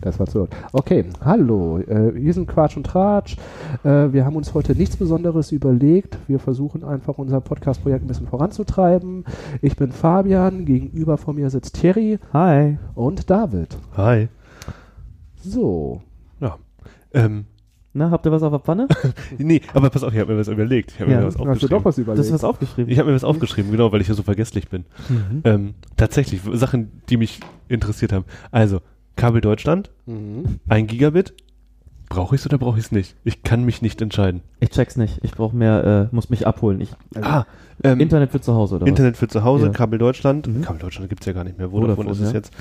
[0.00, 0.50] Das war zu laut.
[0.72, 1.78] Okay, hallo.
[1.78, 3.36] Äh, wir sind Quatsch und Tratsch.
[3.82, 6.18] Äh, wir haben uns heute nichts Besonderes überlegt.
[6.28, 9.24] Wir versuchen einfach unser Podcast-Projekt ein bisschen voranzutreiben.
[9.62, 10.64] Ich bin Fabian.
[10.66, 12.78] Gegenüber von mir sitzt Thierry Hi.
[12.94, 13.76] und David.
[13.96, 14.28] Hi.
[15.42, 16.02] So.
[16.40, 16.58] Ja.
[17.12, 17.46] Ähm,
[17.94, 18.88] Na, habt ihr was auf der Pfanne?
[19.38, 20.92] nee, aber pass auf, ich habe mir was überlegt.
[20.92, 21.20] Ich habe Ja.
[21.20, 21.78] mir was Hast du aufgeschrieben.
[21.78, 22.24] doch was Du überlegt?
[22.26, 22.90] hast was aufgeschrieben.
[22.92, 24.84] Ich habe mir was aufgeschrieben, genau, weil ich ja so vergesslich bin.
[25.08, 25.40] Mhm.
[25.44, 28.24] Ähm, tatsächlich, Sachen, die mich interessiert haben.
[28.50, 28.80] Also,
[29.16, 30.60] Kabel Deutschland, Mhm.
[30.68, 31.34] ein Gigabit.
[32.10, 33.16] Brauche ich es oder brauche ich es nicht?
[33.24, 34.42] Ich kann mich nicht entscheiden.
[34.60, 35.18] Ich check's nicht.
[35.22, 36.80] Ich brauche mehr, äh, muss mich abholen.
[36.80, 37.46] Ich, Also, ah,
[37.82, 39.72] ähm, Internet für zu Hause oder Internet für zu Hause, Ja.
[39.72, 40.46] Kabel Deutschland.
[40.46, 40.62] Mhm.
[40.62, 41.70] Kabel Deutschland gibt's ja gar nicht mehr.
[41.70, 42.34] Vodafone, Vodafone, ist es ja.
[42.34, 42.52] jetzt.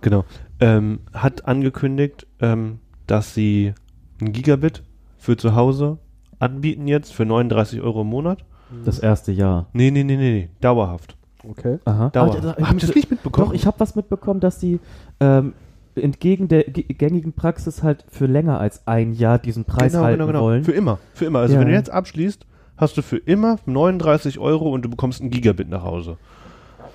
[0.00, 0.24] Genau.
[0.60, 3.72] Ähm, hat angekündigt, ähm, dass sie
[4.20, 4.82] ein Gigabit
[5.16, 5.98] für zu Hause
[6.40, 8.44] anbieten jetzt für 39 Euro im Monat.
[8.70, 8.84] was?
[8.84, 9.68] Das erste Jahr.
[9.72, 10.48] Nee, nee, nee, nee, nee.
[10.60, 11.16] Dauerhaft.
[11.48, 11.78] Okay.
[11.86, 12.10] Aha.
[12.10, 12.44] Dauerhaft.
[12.44, 13.46] Ah, da- Habt ihr das nicht mitbekommen?
[13.48, 14.80] Doch, ich habe was mitbekommen, dass die
[15.20, 15.54] ähm,
[16.00, 20.26] entgegen der gängigen Praxis halt für länger als ein Jahr diesen Preis genau, halten genau,
[20.28, 20.42] genau.
[20.42, 20.64] wollen.
[20.64, 20.98] Für immer.
[21.14, 21.40] Für immer.
[21.40, 21.60] Also Ja.
[21.60, 22.46] wenn du jetzt abschließt,
[22.76, 26.16] hast du für immer 39 Euro und du bekommst ein Gigabit nach Hause.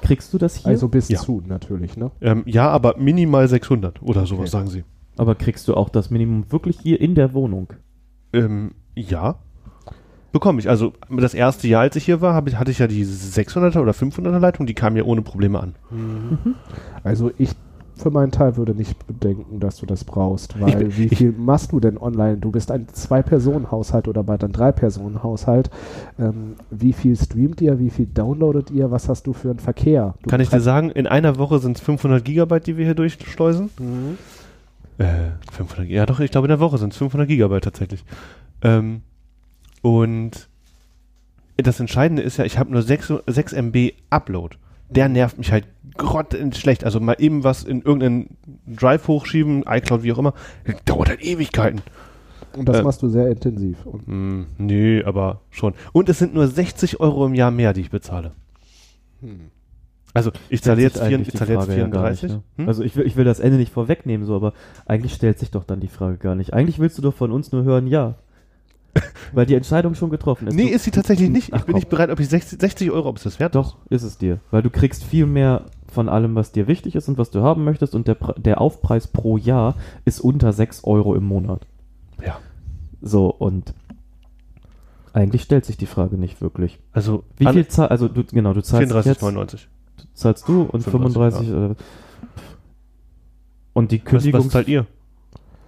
[0.02, 0.68] Kriegst du das hier?
[0.68, 1.20] Also bis Ja.
[1.20, 2.12] zu natürlich, ne?
[2.22, 4.50] Ähm, ja, aber minimal 600 oder sowas, Okay.
[4.50, 4.84] sagen sie.
[5.18, 7.68] Aber kriegst du auch das Minimum wirklich hier in der Wohnung?
[8.34, 9.36] Ähm, ja.
[10.32, 10.68] Bekomme ich.
[10.68, 13.92] Also das erste Jahr, als ich hier war, ich, hatte ich ja die 600er oder
[13.92, 15.76] 500er Leitung, die kam ja ohne Probleme an.
[17.04, 17.52] Also ich
[17.96, 21.32] für meinen Teil würde nicht bedenken, dass du das brauchst, weil bin- wie ich- viel
[21.32, 22.38] machst du denn online?
[22.38, 25.70] Du bist ein Zwei-Personen-Haushalt oder bald ein Drei-Personen-Haushalt.
[26.20, 27.80] Ähm, wie viel streamt ihr?
[27.80, 28.90] Wie viel downloadet ihr?
[28.92, 30.16] Was hast du für einen Verkehr?
[30.24, 32.96] Du Kann ich dir sagen, in einer Woche sind es 500 Gigabyte, die wir hier
[32.96, 33.70] durchschleusen.
[33.80, 34.18] Mhm.
[34.98, 38.04] Äh, 500, ja doch, ich glaube in der Woche sind es 500 Gigabyte tatsächlich.
[38.62, 39.02] Ähm,
[39.82, 40.48] und
[41.58, 44.56] das Entscheidende ist ja, ich habe nur 6, 6 MB Upload.
[44.90, 45.66] Der nervt mich halt
[45.98, 46.84] grottenschlecht.
[46.84, 50.34] Also mal eben was in irgendeinen Drive hochschieben, iCloud, wie auch immer,
[50.86, 51.82] dauert halt Ewigkeiten.
[52.56, 53.86] Und das Äh, machst du sehr intensiv.
[53.86, 55.74] Und Hm, nee, aber schon.
[55.92, 58.32] Und es sind nur 60 Euro im Jahr mehr, die ich bezahle.
[60.14, 62.24] Also ich zahle jetzt, vier, eigentlich ich die zahle jetzt Frage ja gar 34.
[62.24, 62.44] nicht, ne?
[62.58, 62.68] Hm?
[62.68, 64.54] Also ich will, ich will das Ende nicht vorwegnehmen, so, aber
[64.86, 66.54] eigentlich stellt sich doch dann die Frage gar nicht.
[66.54, 68.16] Eigentlich willst du doch von uns nur hören, ja.
[69.34, 70.54] Weil die Entscheidung schon getroffen ist.
[70.56, 71.50] nee, du, ist sie tatsächlich nicht.
[71.50, 71.76] Ich Ach, bin komm.
[71.76, 73.56] nicht bereit, ob ich 60, 60 Euro, ob es das wert ist.
[73.56, 74.40] doch, ist es dir.
[74.52, 77.64] Weil du kriegst viel mehr von allem, was dir wichtig ist und was du haben
[77.64, 81.66] möchtest und der, der Aufpreis pro Jahr ist unter 6 Euro im Monat.
[82.24, 82.38] Ja.
[83.02, 83.74] So, und
[85.14, 86.80] eigentlich stellt sich die Frage nicht wirklich.
[86.92, 89.68] Also Wie viel zahlst, also du, genau, du zahlst jetzt, 34,99.
[90.14, 91.84] zahlst du und 35, 35, äh,
[93.74, 94.88] und die Was, Kündigung was zahlt ihr?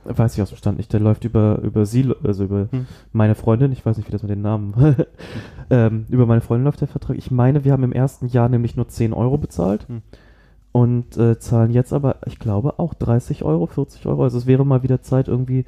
[0.05, 0.93] Weiß ich aus dem Stand nicht.
[0.93, 2.85] Der läuft über, über sie, also über Hm.
[3.11, 3.71] meine Freundin.
[3.71, 4.95] Ich weiß nicht, wie das mit den Namen.
[5.69, 7.17] ähm, über meine Freundin läuft der Vertrag.
[7.17, 9.87] Ich meine, wir haben im ersten Jahr nämlich nur 10 Euro bezahlt.
[9.87, 10.01] Hm.
[10.71, 14.23] Und äh, zahlen jetzt aber, ich glaube, auch 30 Euro, 40 Euro.
[14.23, 15.65] Also es wäre mal wieder Zeit, irgendwie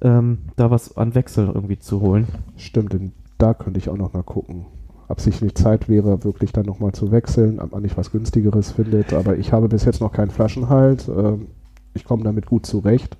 [0.00, 2.28] ähm, da was an Wechsel irgendwie zu holen.
[2.56, 4.66] stimmt, denn da könnte ich auch noch mal gucken.
[5.08, 9.12] Absichtlich Zeit wäre, wirklich dann noch mal zu wechseln, ob man nicht was günstigeres findet.
[9.12, 11.08] Aber ich habe bis jetzt noch keinen Flaschenhalt.
[11.08, 11.48] Ähm,
[11.92, 13.16] ich komme damit gut zurecht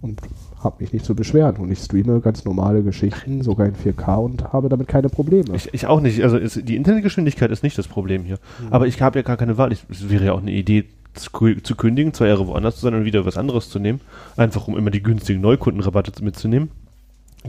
[0.00, 0.20] und
[0.62, 1.56] habe mich nicht zu beschweren.
[1.56, 5.54] Und ich streame ganz normale Geschichten, sogar in 4K und habe damit keine Probleme.
[5.54, 6.22] Ich, ich auch nicht.
[6.22, 8.38] Also ist, die Internetgeschwindigkeit ist nicht das Problem hier.
[8.70, 9.72] Aber ich habe ja gar keine Wahl.
[9.72, 10.84] Ich, es wäre ja auch eine Idee
[11.14, 11.30] zu,
[11.62, 14.00] zu kündigen, zwei Jahre woanders zu sein und wieder was anderes zu nehmen.
[14.36, 16.70] Einfach um immer die günstigen Neukundenrabatte mitzunehmen.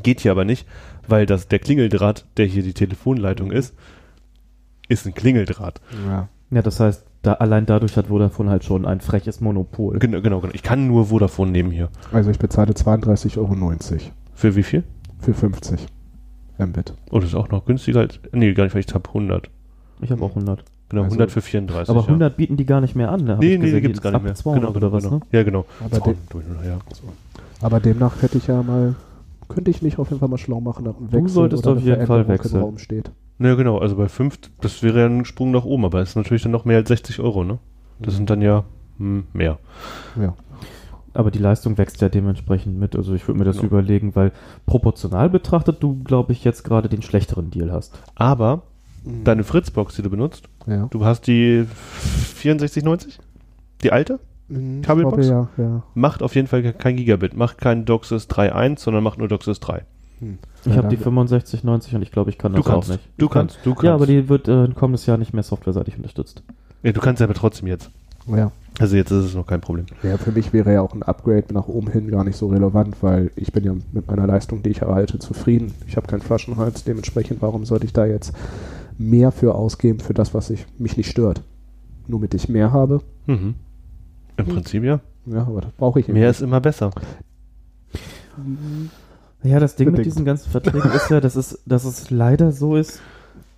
[0.03, 0.67] Geht hier aber nicht,
[1.07, 3.73] weil das, der Klingeldraht, der hier die Telefonleitung ist,
[4.87, 5.81] ist ein Klingeldraht.
[6.07, 6.29] ja.
[6.49, 9.99] Ja, das heißt, da, allein dadurch hat Vodafone halt schon ein freches Monopol.
[9.99, 10.53] Genau, genau, genau.
[10.53, 11.89] Ich kann nur Vodafone nehmen hier.
[12.11, 13.75] Also ich bezahle 32,90 Euro
[14.33, 14.83] Für wie viel?
[15.19, 15.87] für 50
[16.59, 16.93] Mbit.
[17.11, 18.19] Oh, das ist auch noch günstiger als.
[18.31, 19.49] Nee, gar nicht, weil ich habe 100.
[20.01, 20.63] Ich habe auch 100.
[20.89, 21.89] Genau, Also- 100 für 34.
[21.89, 22.07] Aber ja.
[22.07, 23.23] 100 bieten die gar nicht mehr an.
[23.23, 23.37] Ne?
[23.39, 24.31] Nee, nee, die gibt es gar nicht mehr.
[24.31, 25.15] ab 200 genau, oder was, genau.
[25.17, 25.21] ne?
[25.31, 25.65] Ja, genau.
[25.83, 26.77] Aber, de 200, ja.
[27.61, 28.95] aber demnach hätte ich ja mal,
[29.49, 31.81] könnte ich mich auf jeden Fall mal schlau machen nach einem Wechsel solltest oder auf
[31.81, 32.55] eine jeden Fall wechseln.
[32.55, 33.11] im Raum steht.
[33.39, 36.15] Ja, genau, also bei 5, das wäre ja ein Sprung nach oben, aber es ist
[36.15, 37.59] natürlich dann noch mehr als 60 Euro, ne?
[37.99, 38.63] Das sind dann ja
[38.97, 39.59] hm, mehr.
[40.19, 40.35] Ja.
[41.13, 42.95] Aber die Leistung wächst ja dementsprechend mit.
[42.95, 43.67] Also ich würde mir das Genau.
[43.67, 44.31] überlegen, weil
[44.67, 47.99] proportional betrachtet du, glaube ich, jetzt gerade den schlechteren Deal hast.
[48.15, 48.63] Aber
[49.23, 50.87] deine Fritzbox, die du benutzt, Ja.
[50.91, 51.65] du hast die
[52.35, 53.19] 6490?
[53.83, 54.19] Die alte?
[54.47, 55.27] Mhm, Kabelbox?
[55.27, 55.83] glaube, Ja, ja.
[55.93, 59.85] Macht auf jeden Fall kein Gigabit, macht kein DOCSIS 3.1, sondern macht nur DOCSIS 3.
[60.19, 62.93] Ich Ja, habe die da- 6590 und ich glaube, ich kann Du das kannst, auch
[62.93, 63.09] nicht.
[63.17, 63.83] du kannst, du kannst.
[63.83, 66.43] Ja, aber die wird äh, ein kommendes Jahr nicht mehr softwareseitig unterstützt.
[66.83, 67.91] ja, du kannst aber trotzdem jetzt.
[68.27, 68.51] Ja.
[68.79, 69.85] Also jetzt ist es noch kein Problem.
[70.03, 72.97] ja, für mich wäre ja auch ein Upgrade nach oben hin gar nicht so relevant,
[73.01, 75.73] weil ich bin ja mit meiner Leistung, die ich erhalte, zufrieden.
[75.87, 78.33] Ich habe keinen Flaschenhals, dementsprechend, warum sollte ich da jetzt
[78.97, 81.41] mehr für ausgeben, für das, was ich, mich nicht stört?
[82.07, 83.01] Nur mit ich mehr habe.
[83.27, 83.55] Mhm.
[84.37, 84.53] Im Hm.
[84.53, 84.99] Prinzip ja.
[85.25, 86.37] Ja, aber das brauche ich Mehr nicht.
[86.37, 86.91] ist immer besser.
[89.43, 90.13] Ja, das Ding mit Bedingt.
[90.13, 92.99] diesen ganzen Verträgen ist ja, dass es, dass es leider so ist,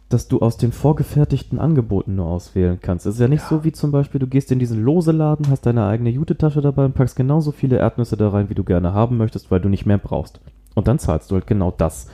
[0.09, 3.05] dass du aus den vorgefertigten Angeboten nur auswählen kannst.
[3.05, 5.85] Es ist ja nicht so wie zum Beispiel, du gehst in diesen Loseladen, hast deine
[5.85, 9.51] eigene Jute-Tasche dabei und packst genauso viele Erdnüsse da rein, wie du gerne haben möchtest,
[9.51, 10.39] weil du nicht mehr brauchst.
[10.73, 12.07] Und dann zahlst du halt genau das.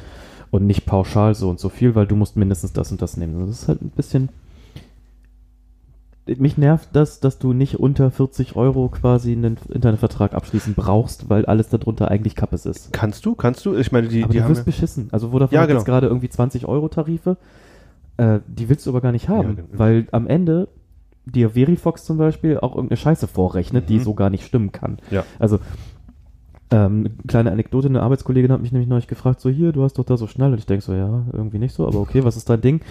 [0.51, 3.39] Und nicht pauschal so und so viel, weil du musst mindestens das und das nehmen.
[3.47, 4.29] Das ist halt ein bisschen.
[6.27, 11.45] Mich nervt das, dass du nicht unter 40 Euro quasi einen Internetvertrag abschließen brauchst, weil
[11.45, 12.91] alles darunter eigentlich Kappes ist.
[12.91, 13.35] Kannst du?
[13.35, 13.75] Kannst du?
[13.75, 15.09] Ich meine, die, aber die du wirst ja, beschissen.
[15.11, 15.79] Also Vodafone Ja, hat genau.
[15.79, 17.37] jetzt gerade irgendwie 20 Euro Tarife.
[18.17, 19.67] Äh, die willst du aber gar nicht haben, Ja, genau.
[19.73, 20.67] weil am Ende
[21.25, 24.03] dir Verifox zum Beispiel auch irgendeine Scheiße vorrechnet, die Mhm.
[24.03, 24.97] so gar nicht stimmen kann.
[25.11, 25.23] Ja.
[25.37, 25.59] Also
[26.71, 30.03] ähm, kleine Anekdote, eine Arbeitskollegin hat mich nämlich neulich gefragt, so hier, du hast doch
[30.05, 32.49] da so schnell und ich denke so, ja, irgendwie nicht so, aber okay, was ist
[32.49, 32.81] dein Ding?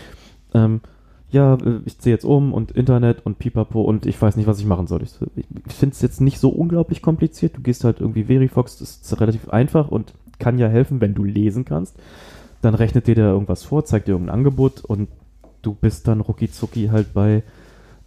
[0.55, 0.81] Ähm,
[1.35, 4.61] ja, äh, ich ziehe jetzt um und Internet und Pipapo und ich weiß nicht, was
[4.61, 5.03] ich machen soll.
[5.03, 7.57] Ich, ich finde es jetzt nicht so unglaublich kompliziert.
[7.57, 11.25] Du gehst halt irgendwie Verifox, das ist relativ einfach und kann ja helfen, wenn du
[11.25, 11.97] lesen kannst.
[12.63, 15.09] Dann rechnet dir der irgendwas vor, zeigt dir irgendein Angebot und
[15.63, 17.43] du bist dann rucki zucki halt bei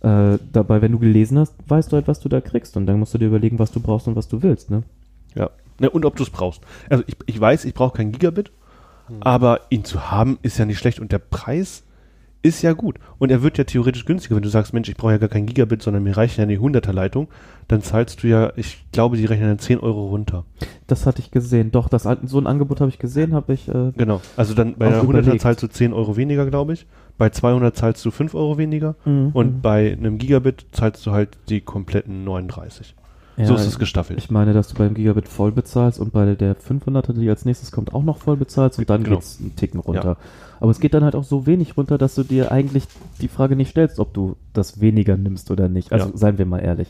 [0.01, 2.99] äh, dabei, wenn du gelesen hast, weißt du halt, was du da kriegst und dann
[2.99, 4.83] musst du dir überlegen, was du brauchst und was du willst, ne?
[5.35, 5.49] ja.
[5.79, 6.61] Ne, und ob du es brauchst.
[6.89, 8.51] Also ich, ich weiß, ich brauche kein Gigabit,
[9.19, 11.83] aber ihn zu haben ist ja nicht schlecht und der Preis
[12.47, 12.97] ist ja gut.
[13.19, 15.45] Und er wird ja theoretisch günstiger, wenn du sagst, Mensch, ich brauche ja gar kein
[15.45, 17.27] Gigabit, sondern mir reicht ja eine 100er Leitung,
[17.67, 20.45] dann zahlst du ja, ich glaube, die rechnen dann 10 Euro runter.
[20.87, 21.71] Das hatte ich gesehen.
[21.71, 23.67] Doch, das, so ein Angebot habe ich gesehen, habe ich.
[23.67, 24.21] Äh, Genau.
[24.35, 25.41] Also dann bei einer 100er überlegt.
[25.41, 26.85] zahlst du 10 Euro weniger, glaube ich.
[27.17, 28.95] Bei 200 zahlst du 5 Euro weniger.
[29.05, 29.31] Mhm.
[29.33, 32.95] Und bei einem Gigabit zahlst du halt die kompletten 39.
[33.37, 34.19] ja, so ist es gestaffelt.
[34.19, 37.71] Ich meine, dass du beim Gigabit voll bezahlst und bei der 500er, die als nächstes
[37.71, 39.17] kommt, auch noch voll bezahlst und dann Genau.
[39.17, 40.17] geht's einen Ticken runter.
[40.59, 42.85] Aber es geht dann halt auch so wenig runter, dass du dir eigentlich
[43.21, 45.91] die Frage nicht stellst, ob du das weniger nimmst oder nicht.
[45.93, 46.17] Also Ja.
[46.17, 46.87] seien wir mal ehrlich.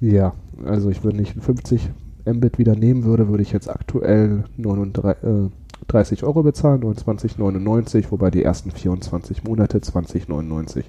[0.00, 0.32] Ja,
[0.64, 1.90] also ich würde nicht 50
[2.24, 5.48] Mbit wieder nehmen würde, würde ich jetzt aktuell 39, äh,
[5.88, 10.84] 30 Euro bezahlen, 29,99, wobei die ersten 24 Monate 20,99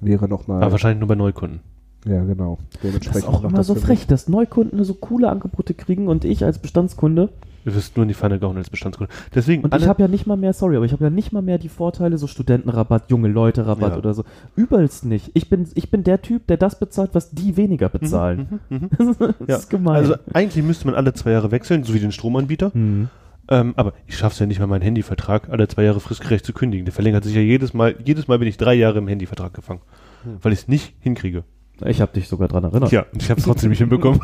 [0.00, 0.62] wäre nochmal.
[0.62, 1.60] Aber wahrscheinlich nur bei Neukunden.
[2.08, 2.58] Ja, genau.
[2.58, 6.44] Das ist Dementsprechend auch immer so frech, dass Neukunden so coole Angebote kriegen und ich
[6.44, 7.28] als Bestandskunde.
[7.64, 9.12] Du wirst nur in die Pfanne gehauen als Bestandskunde.
[9.34, 11.42] Deswegen, Und ich habe ja nicht mal mehr, sorry, aber ich habe ja nicht mal
[11.42, 13.98] mehr die Vorteile, so Studentenrabatt, junge Leute Rabatt Ja.
[13.98, 14.24] oder so.
[14.56, 15.32] Übelst nicht.
[15.34, 18.60] Ich bin, ich bin der Typ, der das bezahlt, was die weniger bezahlen.
[18.70, 18.90] Mhm, mhm.
[19.18, 19.56] das Ja.
[19.56, 19.96] ist gemein.
[19.96, 22.72] Also eigentlich müsste man alle zwei Jahre wechseln, so wie den Stromanbieter.
[22.72, 23.08] hm.
[23.50, 26.52] Ähm, aber ich schaffe es ja nicht mal, meinen Handyvertrag alle zwei Jahre fristgerecht zu
[26.52, 26.84] kündigen.
[26.84, 27.94] Der verlängert sich ja jedes Mal.
[28.04, 29.80] Jedes Mal bin ich drei Jahre im Handyvertrag gefangen,
[30.24, 30.36] Hm.
[30.42, 31.44] weil ich es nicht hinkriege.
[31.84, 32.90] Ich habe dich sogar dran erinnert.
[32.92, 34.20] Ja, ich habe es trotzdem nicht hinbekommen.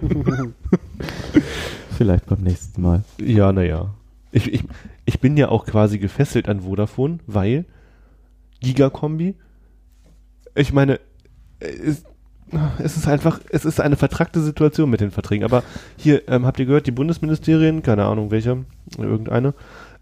[1.96, 3.02] Vielleicht beim nächsten Mal.
[3.20, 3.94] Ja, naja.
[4.30, 4.64] Ich, ich,
[5.04, 7.66] ich bin ja auch quasi gefesselt an Vodafone, weil
[8.60, 9.34] Gigakombi,
[10.54, 11.00] ich meine,
[11.60, 12.04] es,
[12.78, 15.44] es ist einfach, es ist eine vertrackte Situation mit den Verträgen.
[15.44, 15.62] Aber
[15.96, 18.58] hier, ähm, habt ihr gehört, die Bundesministerien, keine Ahnung welcher,
[18.96, 19.54] irgendeine,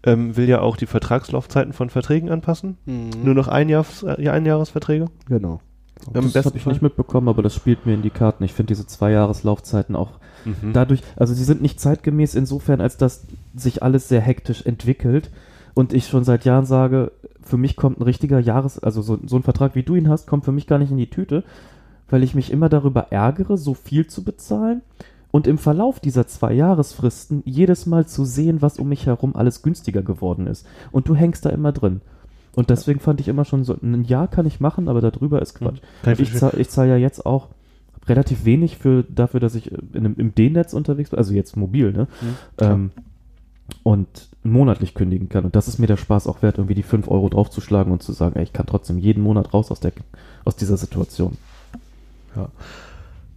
[0.03, 2.77] ähm, will ja auch die Vertragslaufzeiten von Verträgen anpassen.
[2.85, 3.11] Mhm.
[3.23, 5.07] Nur noch ein Jahres, äh, Einjahresverträge.
[5.27, 5.61] Genau.
[6.07, 6.73] Im das besten habe ich Fall.
[6.73, 8.43] nicht mitbekommen, aber das spielt mir in die Karten.
[8.43, 10.73] Ich finde diese zwei Jahreslaufzeiten auch Mhm.
[10.73, 15.29] dadurch, also sie sind nicht zeitgemäß insofern, als dass sich alles sehr hektisch entwickelt
[15.75, 17.11] und ich schon seit Jahren sage,
[17.43, 20.25] für mich kommt ein richtiger Jahres, also so, so ein Vertrag wie du ihn hast,
[20.25, 21.43] kommt für mich gar nicht in die Tüte,
[22.09, 24.81] weil ich mich immer darüber ärgere, so viel zu bezahlen
[25.29, 29.61] und im Verlauf dieser zwei Jahresfristen jedes Mal zu sehen, was um mich herum alles
[29.61, 30.65] günstiger geworden ist.
[30.91, 32.01] Und du hängst da immer drin.
[32.55, 35.55] Und deswegen fand ich immer schon so, ein Jahr kann ich machen, aber darüber ist
[35.55, 35.79] Quatsch.
[36.03, 37.47] Kann ich Ich zahle zahl ja jetzt auch
[38.07, 41.91] relativ wenig für dafür, dass ich in einem, im D-Netz unterwegs bin, also jetzt mobil,
[41.91, 42.07] ne?
[42.57, 42.73] klar.
[42.73, 42.91] Ähm,
[43.83, 45.45] und monatlich kündigen kann.
[45.45, 48.11] Und das ist mir der Spaß auch wert, irgendwie die 5 Euro draufzuschlagen und zu
[48.11, 49.93] sagen, ey, ich kann trotzdem jeden Monat raus aus, der,
[50.43, 51.37] aus dieser Situation.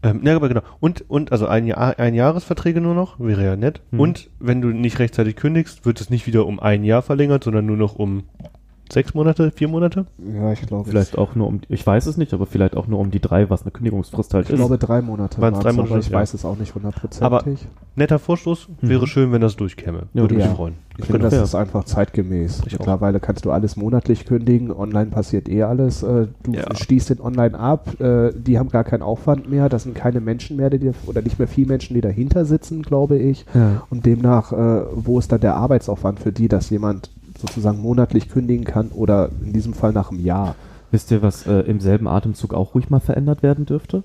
[0.03, 0.63] Ähm, ja, aber genau.
[0.81, 3.81] Und, und also ein, Jahr, ein Jahresverträge nur noch, wäre ja nett.
[3.91, 4.01] Mhm.
[4.01, 7.67] Und wenn du nicht rechtzeitig kündigst, wird es nicht wieder um ein Jahr verlängert, sondern
[7.67, 8.25] nur noch um
[8.93, 10.07] sechs Monate, vier Monate?
[10.35, 10.89] Ja, ich glaube.
[10.91, 13.49] Vielleicht auch nur um, ich weiß es nicht, aber vielleicht auch nur um die drei,
[13.51, 14.57] was eine Kündigungsfrist halt Ich ist.
[14.59, 16.19] glaube, drei Monate Waren's waren's, drei Monate, aber ich ja.
[16.19, 17.67] weiß es auch nicht hundertprozentig.
[17.97, 18.89] Netter Vorstoß, Mhm.
[18.89, 20.03] wäre schön, wenn das durchkäme.
[20.13, 20.55] Ja, Würde mich ja.
[20.55, 20.75] freuen.
[20.97, 21.31] Ich finde, Genau.
[21.31, 21.43] das Ja.
[21.45, 22.63] ist einfach zeitgemäß.
[22.67, 22.79] Ich auch.
[22.81, 24.71] Mittlerweile kannst du alles monatlich kündigen.
[24.71, 26.03] Online passiert eh alles.
[26.03, 26.75] Äh, Du Ja.
[26.75, 27.99] schließt den Online ab.
[28.01, 29.69] Äh, Die haben gar keinen Aufwand mehr.
[29.69, 32.83] Das sind keine Menschen mehr, die dir- oder nicht mehr viele Menschen, die dahinter sitzen,
[32.83, 33.45] glaube ich.
[33.55, 33.83] Ja.
[33.91, 37.11] Und demnach, äh, wo ist dann der Arbeitsaufwand für die, dass jemand
[37.47, 40.55] sozusagen monatlich kündigen kann oder in diesem Fall nach einem Jahr?
[40.91, 44.05] Wisst ihr, was äh, im selben Atemzug auch ruhig mal verändert werden dürfte?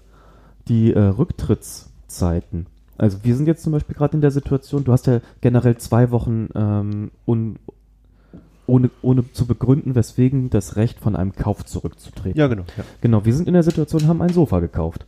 [0.68, 2.66] Die äh, Rücktrittszeiten.
[2.98, 6.12] Also wir sind jetzt zum Beispiel gerade in der Situation, du hast ja generell zwei
[6.12, 7.56] Wochen ähm, un,
[8.68, 12.38] ohne, ohne zu begründen, weswegen das Recht von einem Kauf zurückzutreten.
[12.38, 12.64] Ja, genau.
[12.78, 12.84] Ja.
[13.02, 15.06] Genau, wir sind in der Situation, haben ein Sofa gekauft.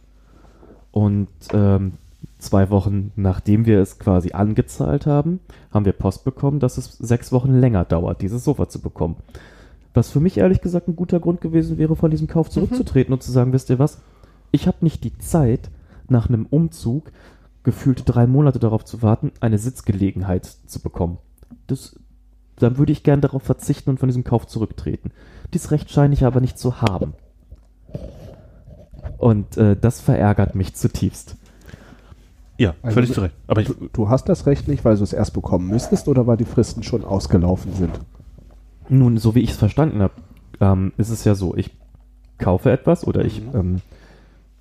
[0.91, 1.93] Und ähm,
[2.41, 5.39] zwei Wochen nachdem wir es quasi angezahlt haben,
[5.71, 9.17] haben wir Post bekommen, dass es sechs Wochen länger dauert, dieses Sofa zu bekommen.
[9.93, 13.23] Was für mich ehrlich gesagt ein guter Grund gewesen wäre, von diesem Kauf zurückzutreten und
[13.23, 14.01] zu sagen, wisst ihr was,
[14.51, 15.69] ich habe nicht die Zeit,
[16.07, 17.11] nach einem Umzug
[17.63, 21.17] gefühlte drei Monate darauf zu warten, eine Sitzgelegenheit zu bekommen.
[21.67, 21.99] Das,
[22.57, 25.11] dann würde ich gern darauf verzichten und von diesem Kauf zurücktreten.
[25.53, 27.13] Dies Recht scheine ich aber nicht zu haben.
[29.17, 31.37] Und äh, das verärgert mich zutiefst.
[32.61, 33.33] Ja, Also völlig zu Recht.
[33.47, 36.37] Aber Du, du hast das Recht nicht, weil du es erst bekommen müsstest oder weil
[36.37, 37.99] die Fristen schon ausgelaufen sind?
[38.87, 40.13] Nun, so wie ich es verstanden habe,
[40.59, 41.71] ähm, ist es ja so, ich
[42.37, 43.81] kaufe etwas oder ich, ähm,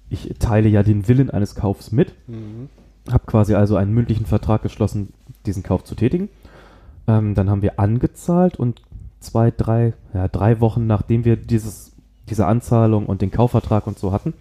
[0.08, 2.14] ich teile ja den Willen eines Kaufs mit,
[3.10, 5.12] habe quasi also einen mündlichen Vertrag geschlossen,
[5.44, 6.30] diesen Kauf zu tätigen.
[7.06, 8.80] Ähm, dann haben wir angezahlt und
[9.20, 11.92] zwei, drei, ja, drei Wochen nachdem wir dieses,
[12.30, 14.32] diese Anzahlung und den Kaufvertrag und so hatten,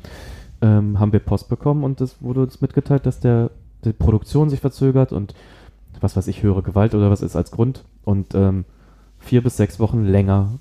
[0.61, 3.51] ähm, haben wir Post bekommen und es wurde uns mitgeteilt, dass der,
[3.85, 5.33] die Produktion sich verzögert und
[6.01, 8.65] was weiß ich, höhere Gewalt oder was ist als Grund und ähm,
[9.19, 10.59] vier bis sechs Wochen länger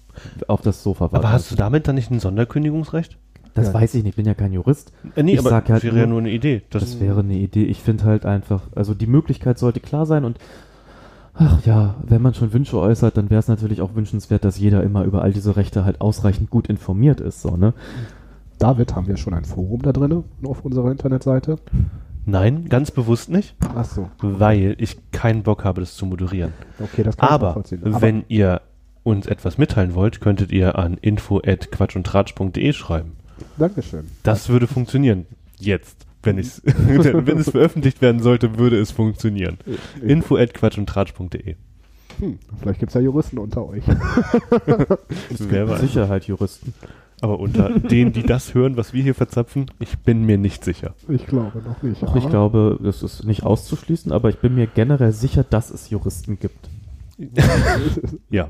[0.49, 1.17] auf das Sofa warten.
[1.17, 3.17] aber hast du damit dann nicht ein Sonderkündigungsrecht?
[3.55, 3.75] Das Ja.
[3.75, 4.93] weiß ich nicht, ich bin ja kein Jurist.
[5.17, 6.63] Äh, nee, Ich aber halt das wäre ja nur- nur eine Idee.
[6.71, 7.65] Das, Das wäre eine Idee.
[7.65, 10.39] Ich finde halt einfach, also die Möglichkeit sollte klar sein und
[11.35, 14.83] ach ja, wenn man schon Wünsche äußert, dann wäre es natürlich auch wünschenswert, dass jeder
[14.83, 17.75] immer über all diese Rechte halt ausreichend gut informiert ist, so, ne?
[18.59, 21.57] David, haben wir schon ein Forum da drin auf unserer Internetseite?
[22.27, 26.53] Nein, ganz bewusst nicht, Ach so, weil ich keinen Bock habe, das zu moderieren.
[26.79, 27.85] okay, das kann ich Aber nachvollziehen.
[27.85, 28.61] Aber wenn ihr
[29.03, 33.13] uns etwas mitteilen wollt, könntet ihr an info@quatschundtratsch.de schreiben.
[33.57, 34.07] Dankeschön.
[34.23, 35.27] Das würde funktionieren.
[35.59, 36.07] Jetzt.
[36.23, 39.59] Wenn, wenn es veröffentlicht werden sollte, würde es funktionieren.
[40.03, 41.57] info@quatschundtratsch.de.
[42.19, 43.87] Hm, vielleicht gibt es ja Juristen unter euch.
[45.31, 45.81] Mit weiß.
[45.81, 46.75] Sicherheit Juristen.
[47.21, 50.95] Aber unter denen, die das hören, was wir hier verzapfen, ich bin mir nicht sicher.
[51.09, 52.03] Ich glaube noch nicht.
[52.05, 55.91] Auch ich glaube, das ist nicht auszuschließen, aber ich bin mir generell sicher, dass es
[55.91, 56.69] Juristen gibt.
[58.31, 58.49] Ja.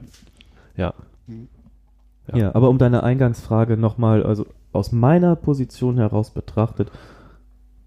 [0.77, 0.95] Ja.
[1.27, 2.37] Ja.
[2.37, 6.91] Ja, aber um deine Eingangsfrage nochmal, also aus meiner Position heraus betrachtet,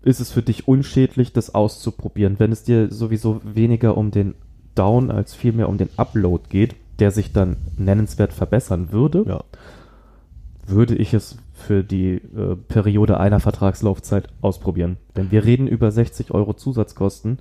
[0.02, 4.34] ist es für dich unschädlich, das auszuprobieren, wenn es dir sowieso weniger um den
[4.74, 9.44] Down als vielmehr um den Upload geht, der sich dann nennenswert verbessern würde, Ja.
[10.72, 14.98] Würde ich es für die äh, Periode einer Vertragslaufzeit ausprobieren.
[15.16, 17.40] Denn wir reden über 60 Euro Zusatzkosten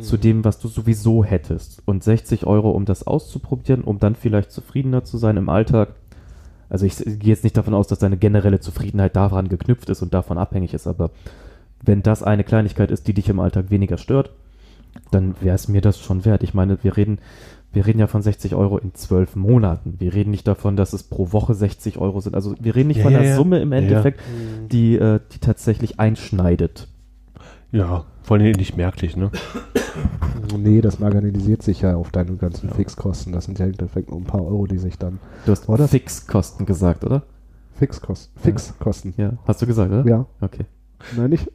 [0.00, 1.82] zu dem, was du sowieso hättest.
[1.84, 5.88] Und 60 Euro, um das auszuprobieren, um dann vielleicht zufriedener zu sein im Alltag.
[6.68, 10.02] Also ich, s- gehe jetzt nicht davon aus, dass deine generelle Zufriedenheit daran geknüpft ist
[10.02, 11.10] und davon abhängig ist, aber
[11.82, 14.30] wenn das eine Kleinigkeit ist, die dich im Alltag weniger stört,
[15.10, 16.42] dann wäre es mir das schon wert.
[16.44, 17.18] Ich meine, wir reden,
[17.72, 19.96] wir reden ja von 60 Euro in zwölf Monaten.
[19.98, 22.34] Wir reden nicht davon, dass es pro Woche 60 Euro sind.
[22.34, 23.36] Also wir reden nicht Ja, von der ja.
[23.36, 23.84] Summe im Ja, ja.
[23.84, 24.20] Endeffekt,
[24.72, 26.88] die, äh, die tatsächlich einschneidet.
[27.70, 29.30] Ja, vor allem nicht merklich, ne?
[30.56, 32.74] Nee, das marginalisiert sich ja auf deine ganzen Ja.
[32.74, 33.32] Fixkosten.
[33.32, 35.18] Das sind ja im Endeffekt nur ein paar Euro, die sich dann.
[35.44, 35.88] Du hast Oder?
[35.88, 37.22] Fixkosten gesagt, oder?
[37.74, 38.40] Fixkosten.
[38.40, 39.14] Fixkosten.
[39.18, 39.34] Ja.
[39.46, 40.06] Hast du gesagt, oder?
[40.08, 40.26] Ja.
[40.40, 40.64] Okay.
[41.16, 41.48] Nein, nicht?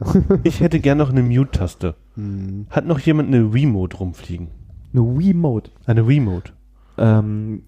[0.43, 1.95] Ich hätte gern noch eine Mute-Taste.
[2.15, 2.67] Hm.
[2.69, 4.47] Hat noch jemand eine Remote rumfliegen?
[4.93, 5.71] Eine Wii-Mode.
[5.85, 6.53] Eine Remote.
[6.97, 7.63] Ähm,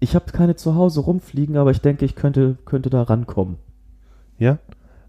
[0.00, 3.56] ich habe keine zu Hause rumfliegen, aber ich denke, ich könnte, könnte da rankommen.
[4.38, 4.58] Ja?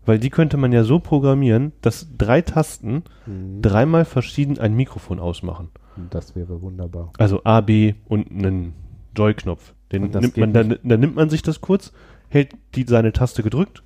[0.05, 3.61] Weil die könnte man ja so programmieren, dass drei Tasten Hm.
[3.61, 5.69] dreimal verschieden ein Mikrofon ausmachen.
[6.09, 7.11] Das wäre wunderbar.
[7.17, 8.73] Also A, B und einen
[9.15, 9.73] Joy-Knopf.
[9.91, 11.93] Den nimmt man, dann, dann nimmt man sich das kurz,
[12.29, 13.83] hält die seine Taste gedrückt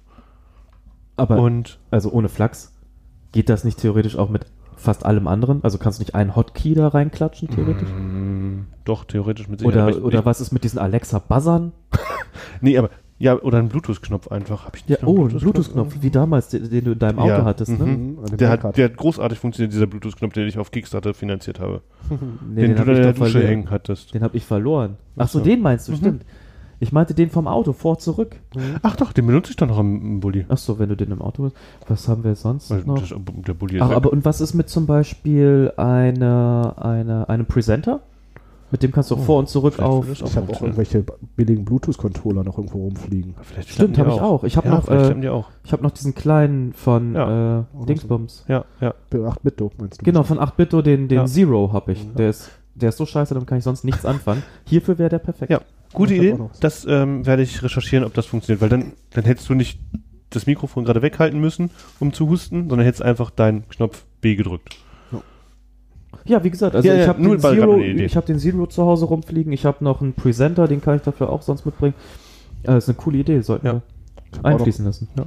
[1.18, 2.74] Aber, und also ohne Flachs,
[3.34, 4.46] geht das nicht theoretisch auch mit
[4.78, 5.64] fast allem anderen?
[5.64, 7.90] Also kannst du nicht einen Hotkey da reinklatschen, theoretisch?
[7.90, 9.96] Mm, doch, theoretisch mit Sicherheit.
[9.98, 11.74] Oder, oder was ist mit diesen Alexa-Buzzern?
[12.62, 14.66] Nee, aber ja, oder ein Bluetooth-Knopf einfach.
[14.66, 17.30] Hab ich Ja, einen oh, ein Bluetooth-Knopf, wie damals, den, den du in deinem Auto
[17.30, 17.46] Ja.
[17.46, 17.86] hattest, ne?
[17.86, 18.38] Mhm.
[18.38, 21.82] Der hat, der hat großartig funktioniert, dieser Bluetooth-Knopf, den ich auf Kickstarter finanziert habe.
[22.48, 24.14] Nee, den, du hab da in der Dusche hängen hattest.
[24.14, 24.98] Den habe ich verloren.
[25.16, 25.40] Ach so.
[25.40, 25.98] den meinst du, Mhm.
[25.98, 26.26] stimmt.
[26.80, 28.36] Ich meinte den vom Auto, vor, zurück.
[28.84, 30.46] Ach doch, den benutze ich doch noch im, im Bulli.
[30.48, 31.56] Ach so, wenn du den im Auto hast.
[31.88, 33.00] Was haben wir sonst Weil noch?
[33.00, 33.10] das,
[33.48, 33.96] der Bulli ist Ach, weg.
[33.98, 38.02] aber und was ist mit zum Beispiel einer, einer, einem Presenter?
[38.70, 40.06] Mit dem kannst du auch Oh, vor und zurück auf.
[40.12, 41.04] Ich habe auch irgendwelche
[41.38, 43.34] billigen Bluetooth-Controller noch irgendwo rumfliegen.
[43.42, 44.44] Vielleicht Stimmt, habe ich auch.
[44.44, 45.16] Ich habe ja, noch, äh,
[45.64, 47.60] ich habe noch diesen kleinen von Ja.
[47.60, 48.44] äh, Dingsbums.
[48.50, 48.94] Ja, ja.
[49.14, 50.06] 8-Bit-Do meinst du?
[50.06, 51.26] Genau, von 8-Bit-Do, den, den Ja.
[51.26, 52.06] Zero habe ich.
[52.06, 52.16] Mhm.
[52.16, 54.44] Der ist, der ist so scheiße, damit kann ich sonst nichts anfangen.
[54.66, 55.50] Hierfür wäre der perfekt.
[55.50, 55.62] Ja.
[55.94, 56.38] Gute Idee.
[56.60, 59.80] Das ähm, werde ich recherchieren, ob das funktioniert, weil dann, dann hättest du nicht
[60.30, 64.76] das Mikrofon gerade weghalten müssen, um zu husten, sondern hättest einfach deinen Knopf B gedrückt.
[66.26, 68.06] Ja, wie gesagt, also Ja, ich ja, habe nur den, Zero, gerade eine Idee.
[68.06, 69.54] ich hab den Zero zu Hause rumfliegen.
[69.54, 71.94] Ich habe noch einen Presenter, den kann ich dafür auch sonst mitbringen.
[72.64, 73.74] Äh, das ist eine coole Idee, sollten Ja.
[73.74, 73.82] wir
[74.36, 75.08] noch einfließen lassen.
[75.16, 75.24] bring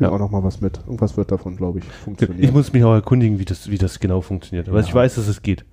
[0.00, 0.10] Ja.
[0.10, 0.78] auch noch mal was mit.
[0.78, 2.42] Irgendwas wird davon, glaube ich, funktionieren.
[2.42, 4.68] Ich muss mich auch erkundigen, wie das, wie das genau funktioniert.
[4.68, 4.84] Aber Ja.
[4.86, 5.64] ich weiß, dass es geht.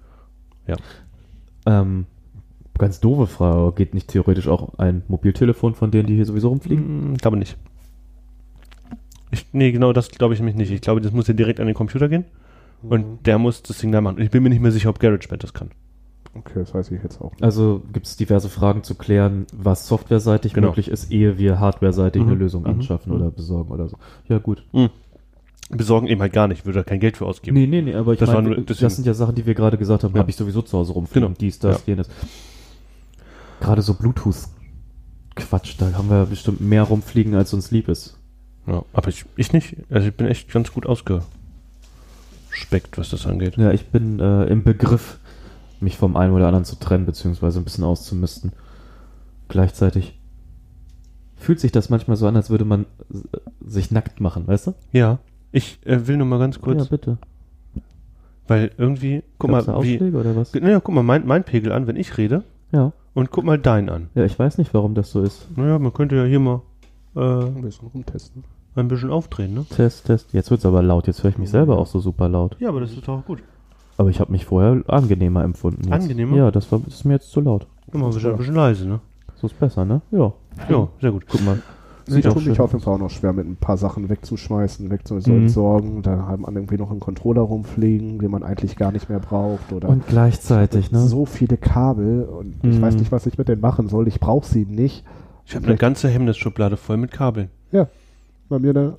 [1.65, 2.05] Ähm,
[2.79, 6.83] ganz doofe Frage, geht nicht theoretisch auch ein Mobiltelefon von denen, die hier sowieso rumfliegen?
[6.85, 7.55] Hm, glaube nicht.
[9.31, 10.71] Ich, nee, genau das glaube ich nämlich nicht.
[10.71, 12.25] Ich glaube, das muss ja direkt an den Computer gehen
[12.81, 12.89] Mhm.
[12.91, 14.15] und der muss das Signal machen.
[14.17, 15.69] Und ich bin mir nicht mehr sicher, ob GarageBand das kann.
[16.35, 17.31] Okay, das weiß ich jetzt auch.
[17.31, 17.43] nicht.
[17.43, 20.67] Also gibt es diverse Fragen zu klären, was softwareseitig Genau.
[20.67, 22.39] möglich ist, ehe wir hardwareseitig eine Mhm.
[22.39, 22.69] Lösung Mhm.
[22.69, 23.19] anschaffen Mhm.
[23.21, 23.97] oder besorgen oder so.
[24.27, 24.63] Ja, gut.
[25.71, 27.55] Besorgen eben halt gar nicht, würde da kein Geld für ausgeben.
[27.55, 30.03] Nee, nee, nee, aber ich Das meine, das sind ja Sachen, die wir gerade gesagt
[30.03, 30.19] haben, Ja.
[30.21, 31.27] habe ich sowieso zu Hause rumfliegen.
[31.29, 31.37] Genau.
[31.39, 31.93] Dies, das, Ja.
[31.93, 32.09] jenes.
[33.69, 38.17] Gerade so Bluetooth-Quatsch, da haben wir bestimmt mehr rumfliegen, als uns lieb ist.
[38.65, 39.75] Ja, aber ich, ich nicht.
[39.91, 41.27] Also ich bin echt ganz gut ausgespeckt,
[42.93, 43.57] was das angeht.
[43.57, 45.19] Ja, ich bin äh, im Begriff,
[45.81, 48.53] mich vom einen oder anderen zu trennen, beziehungsweise ein bisschen auszumisten.
[49.49, 50.19] Gleichzeitig
[51.37, 53.17] fühlt sich das manchmal so an, als würde man äh,
[53.67, 54.73] sich nackt machen, weißt du?
[54.93, 55.19] Ja.
[55.51, 57.19] Ich äh, will nur mal ganz kurz, Ja, bitte.
[58.47, 60.55] weil irgendwie, guck Gab's mal, wie, oder was?
[60.55, 62.93] naja, guck mal, mein, mein Pegel an, wenn ich rede Ja.
[63.19, 64.09] Und guck mal deinen an.
[64.15, 65.47] Ja, ich weiß nicht, warum das so ist.
[65.57, 66.61] Naja, man könnte ja hier mal
[67.15, 68.43] äh, Ein bisschen rumtesten.
[68.75, 69.65] ein bisschen aufdrehen, ne?
[69.69, 70.33] Test, Test.
[70.33, 71.07] Jetzt wird's aber laut.
[71.07, 72.55] Jetzt höre ich mich selber auch so super laut.
[72.59, 73.39] Ja, aber das ist doch gut.
[73.97, 75.83] Aber ich habe mich vorher angenehmer empfunden.
[75.83, 75.93] Jetzt.
[76.03, 76.37] Angenehmer?
[76.37, 77.67] Ja, das war das ist mir jetzt zu laut.
[77.91, 78.99] Immer ein bisschen, ein bisschen leise, ne?
[79.35, 80.01] So ist besser, ne?
[80.11, 80.31] Ja.
[80.69, 81.25] Ja, sehr gut.
[81.29, 81.61] Guck mal.
[82.17, 84.91] Ich tue mich auf jeden Fall auch noch schwer, mit ein paar Sachen wegzuschmeißen, Mhm.
[84.91, 86.01] wegzuentsorgen.
[86.01, 89.71] Da haben man irgendwie noch einen Controller rumfliegen, den man eigentlich gar nicht mehr braucht.
[89.73, 90.99] Oder Und gleichzeitig, ne?
[90.99, 92.81] so viele Kabel und ich Mhm.
[92.81, 94.07] weiß nicht, was ich mit denen machen soll.
[94.07, 95.03] Ich brauche sie nicht.
[95.45, 97.49] Ich habe eine ganze Hemmnisschublade voll mit Kabeln.
[97.71, 98.95] Bei mir der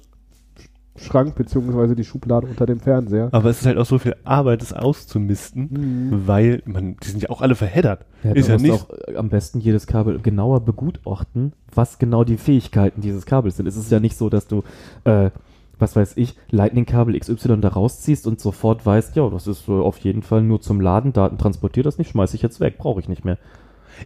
[1.00, 3.28] Schrank beziehungsweise die Schublade unter dem Fernseher.
[3.33, 5.69] Aber es ist halt auch so viel Arbeit, das auszumisten,
[6.11, 6.26] Mhm.
[6.26, 8.07] weil man, die sind ja auch alle verheddert.
[8.23, 9.11] Ja, ist du ja musst nicht.
[9.11, 13.66] auch am besten jedes Kabel genauer begutachten, was genau die Fähigkeiten dieses Kabels sind.
[13.66, 14.62] Es ist ja nicht so, dass du,
[15.04, 15.30] äh,
[15.78, 19.97] was weiß ich, Lightning-Kabel XY da rausziehst und sofort weißt, ja, das ist äh, auf
[19.99, 23.09] jeden Fall nur zum Laden, Daten transportiert das nicht, schmeiße ich jetzt weg, brauche ich
[23.09, 23.38] nicht mehr.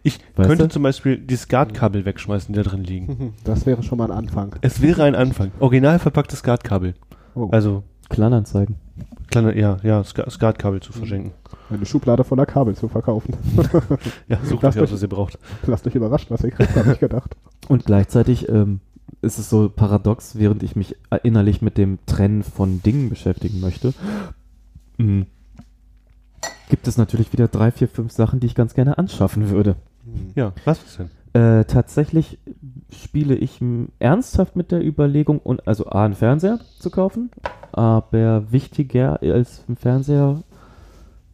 [0.03, 0.69] Ich Weißt könnte du?
[0.73, 3.05] zum Beispiel die SCART-Kabel wegschmeißen, die da drin liegen.
[3.07, 3.33] Mhm.
[3.43, 4.55] Das wäre schon mal ein Anfang.
[4.61, 5.51] Es wäre ein Anfang.
[5.59, 6.93] Original verpacktes SCART-Kabel.
[7.35, 8.75] Oh, Also, Kleinanzeigen.
[9.29, 11.31] kleine, ja, ja, Ska- SCART-Kabel zu verschenken.
[11.69, 13.35] eine Schublade voller Kabel zu verkaufen.
[14.27, 15.37] Ja, sucht euch aus, was ihr braucht.
[15.65, 17.35] Lasst euch überraschen, was ihr kriegt, habe ich gedacht.
[17.67, 18.79] Und gleichzeitig ähm,
[19.21, 23.93] ist es so paradox, während ich mich innerlich mit dem Trennen von Dingen beschäftigen möchte,
[24.97, 25.25] mh,
[26.69, 29.75] gibt es natürlich wieder drei, vier, fünf Sachen, die ich ganz gerne anschaffen würde.
[30.35, 31.09] Ja, was ist denn?
[31.33, 32.39] Äh, tatsächlich
[32.91, 33.59] spiele ich
[33.99, 37.29] ernsthaft mit der Überlegung, und, also A, einen Fernseher zu kaufen,
[37.71, 40.43] aber wichtiger als ein Fernseher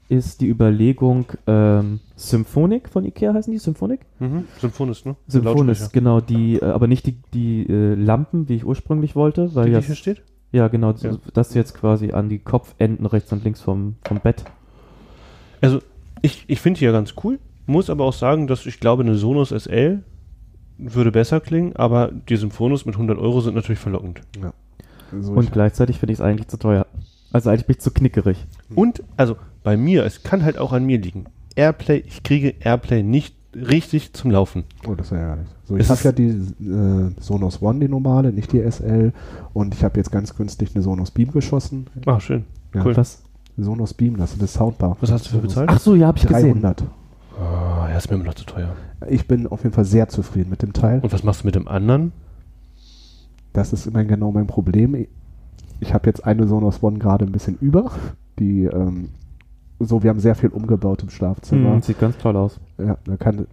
[0.09, 3.59] ist die Überlegung, ähm, Symphonic von Ikea heißen die?
[3.59, 4.01] Symphonic?
[4.19, 4.45] Mhm.
[4.59, 5.15] Symphonis, ne?
[5.27, 9.67] Symphonis, genau, die, äh, aber nicht die, die äh, Lampen, wie ich ursprünglich wollte, weil
[9.67, 10.23] Die, ja, die hier steht?
[10.51, 11.11] ja genau, Ja.
[11.33, 14.43] das jetzt quasi an die Kopfenden rechts und links vom, vom Bett.
[15.61, 15.79] Also,
[16.21, 19.15] ich, ich finde die ja ganz cool, muss aber auch sagen, dass ich glaube, eine
[19.15, 20.03] Sonos SL
[20.77, 24.21] würde besser klingen, aber die Symphonos mit 100 Euro sind natürlich verlockend.
[25.19, 26.85] So, Und ich, gleichzeitig finde ich es eigentlich zu teuer.
[27.31, 28.45] Also eigentlich bin ich zu knickerig.
[28.75, 31.25] Und, also, bei mir, es kann halt auch an mir liegen.
[31.55, 34.63] Airplay, ich kriege Airplay nicht richtig zum Laufen.
[34.87, 35.47] oh, das ist ja ärgerlich.
[35.65, 36.29] So, Es ich habe ja die
[36.65, 39.11] äh, Sonos One, die normale, nicht die SL.
[39.53, 41.87] Und ich habe jetzt ganz günstig eine Sonos Beam geschossen.
[42.05, 42.45] Ah, schön.
[42.73, 42.95] Ja, Cool.
[42.95, 43.21] Was?
[43.63, 44.97] Sonos Beam, das ist eine Soundbar.
[45.01, 45.69] Was hast du für bezahlt?
[45.71, 46.61] Ach so, ja, habe ich gesehen.
[46.61, 46.83] 300.
[47.39, 48.75] Ah, ja, ist mir immer noch zu teuer.
[49.09, 50.99] Ich bin auf jeden Fall sehr zufrieden mit dem Teil.
[51.01, 52.11] Und was machst du mit dem anderen?
[53.53, 55.07] Das ist immer genau mein Problem.
[55.79, 57.91] Ich habe jetzt eine Sonos One gerade ein bisschen über.
[58.39, 59.09] Die, ähm,
[59.79, 61.73] so, wir haben sehr viel umgebaut im Schlafzimmer.
[61.73, 62.59] Hm, sieht ganz toll aus.
[62.77, 63.47] Ja, da kann,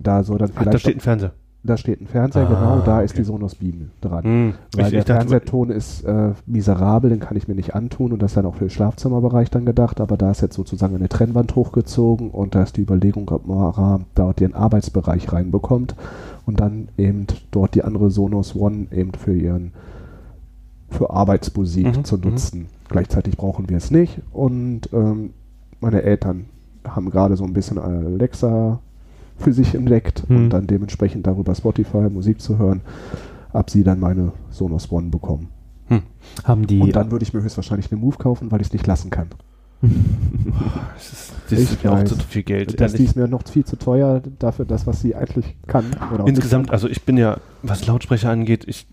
[0.00, 0.74] da soll dann Ach, vielleicht.
[0.74, 1.32] da steht ein Fernseher.
[1.66, 3.20] Da steht ein Fernseher, Ah, genau, da ist okay.
[3.20, 4.24] die Sonos Beam dran.
[4.24, 4.54] Hm.
[4.74, 8.12] Weil Ich, der ich dachte, Fernsehton ist äh, miserabel, den kann ich mir nicht antun
[8.12, 10.94] und das ist dann auch für den Schlafzimmerbereich dann gedacht, aber da ist jetzt sozusagen
[10.96, 15.94] eine Trennwand hochgezogen und da ist die Überlegung, ob man dort den Arbeitsbereich reinbekommt
[16.46, 19.72] und dann eben dort die andere Sonos One eben für ihren
[20.88, 22.22] für Arbeitsmusik Mhm, zu mhm.
[22.22, 22.66] nutzen.
[22.88, 25.30] Gleichzeitig brauchen wir es nicht und ähm,
[25.80, 26.46] meine Eltern
[26.86, 28.78] haben gerade so ein bisschen Alexa
[29.38, 30.36] für sich entdeckt Mhm.
[30.36, 32.80] und dann dementsprechend darüber Spotify Musik zu hören,
[33.52, 35.48] ab sie dann meine Sonos One bekommen.
[36.44, 36.80] Haben die.
[36.80, 39.28] Und dann würde ich mir höchstwahrscheinlich eine Move kaufen, weil ich es nicht lassen kann.
[40.94, 42.80] das ist, das Ich ist mir auch zu viel Geld.
[42.80, 43.10] Das, die ehrlich.
[43.10, 45.84] ist mir noch viel zu teuer dafür, das, was sie eigentlich kann.
[46.26, 48.86] Insgesamt, also ich bin ja, was Lautsprecher angeht, ich,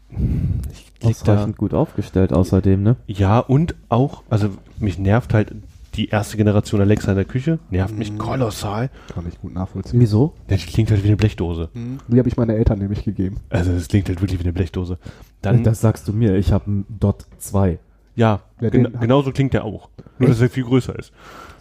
[0.71, 1.33] ich lieg da.
[1.33, 2.95] ausreichend gut aufgestellt außerdem, ne?
[3.07, 5.55] Ja, und auch, also mich nervt halt
[5.95, 7.59] die erste Generation Alexa in der Küche.
[7.69, 7.99] Nervt Mhm.
[7.99, 8.89] mich kolossal.
[9.13, 9.99] Kann ich gut nachvollziehen.
[9.99, 10.33] Wieso?
[10.49, 11.69] Ja, die klingt halt wie eine Blechdose.
[12.07, 13.37] Die habe ich meine Eltern nämlich gegeben.
[13.49, 14.97] Also es klingt halt wirklich wie eine Blechdose.
[15.41, 17.79] Dann, das sagst du mir, ich habe einen Dot 2.
[18.15, 19.89] ja, Ja, gen genauso klingt der auch.
[20.19, 21.11] Nur, dass er viel größer ist.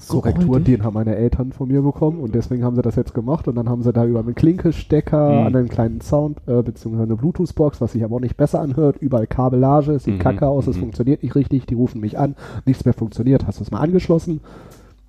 [0.09, 0.65] Korrektur, räudig.
[0.67, 3.55] den haben meine Eltern von mir bekommen und deswegen haben sie das jetzt gemacht und
[3.55, 5.47] dann haben sie da über einen Klinkestecker Mhm.
[5.47, 8.97] an einen kleinen Sound äh, beziehungsweise eine Bluetooth-Box, was sich aber auch nicht besser anhört,
[8.99, 10.81] überall Kabellage, es sieht Mhm, kacke aus, es mhm.
[10.81, 12.35] funktioniert nicht richtig, die rufen mich an,
[12.67, 14.41] nichts mehr funktioniert, hast du es mal angeschlossen?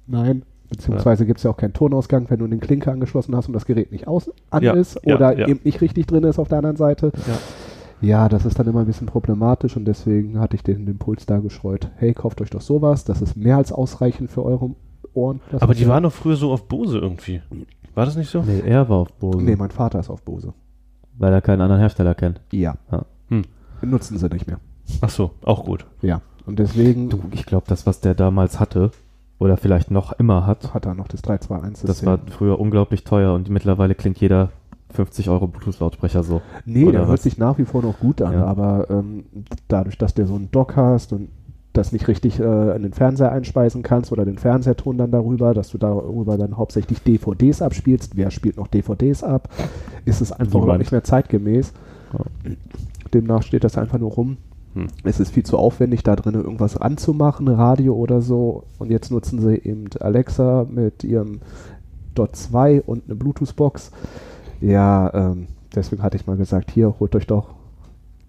[0.08, 0.43] Nein.
[0.69, 3.65] Beziehungsweise gibt es ja auch keinen Tonausgang, wenn du den Klinker angeschlossen hast und das
[3.65, 5.47] Gerät nicht aus an Ja, ist ja, oder ja.
[5.47, 7.12] eben nicht richtig drin ist auf der anderen Seite.
[7.27, 7.38] Ja.
[8.03, 11.39] Ja, das ist dann immer ein bisschen problematisch und deswegen hatte ich den Impuls da
[11.39, 11.89] gestreut.
[11.95, 14.71] Hey, kauft euch doch sowas, das ist mehr als ausreichend für eure
[15.13, 15.39] Ohren.
[15.51, 17.41] Das Aber die ja- waren doch früher so auf Bose irgendwie.
[17.95, 18.41] War das nicht so?
[18.41, 20.53] Nee, er war auf Bose, Nee, mein Vater ist auf Bose.
[21.17, 22.41] weil er keinen anderen Hersteller kennt.
[22.51, 22.75] Ja.
[22.91, 23.05] Ja.
[23.29, 23.43] Hm.
[23.83, 24.59] Nutzen sie nicht mehr.
[25.01, 25.85] Ach so, auch gut.
[26.01, 26.21] Ja.
[26.45, 28.91] Und deswegen Du, ich glaube, das, was der damals hatte,
[29.39, 33.33] oder vielleicht noch immer hat, hat er noch das 321 das war früher unglaublich teuer
[33.33, 34.49] und mittlerweile klingt jeder
[34.93, 36.41] 50 Euro Bluetooth-Lautsprecher so.
[36.65, 37.23] Nee, der hört was?
[37.23, 38.45] sich nach wie vor noch gut an, Ja.
[38.45, 39.25] aber ähm,
[39.67, 41.29] dadurch, dass der so einen Dock hast und
[41.73, 45.69] das nicht richtig äh, in den Fernseher einspeisen kannst oder den Fernseherton dann darüber, dass
[45.71, 48.15] du darüber dann hauptsächlich DVDs abspielst.
[48.15, 49.49] Wer spielt noch DVDs ab?
[50.06, 50.79] Ist es einfach Niemand.
[50.79, 51.73] nicht mehr zeitgemäß.
[52.13, 52.51] Ja.
[53.12, 54.38] Demnach steht das einfach nur rum.
[54.75, 54.88] Hm.
[55.03, 58.63] Es ist viel zu aufwendig, da drin irgendwas ranzumachen, Radio oder so.
[58.77, 61.39] Und jetzt nutzen sie eben Alexa mit ihrem
[62.13, 63.91] Dot 2 und eine Bluetooth-Box.
[64.63, 67.49] Ja, ähm, deswegen hatte ich mal gesagt, hier, holt euch doch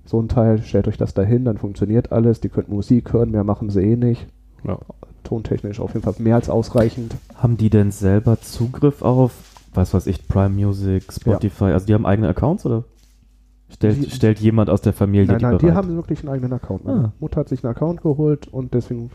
[0.04, 2.40] so ein Teil, stellt euch das dahin, dann funktioniert alles.
[2.40, 4.26] Die könnt Musik hören, mehr machen sie eh nicht.
[4.64, 4.78] Ja.
[5.22, 7.14] Tontechnisch auf jeden Fall mehr als ausreichend.
[7.36, 9.32] Haben die denn selber Zugriff auf,
[9.72, 11.64] was weiß ich, Prime Music, Spotify?
[11.66, 12.84] Also die haben eigene Accounts oder
[13.70, 15.76] stellt, Die- stellt jemand aus der Familie Nein, die nein, die bereit?
[15.76, 16.84] haben wirklich einen eigenen Account.
[16.84, 17.12] Meine Ah.
[17.20, 19.10] Mutter hat sich einen Account geholt und deswegen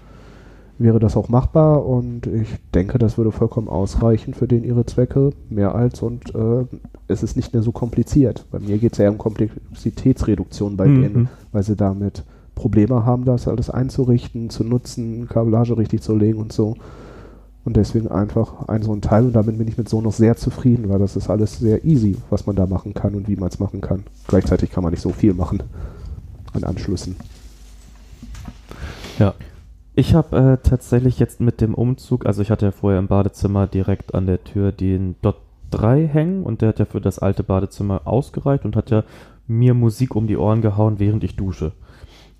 [0.80, 5.32] wäre das auch machbar und ich denke, das würde vollkommen ausreichen für den ihre Zwecke,
[5.50, 6.66] mehr als und äh,
[7.08, 8.46] es ist nicht mehr so kompliziert.
[8.50, 11.02] Bei mir geht es ja um Komplexitätsreduktion bei Mhm.
[11.02, 12.24] denen, weil sie damit
[12.56, 16.76] Probleme haben, das alles einzurichten, zu nutzen, Kabellage richtig zu legen und so.
[17.66, 20.38] Und deswegen einfach ein so ein Teil und damit bin ich mit so noch sehr
[20.38, 23.50] zufrieden, weil das ist alles sehr easy, was man da machen kann und wie man
[23.50, 24.04] es machen kann.
[24.28, 25.62] Gleichzeitig kann man nicht so viel machen
[26.54, 27.16] an Anschlüssen.
[29.20, 29.34] Ja.
[30.00, 33.68] Ich habe äh, tatsächlich jetzt mit dem Umzug, also ich hatte ja vorher im Badezimmer
[33.68, 35.36] direkt an der Tür den Dot
[35.72, 39.04] 3 hängen und der hat ja für das alte Badezimmer ausgereicht und hat ja
[39.46, 41.74] mir Musik um die Ohren gehauen, während ich dusche.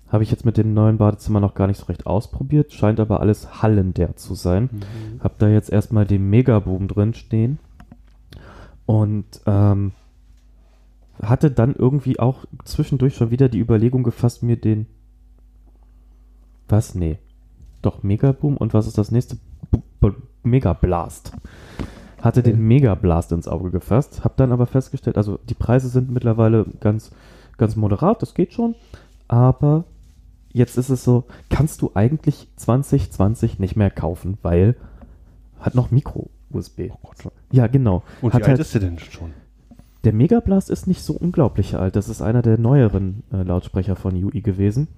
[0.08, 3.20] Habe ich jetzt mit dem neuen Badezimmer noch gar nicht so recht ausprobiert, scheint aber
[3.20, 4.70] alles hallender zu sein.
[5.22, 7.58] Hab da jetzt erstmal den Megaboom drin stehen
[8.86, 9.92] und ähm,
[11.20, 14.86] hatte dann irgendwie auch zwischendurch schon wieder die Überlegung gefasst, mir den
[16.70, 16.94] was?
[16.94, 17.18] Nee.
[17.82, 18.56] Doch, Megaboom.
[18.56, 19.36] Und was ist das nächste?
[20.42, 21.32] Megablast.
[22.20, 26.66] Hatte den Megablast ins Auge gefasst, hab dann aber festgestellt, also die Preise sind mittlerweile
[26.80, 27.12] ganz,
[27.56, 28.74] ganz moderat, das geht schon,
[29.28, 29.84] aber
[30.52, 34.76] jetzt ist es so, kannst du eigentlich 2020 nicht mehr kaufen, weil
[35.60, 36.90] hat noch Micro-USB.
[37.52, 38.02] Ja, genau.
[38.20, 39.32] Und hat wie alt halt, ist der denn schon?
[40.04, 41.96] der Megablast ist nicht so unglaublich alt.
[41.96, 44.88] Das ist einer der neueren äh, Lautsprecher von UI gewesen.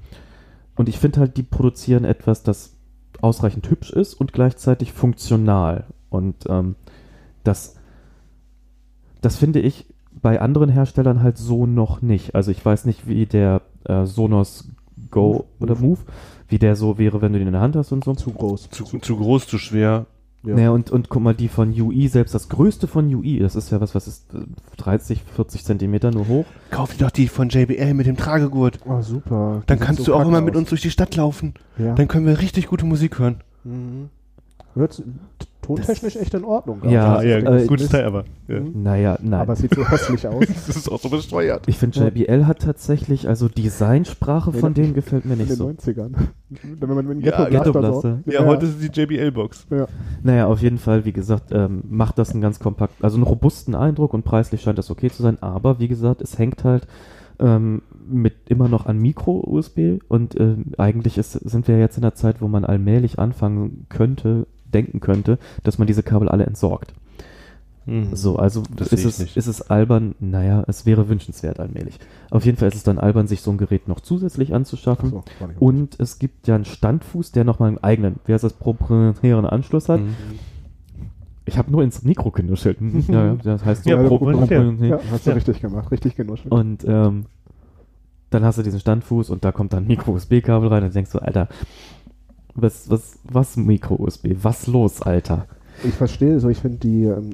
[0.77, 2.77] Und ich finde halt, die produzieren etwas, das
[3.21, 5.87] ausreichend hübsch ist und gleichzeitig funktional.
[6.11, 6.77] Und ähm,
[7.45, 7.77] das,
[9.21, 12.35] das finde ich bei anderen Herstellern halt so noch nicht.
[12.35, 14.69] Also ich weiß nicht, wie der äh, Sonos
[15.11, 16.01] Go Move, oder Move.
[16.49, 18.15] Wie der so wäre, wenn du den in der Hand hast und so.
[18.15, 18.71] Zu groß.
[18.71, 20.07] Zu, zu groß, zu schwer.
[20.45, 20.55] Ja.
[20.57, 23.71] Naja, und, und guck mal, die von UI, selbst das größte von UI, das ist
[23.71, 24.39] ja was, was ist äh,
[24.77, 26.45] 30, 40 Zentimeter nur hoch.
[26.71, 28.81] Kauf dir doch die von JBL mit dem Tragegurt.
[28.85, 29.63] Oh, super.
[29.67, 30.61] Dann kannst sieht du so auch immer mit aus.
[30.61, 31.55] uns durch die Stadt laufen.
[31.79, 31.95] Ja.
[31.95, 33.37] Dann können wir richtig gute Musik hören.
[33.63, 34.09] Mhm.
[34.75, 35.03] Hört's
[35.63, 36.81] tontechnisch echt in Ordnung.
[36.89, 38.25] Ja, Also, ja, das Ding ist gutes Teil aber.
[38.49, 38.61] Ja.
[38.61, 38.83] Mhm.
[38.83, 39.41] Naja, nein.
[39.41, 40.45] Aber es sieht so hässlich aus.
[40.67, 41.67] Das ist auch so besteuert.
[41.69, 42.07] ich finde, Ja.
[42.09, 45.69] JBL hat tatsächlich, also Designsprache Nee, von ne- denen gefällt mir in nicht den so.
[45.69, 46.13] 90ern.
[46.81, 49.67] Wenn man mit dem Ja, Ghetto Blaster Ghetto so- Ja, heute ist die JBL-Box.
[49.71, 49.87] Ja.
[50.23, 53.75] Naja, auf jeden Fall, wie gesagt, ähm, macht das einen ganz kompakt, also einen robusten
[53.75, 56.87] Eindruck und preislich scheint das okay zu sein, aber wie gesagt, es hängt halt
[57.41, 62.15] ähm, mit immer noch an Micro-USB und ähm, eigentlich ist, sind wir jetzt in der
[62.15, 66.95] Zeit, wo man allmählich anfangen könnte, denken könnte, dass man diese Kabel alle entsorgt.
[67.87, 68.15] Mhm.
[68.15, 69.37] So, also ist es, nicht.
[69.37, 71.99] ist es albern, naja, es wäre wünschenswert allmählich.
[72.31, 75.11] Auf jeden Fall ist es dann albern, sich so ein Gerät noch zusätzlich anzuschaffen.
[75.11, 75.25] So,
[75.59, 80.01] Und es gibt ja einen Standfuß, der nochmal einen eigenen, heißt das, proprietären Anschluss hat.
[80.01, 80.15] Mhm.
[81.45, 82.79] Ich habe nur ins Mikro genuschelt.
[83.09, 84.75] Ja, ja, das heißt so Ja, proprietär.
[84.81, 85.91] Ja, hast du richtig gemacht.
[85.91, 86.53] Richtig genuschelt.
[86.53, 87.27] Und ähm,
[88.31, 91.19] dann hast du diesen Standfuß und da kommt dann ein Micro-USB-Kabel rein und denkst du,
[91.19, 91.49] Alter,
[92.55, 94.29] Was, was, was Micro-USB?
[94.43, 95.47] Was los, Alter?
[95.85, 97.31] Ich verstehe, so ich finde die ähm,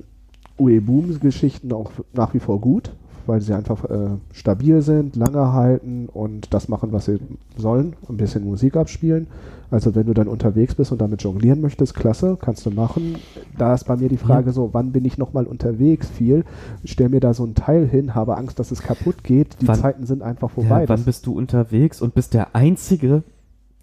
[0.59, 2.92] UE-Boom-Geschichten auch nach wie vor gut,
[3.26, 7.18] weil sie einfach äh, stabil sind, lange halten und das machen, was sie
[7.57, 9.26] sollen, ein bisschen Musik abspielen.
[9.70, 13.16] Also wenn du dann unterwegs bist und damit jonglieren möchtest, klasse, kannst du machen.
[13.59, 16.44] Da ist bei mir die Frage so, wann bin ich nochmal unterwegs viel?
[16.85, 19.61] Stell mir da so ein Teil hin, habe Angst, dass es kaputt geht.
[19.61, 20.83] Die Wann- Zeiten sind einfach vorbei.
[20.85, 23.24] Ja, wann bist du unterwegs und bist der Einzige,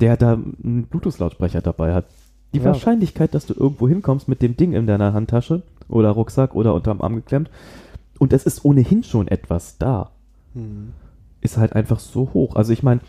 [0.01, 2.05] der da einen Bluetooth-Lautsprecher dabei hat?
[2.53, 2.65] Die Ja.
[2.65, 7.01] Wahrscheinlichkeit, dass du irgendwo hinkommst mit dem Ding in deiner Handtasche oder Rucksack oder unterm
[7.01, 7.49] Arm geklemmt
[8.19, 10.11] und es ist ohnehin schon etwas da,
[10.53, 10.93] Hm.
[11.41, 12.55] ist halt einfach so hoch.
[12.55, 13.01] Also ich meine,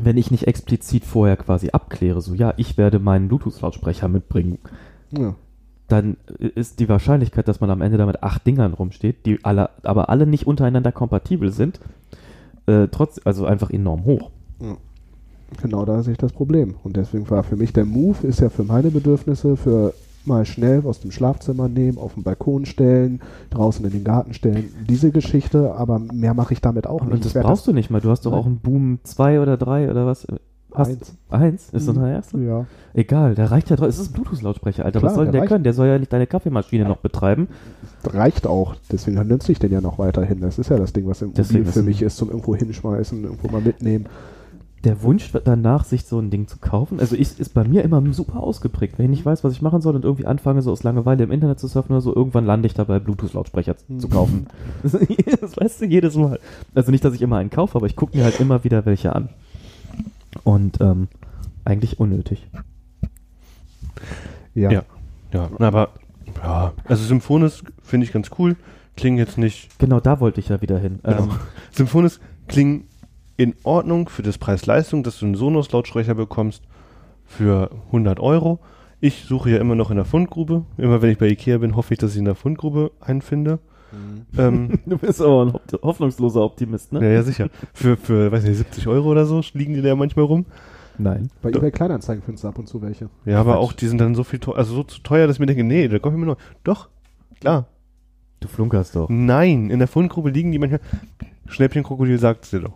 [0.00, 4.58] wenn ich nicht explizit vorher quasi abkläre, so ja, ich werde meinen Bluetooth-Lautsprecher mitbringen,
[5.10, 5.34] Ja.
[5.88, 10.08] dann ist die Wahrscheinlichkeit, dass man am Ende damit acht Dingern rumsteht, die alle, aber
[10.08, 11.80] alle nicht untereinander kompatibel sind,
[12.66, 14.30] äh, trotz, also einfach enorm hoch.
[15.62, 16.74] Genau da sehe ich das Problem.
[16.84, 20.82] Und deswegen war für mich der Move, ist ja für meine Bedürfnisse, für mal schnell
[20.84, 25.74] aus dem Schlafzimmer nehmen, auf den Balkon stellen, draußen in den Garten stellen, diese Geschichte,
[25.74, 27.12] aber mehr mache ich damit auch nicht.
[27.14, 28.00] Und das brauchst du nicht mal.
[28.02, 30.26] Du hast doch auch einen Boom 2 oder 3 oder was?
[30.74, 31.14] Hast Eins.
[31.30, 31.70] Eins?
[31.72, 32.00] Ist das Mhm.
[32.00, 32.38] der erste?
[32.40, 32.66] Ja.
[32.92, 33.88] Egal, der reicht ja trotzdem.
[33.88, 34.98] Es ist ein Bluetooth-Lautsprecher, Alter.
[35.00, 35.64] Klar, was soll der der, können?
[35.64, 37.48] Der soll ja nicht deine Kaffeemaschine noch betreiben.
[38.04, 38.74] Reicht auch.
[38.92, 40.40] Deswegen nutze ich den ja noch weiterhin.
[40.40, 43.48] Das ist ja das Ding, was im Mobil für mich ist, zum irgendwo hinschmeißen, irgendwo
[43.48, 44.06] mal mitnehmen.
[44.84, 48.00] Der Wunsch danach, sich so ein Ding zu kaufen, also ist, ist bei mir immer
[48.12, 48.96] super ausgeprägt.
[48.96, 51.32] Wenn ich nicht weiß, was ich machen soll und irgendwie anfange, so aus Langeweile im
[51.32, 54.10] Internet zu surfen oder so, irgendwann lande ich dabei, Bluetooth-Lautsprecher zu Mhm.
[54.10, 54.46] kaufen.
[55.40, 56.38] Das weißt du jedes Mal.
[56.74, 59.14] Also nicht, dass ich immer einen kaufe, aber ich gucke mir halt immer wieder welche
[59.16, 59.30] an.
[60.44, 61.08] Und ähm,
[61.64, 62.46] eigentlich unnötig.
[64.54, 64.70] Ja.
[64.70, 64.82] Ja.
[65.32, 65.90] Ja, aber
[66.42, 68.56] ja, also Symphonis finde ich ganz cool.
[68.96, 69.78] Klingen jetzt nicht.
[69.78, 71.00] Genau da wollte ich ja wieder hin.
[71.02, 71.24] Genau.
[71.24, 71.30] Ähm,
[71.72, 72.84] Symphonis klingen
[73.38, 76.62] in Ordnung für das Preis-Leistung, dass du einen Sonos-Lautsprecher bekommst
[77.24, 78.58] für 100 Euro.
[79.00, 80.64] Ich suche ja immer noch in der Fundgrube.
[80.76, 83.60] Immer wenn ich bei Ikea bin, hoffe ich, dass ich in der Fundgrube einen finde.
[84.36, 87.00] ähm, du bist aber ein hoff- hoffnungsloser Optimist, ne?
[87.02, 87.48] ja, ja, sicher.
[87.72, 90.44] Für, für, weiß nicht, 70 Euro oder so liegen die da manchmal rum.
[90.98, 91.30] Nein.
[91.42, 93.08] Bei eBay Kleinanzeigen findest du ab und zu welche.
[93.24, 93.62] Ja, aber Quatsch.
[93.62, 95.62] auch die sind dann so viel teuer, also so zu teuer, dass ich mir denke,
[95.62, 96.38] nee, da kaufe ich mir noch.
[96.64, 96.88] Doch,
[97.40, 97.66] klar.
[98.40, 99.08] Du flunkerst doch.
[99.08, 100.80] Nein, in der Fundgrube liegen die manchmal.
[101.46, 102.72] Schnäppchenkrokodil sagt es dir doch.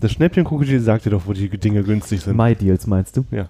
[0.00, 2.36] Das Schnäppchenkrokodil sagt dir doch, wo die Dinge günstig sind.
[2.36, 3.24] My Deals meinst du?
[3.30, 3.48] Ja.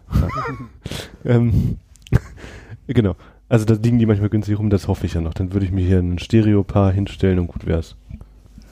[1.24, 1.76] ähm,
[2.86, 3.14] genau.
[3.48, 5.34] Also da liegen die manchmal günstig rum, das hoffe ich ja noch.
[5.34, 7.96] Dann würde ich mir hier ein Stereopaar hinstellen und gut wär's.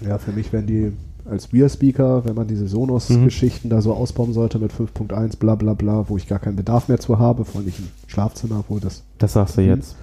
[0.01, 0.93] Ja, für mich wären die
[1.25, 6.09] als Rear-Speaker, wenn man diese Sonos-Geschichten da so ausbauen sollte mit 5.1, bla bla bla,
[6.09, 9.03] wo ich gar keinen Bedarf mehr zu habe, vor allem nicht im Schlafzimmer, wo das
[9.19, 9.69] Das sagst du Mhm.
[9.69, 9.97] jetzt.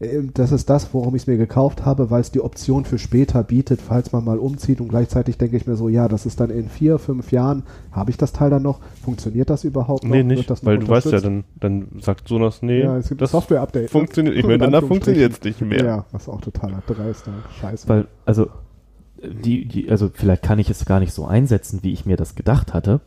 [0.00, 2.98] Ähm, Das ist das, worum ich es mir gekauft habe, weil es die Option für
[2.98, 4.80] später bietet, falls man mal umzieht.
[4.80, 8.10] Und gleichzeitig denke ich mir so, ja, das ist dann in vier, fünf Jahren, habe
[8.10, 8.80] ich das Teil dann noch?
[9.02, 10.10] Funktioniert das überhaupt noch?
[10.10, 13.08] Nee, nicht, das noch weil du weißt ja, dann, dann sagt Sonos, nee, ja, es
[13.08, 13.82] gibt das Software-Update.
[13.84, 13.88] ne?
[13.88, 15.22] funktioniert, ich In meine, danach Anführungsstrichen.
[15.30, 15.84] funktioniert es nicht mehr.
[15.84, 17.88] Ja, was auch totaler Dreister Scheiße.
[17.88, 18.48] Weil, also,
[19.22, 22.34] die, die, also vielleicht kann ich es gar nicht so einsetzen, wie ich mir das
[22.34, 23.00] gedacht hatte.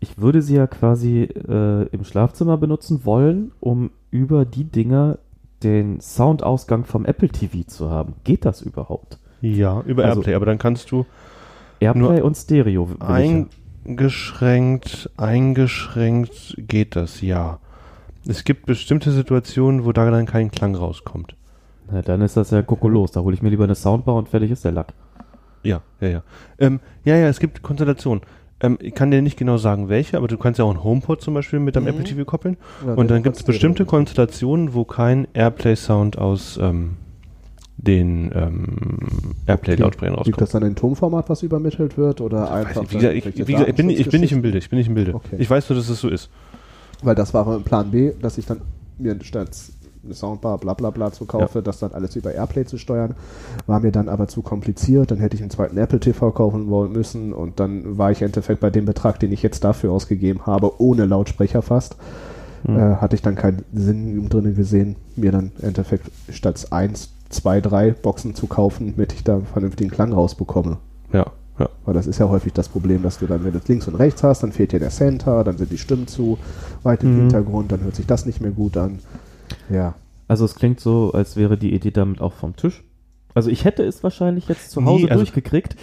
[0.00, 5.18] Ich würde sie ja quasi äh, im Schlafzimmer benutzen wollen, um über die Dinger
[5.64, 8.14] den Soundausgang vom Apple TV zu haben.
[8.24, 9.18] Geht das überhaupt?
[9.40, 11.06] Ja, über Also- Airplay, aber dann kannst du
[11.80, 12.88] Airplay Nur und Stereo.
[13.00, 17.58] eingeschränkt, eingeschränkt geht das, ja.
[18.26, 21.34] Es gibt bestimmte Situationen, wo da dann kein Klang rauskommt.
[21.90, 23.12] Na, dann ist das ja kokolos.
[23.12, 24.94] Da hole ich mir lieber eine Soundbar und fertig ist der Lack.
[25.62, 26.22] Ja, ja, ja.
[26.58, 28.22] Ähm, ja, ja, es gibt Konstellationen.
[28.60, 31.20] Ähm, ich kann dir nicht genau sagen, welche, aber du kannst ja auch einen HomePod
[31.20, 31.90] zum Beispiel mit deinem Mhm.
[31.90, 32.56] Apple TV koppeln.
[32.86, 36.96] Ja, Und dann gibt es bestimmte Konstellationen, wo kein Airplay-Sound aus ähm,
[37.76, 38.98] den ähm,
[39.46, 40.40] Airplay-Lautsprechern Liegt rauskommt.
[40.40, 42.20] das dann in Tonformat, was übermittelt wird?
[42.20, 42.84] Oder einfach.
[42.84, 44.78] ich, wie gesagt, ich, wie gesagt, ich, bin, ich bin nicht im Bilde, ich bin
[44.78, 45.14] nicht im Bilde.
[45.14, 45.36] Okay.
[45.38, 46.30] Ich weiß nur, dass es so ist.
[47.02, 48.60] Weil das war mein Plan B, dass ich dann
[48.98, 49.50] mir statt
[50.12, 53.14] Soundbar, bla bla bla zu kaufe, das dann alles über Airplay zu steuern.
[53.66, 55.10] War mir dann aber zu kompliziert.
[55.10, 58.26] Dann hätte ich einen zweiten Apple TV kaufen wollen müssen und dann war ich im
[58.26, 61.96] Endeffekt bei dem Betrag, den ich jetzt dafür ausgegeben habe, ohne Lautsprecher fast,
[62.66, 62.76] Hm.
[62.78, 67.60] äh, hatte ich dann keinen Sinn drin gesehen, mir dann im Endeffekt statt eins, zwei,
[67.60, 70.78] drei Boxen zu kaufen, damit ich da einen vernünftigen Klang rausbekomme.
[71.12, 71.26] Ja,
[71.58, 71.68] ja.
[71.84, 74.22] Weil das ist ja häufig das Problem, dass du dann, wenn du links und rechts
[74.22, 76.38] hast, dann fehlt dir der Center, dann sind die Stimmen zu
[76.82, 77.20] weit im Mhm.
[77.22, 78.98] Hintergrund, dann hört sich das nicht mehr gut an.
[79.70, 79.94] Ja.
[80.28, 82.82] Also es klingt so, als wäre die Idee damit auch vom Tisch.
[83.34, 85.74] Also ich hätte es wahrscheinlich jetzt zu Hause Nee, also- durchgekriegt,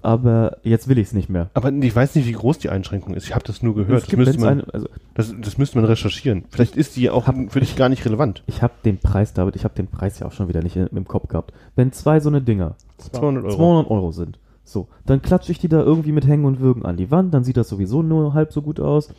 [0.00, 1.50] aber jetzt will ich es nicht mehr.
[1.52, 3.24] Aber ich weiß nicht, wie groß die Einschränkung ist.
[3.26, 4.04] Ich habe das nur gehört.
[4.04, 6.44] Das müsste, man, eine, also das, das müsste man recherchieren.
[6.50, 8.42] Vielleicht ist die auch hab- für dich gar nicht relevant.
[8.46, 10.88] ich habe den Preis, David, ich habe den Preis ja auch schon wieder nicht im,
[10.96, 11.52] im Kopf gehabt.
[11.76, 13.54] Wenn zwei so eine Dinger 200 Euro.
[13.56, 16.96] 200 Euro sind, so, dann klatsche ich die da irgendwie mit Hängen und Würgen an
[16.96, 19.10] die Wand, dann sieht das sowieso nur halb so gut aus.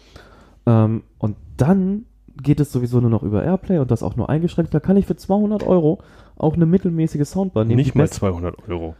[0.65, 2.05] Ähm, und dann
[2.43, 4.73] geht es sowieso nur noch über Airplay und das auch nur eingeschränkt.
[4.73, 5.99] Da kann ich für 200 Euro
[6.37, 7.77] auch eine mittelmäßige Soundbar nehmen.
[7.77, 8.95] Nicht mal best- 200 Euro.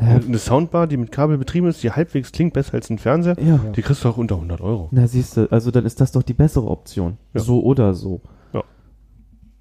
[0.00, 3.36] Ja, Eine Soundbar, die mit Kabel betrieben ist, die halbwegs klingt besser als ein Fernseher,
[3.40, 3.60] ja.
[3.76, 4.88] die kriegst du auch unter 100 Euro.
[4.90, 7.16] Na siehst du, also dann ist das doch die bessere Option.
[7.32, 7.40] Ja.
[7.40, 8.20] So oder so.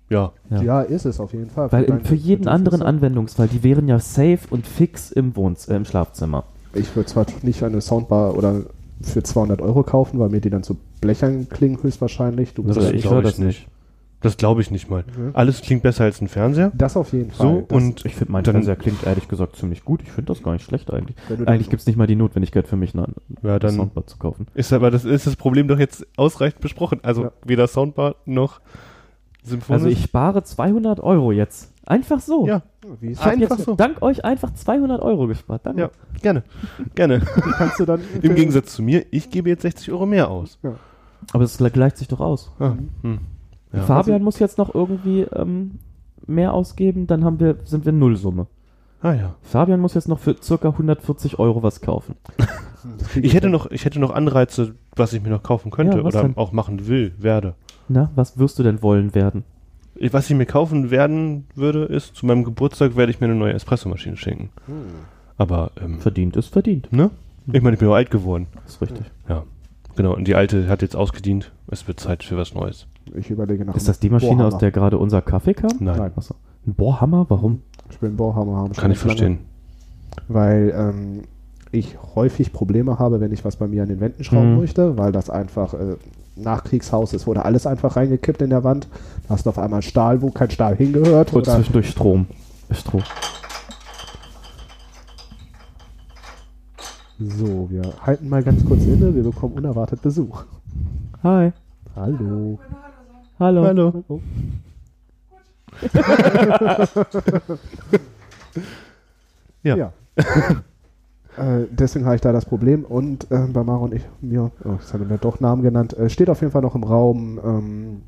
[0.09, 0.31] Ja.
[0.49, 0.61] Ja.
[0.61, 0.81] Ja.
[0.81, 1.71] ist es auf jeden Fall.
[1.71, 2.81] Weil im, für jeden anderen.
[2.81, 6.43] Anwendungsfall, die wären ja safe und fix im Wohnz äh, im Schlafzimmer.
[6.73, 8.61] Ich würde zwar nicht eine Soundbar oder
[9.01, 12.53] für 200 Euro kaufen, weil mir die dann zu blechern klingen höchstwahrscheinlich.
[12.53, 13.67] Du Das bist ich höre ich das nicht.
[14.21, 15.03] Das glaube ich nicht mal.
[15.17, 15.31] Mhm.
[15.33, 16.71] Alles klingt besser als ein Fernseher.
[16.73, 17.45] Das auf jeden Fall.
[17.45, 20.01] So, das, und Ich finde, mein Fernseher klingt ehrlich gesagt ziemlich gut.
[20.01, 21.17] Ich finde das gar nicht schlecht eigentlich.
[21.45, 23.07] Eigentlich gibt es nicht mal die Notwendigkeit für mich, eine,
[23.41, 24.47] ja, dann Soundbar zu kaufen.
[24.53, 27.01] ist aber das ist das Problem doch jetzt ausreichend besprochen.
[27.03, 27.31] Also Ja.
[27.45, 28.61] weder Soundbar noch
[29.45, 29.81] Symphonisch.
[29.83, 31.73] Also ich spare 200 Euro jetzt.
[31.85, 32.47] Einfach so.
[32.47, 32.61] ja,
[33.01, 33.75] Wie ist Ich habe einfach jetzt so.
[33.75, 35.65] dank euch einfach 200 Euro gespart.
[35.65, 35.81] Danke.
[35.81, 35.89] ja,
[36.21, 36.43] gerne,
[36.95, 37.19] gerne.
[37.57, 40.59] kannst du dann Im Gegensatz zu mir, ich gebe jetzt 60 Euro mehr aus.
[41.31, 42.51] Aber es gleicht sich doch aus.
[42.59, 43.19] Ah, hm.
[43.71, 43.81] Ja.
[43.83, 45.79] Fabian muss jetzt noch irgendwie ähm,
[46.27, 48.47] mehr ausgeben, dann haben wir, sind wir Nullsumme.
[49.01, 49.35] Ah ja.
[49.41, 52.15] Fabian muss jetzt noch für circa 140 Euro was kaufen.
[53.15, 56.23] Ich hätte noch, ich hätte noch Anreize, was ich mir noch kaufen könnte Ja, oder
[56.23, 56.35] denn?
[56.35, 57.55] auch machen will, werde.
[57.87, 59.45] Na, was wirst du denn wollen werden?
[60.11, 63.53] Was ich mir kaufen werden würde, ist, zu meinem Geburtstag werde ich mir eine neue
[63.53, 64.49] Espressomaschine schenken.
[64.65, 64.73] Hm.
[65.37, 66.91] Aber, ähm, Verdient ist verdient.
[66.91, 67.09] ne?
[67.53, 68.47] Ich meine, ich bin auch alt geworden.
[68.65, 69.05] Ist richtig.
[69.29, 69.43] Ja.
[69.95, 71.51] Genau, und die alte hat jetzt ausgedient.
[71.67, 72.87] Es wird Zeit für was Neues.
[73.15, 73.75] Ich überlege nach.
[73.75, 75.71] Ist das die Maschine, aus der gerade unser Kaffee kam?
[75.79, 76.11] Nein, Nein.
[76.15, 76.35] Achso.
[76.65, 77.25] Ein Bohrhammer?
[77.29, 77.61] Warum?
[77.89, 78.73] Ich will einen Bohrhammer haben.
[78.73, 79.39] kann ich verstehen.
[80.27, 81.21] Weil ähm,
[81.71, 84.59] ich häufig Probleme habe, wenn ich was bei mir an den Wänden schrauben Mhm.
[84.61, 85.95] möchte, weil das einfach äh,
[86.35, 88.87] Nachkriegshaus ist, wurde alles einfach reingekippt in der Wand.
[89.27, 91.33] Da hast du auf einmal Stahl, wo kein Stahl hingehört.
[91.33, 92.27] Und zwischendurch Strom.
[92.71, 93.03] Strom.
[97.29, 99.13] So, wir halten mal ganz kurz inne.
[99.15, 100.43] Wir bekommen unerwartet Besuch.
[101.23, 101.51] Hi.
[101.95, 102.59] Hallo.
[103.39, 103.63] Hallo.
[103.63, 104.03] Hallo.
[104.07, 104.19] Oh.
[109.63, 109.77] Ja.
[109.77, 109.93] Ja.
[111.37, 112.83] äh, deswegen habe ich da das Problem.
[112.83, 116.09] Und äh, bei Maro und ich, mir, oh, jetzt haben wir doch Namen genannt, äh,
[116.09, 118.01] steht auf jeden Fall noch im Raum, ähm,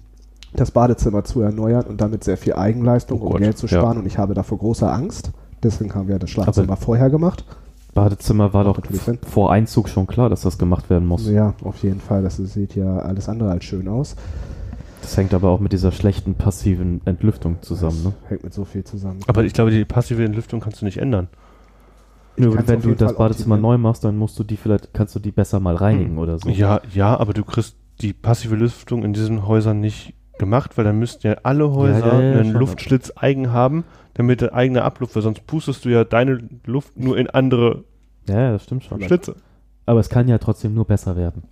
[0.54, 3.80] das Badezimmer zu erneuern und damit sehr viel Eigenleistung, Oh um Gott, Geld zu ja.
[3.80, 3.98] sparen.
[3.98, 5.32] Und ich habe davor große Angst.
[5.64, 7.46] Deswegen haben wir das Schlafzimmer vorher gemacht.
[7.96, 8.80] Badezimmer war doch
[9.26, 11.28] vor Einzug schon klar, dass das gemacht werden muss.
[11.28, 12.22] Ja, auf jeden Fall.
[12.22, 14.16] Das sieht ja alles andere als schön aus.
[15.02, 18.04] Das hängt aber auch mit dieser schlechten passiven Entlüftung zusammen.
[18.04, 18.14] Ne?
[18.28, 19.22] Hängt mit so viel zusammen.
[19.28, 21.30] Aber ich glaube, die passive Entlüftung kannst du nicht ändern.
[22.36, 25.20] Kann's wenn du das Fall Badezimmer neu machst, dann musst du die vielleicht, kannst du
[25.20, 26.50] die besser mal reinigen oder so.
[26.50, 31.00] Ja, ja, aber du kriegst die passive Lüftung in diesen Häusern nicht gemacht, weil dann
[31.00, 32.60] müssten ja alle Häuser ja, ja, einen schon.
[32.60, 37.18] Luftschlitz eigen haben, damit der eigene Abluft, weil sonst pustest du ja deine Luft nur
[37.18, 37.84] in andere
[38.28, 39.02] Ja, ja, das stimmt schon.
[39.02, 39.36] Schlitze.
[39.86, 41.44] Aber es kann ja trotzdem nur besser werden.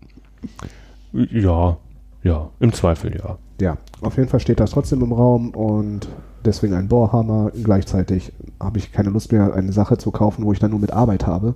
[1.11, 1.77] Ja,
[2.23, 3.37] ja, im Zweifel ja.
[3.61, 6.07] Ja, auf jeden Fall steht das trotzdem im Raum und
[6.43, 7.51] deswegen ein Bohrhammer.
[7.63, 10.91] Gleichzeitig habe ich keine Lust mehr, eine Sache zu kaufen, wo ich dann nur mit
[10.91, 11.53] Arbeit habe.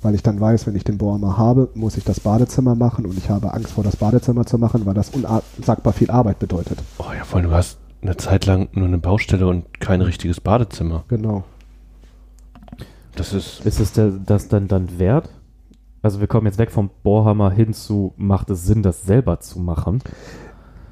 [0.00, 3.18] Weil ich dann weiß, wenn ich den Bohrhammer habe, muss ich das Badezimmer machen und
[3.18, 6.78] ich habe Angst vor das Badezimmer zu machen, weil das unsagbar viel Arbeit bedeutet.
[6.98, 10.40] Oh ja, vor allem du hast eine Zeit lang nur eine Baustelle und kein richtiges
[10.40, 11.04] Badezimmer.
[11.08, 11.44] Genau.
[13.16, 15.30] Das ist Ist es der, das dann, dann wert?
[16.02, 19.58] Also wir kommen jetzt weg vom Bohrhammer hin zu, macht es Sinn, das selber zu
[19.58, 20.00] machen?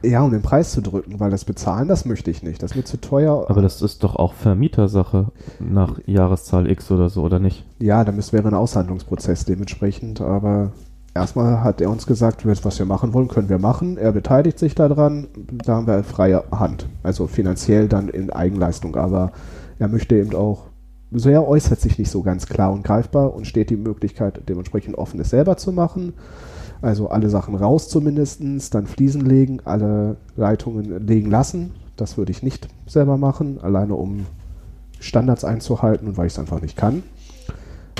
[0.02, 2.62] Ja, um den Preis zu drücken, weil das bezahlen, das möchte ich nicht.
[2.62, 3.46] Das ist mir zu teuer.
[3.48, 7.64] Aber das ist doch auch Vermietersache nach Jahreszahl X oder so, oder nicht?
[7.78, 10.72] ja, dann müsste wäre ein Aushandlungsprozess dementsprechend, aber
[11.14, 13.96] erstmal hat er uns gesagt, was wir machen wollen, können wir machen.
[13.96, 15.28] Er beteiligt sich daran,
[15.64, 16.86] da haben wir freie Hand.
[17.02, 19.32] Also finanziell dann in Eigenleistung, aber
[19.78, 20.64] er möchte eben auch,
[21.12, 24.98] so er äußert sich nicht so ganz klar und greifbar und steht die Möglichkeit, dementsprechend
[24.98, 26.14] offen es selber zu machen.
[26.82, 31.70] Also alle Sachen raus zumindestens, dann Fliesen legen, alle Leitungen legen lassen.
[31.96, 34.26] Das würde ich nicht selber machen, alleine um
[35.00, 37.02] Standards einzuhalten und weil ich es einfach nicht kann.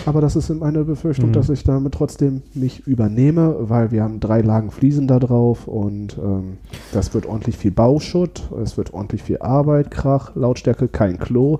[0.04, 1.32] Aber das ist meine Befürchtung, Mhm.
[1.32, 6.16] dass ich damit trotzdem mich übernehme, weil wir haben drei Lagen Fliesen da drauf und
[6.18, 6.58] ähm,
[6.92, 11.58] das wird ordentlich viel Bauschutt, es wird ordentlich viel Arbeit, Krach, Lautstärke, kein Klo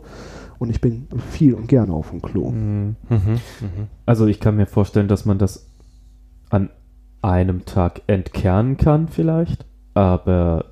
[0.58, 2.50] und ich bin viel und gerne auf dem Klo.
[2.50, 3.40] Mhm, mhm.
[4.04, 5.66] Also ich kann mir vorstellen, dass man das
[6.48, 6.70] an
[7.22, 9.64] einem Tag entkernen kann vielleicht,
[9.94, 10.66] aber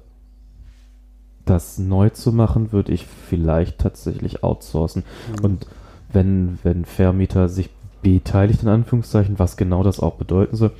[1.44, 5.04] das neu zu machen, würde ich vielleicht tatsächlich outsourcen.
[5.42, 5.66] Und
[6.12, 7.70] wenn, wenn Vermieter sich
[8.02, 10.72] beteiligt, in Anführungszeichen, was genau das auch bedeuten soll,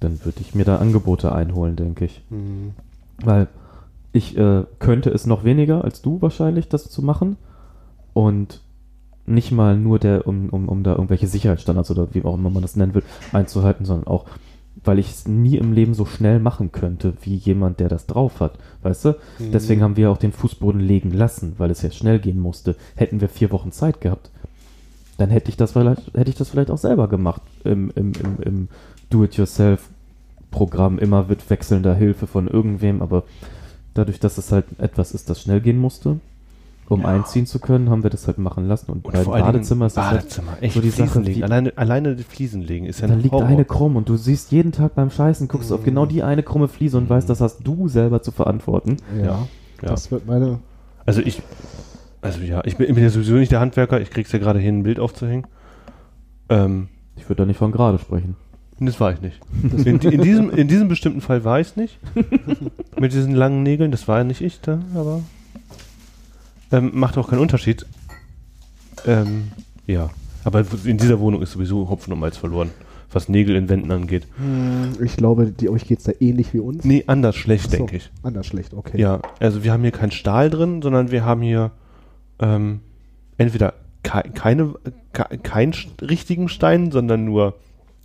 [0.00, 2.22] dann würde ich mir da Angebote einholen, denke ich.
[2.30, 2.72] Mhm.
[3.22, 3.48] Weil
[4.12, 7.36] ich äh, könnte es noch weniger als du wahrscheinlich, das zu machen.
[8.12, 8.60] Und
[9.26, 12.62] nicht mal nur der, um, um, um da irgendwelche Sicherheitsstandards oder wie auch immer man
[12.62, 14.24] das nennen will, einzuhalten, sondern auch
[14.84, 18.40] weil ich es nie im Leben so schnell machen könnte, wie jemand, der das drauf
[18.40, 18.52] hat.
[18.82, 19.16] Weißt du?
[19.52, 22.76] Deswegen haben wir auch den Fußboden legen lassen, weil es ja schnell gehen musste.
[22.94, 24.30] Hätten wir vier Wochen Zeit gehabt,
[25.18, 28.42] dann hätte ich das vielleicht, hätte ich das vielleicht auch selber gemacht im, im, im,
[28.42, 28.68] im
[29.10, 33.24] Do-it-yourself-Programm, immer mit wechselnder Hilfe von irgendwem, aber
[33.92, 36.20] dadurch, dass es halt etwas ist, das schnell gehen musste,
[36.90, 37.08] um Ja.
[37.08, 38.90] einziehen zu können, haben wir das halt machen lassen.
[38.90, 41.42] Und, Und beim Badezimmer ist das halt, Badezimmer, echt so die Fliesen Sache, legen.
[41.44, 43.46] Alleine, alleine die Fliesen legen ist ja da liegt Horror.
[43.46, 46.42] eine krumm und du siehst jeden Tag beim Scheißen, guckst du auf genau die eine
[46.42, 48.96] krumme Fliese und weißt, das hast du selber zu verantworten.
[49.16, 49.38] Ja, Ja.
[49.80, 50.58] das wird meine.
[51.06, 51.40] Also ich,
[52.20, 54.58] also ja, ich bin, ich bin ja sowieso nicht der Handwerker, ich krieg's ja gerade
[54.58, 55.46] hin, ein Bild aufzuhängen.
[56.48, 58.34] Ähm, Ich würde da nicht von gerade sprechen.
[58.80, 59.40] das war ich nicht.
[59.86, 61.98] In, in, diesem, in diesem bestimmten Fall war ich es nicht.
[63.00, 65.20] Mit diesen langen Nägeln, das war ja nicht ich da, aber
[66.72, 67.86] ähm, macht auch keinen Unterschied.
[69.06, 69.48] Ähm,
[69.86, 70.10] ja,
[70.44, 72.70] aber in dieser Wohnung ist sowieso Hopfen und Malz verloren,
[73.12, 74.26] was Nägel in Wänden angeht.
[75.02, 76.84] Ich glaube, die, euch geht es da ähnlich wie uns.
[76.84, 78.10] Nee, anders schlecht, so, denke ich.
[78.22, 78.98] Anders schlecht, okay.
[79.00, 81.72] Ja, also wir haben hier keinen Stahl drin, sondern wir haben hier
[82.38, 82.80] ähm,
[83.38, 84.74] entweder kei keine,
[85.12, 87.54] ke keinen richtigen Stein, sondern nur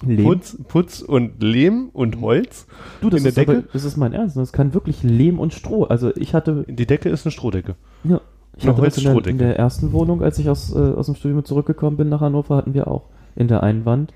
[0.05, 0.25] Lehm.
[0.25, 2.67] Putz, Putz und Lehm und Holz.
[2.99, 3.69] Du, das in der ist, aber, Decke?
[3.71, 4.35] das ist mein Ernst.
[4.35, 5.85] Das kann wirklich Lehm und Stroh.
[5.85, 7.75] Also ich hatte, Die Decke ist eine Strohdecke.
[8.03, 8.19] ja,
[8.57, 11.15] ich hatte das in der, in der ersten Wohnung, als ich aus, äh, aus dem
[11.15, 13.03] Studium zurückgekommen bin nach Hannover, hatten wir auch
[13.35, 14.13] in der Einwand.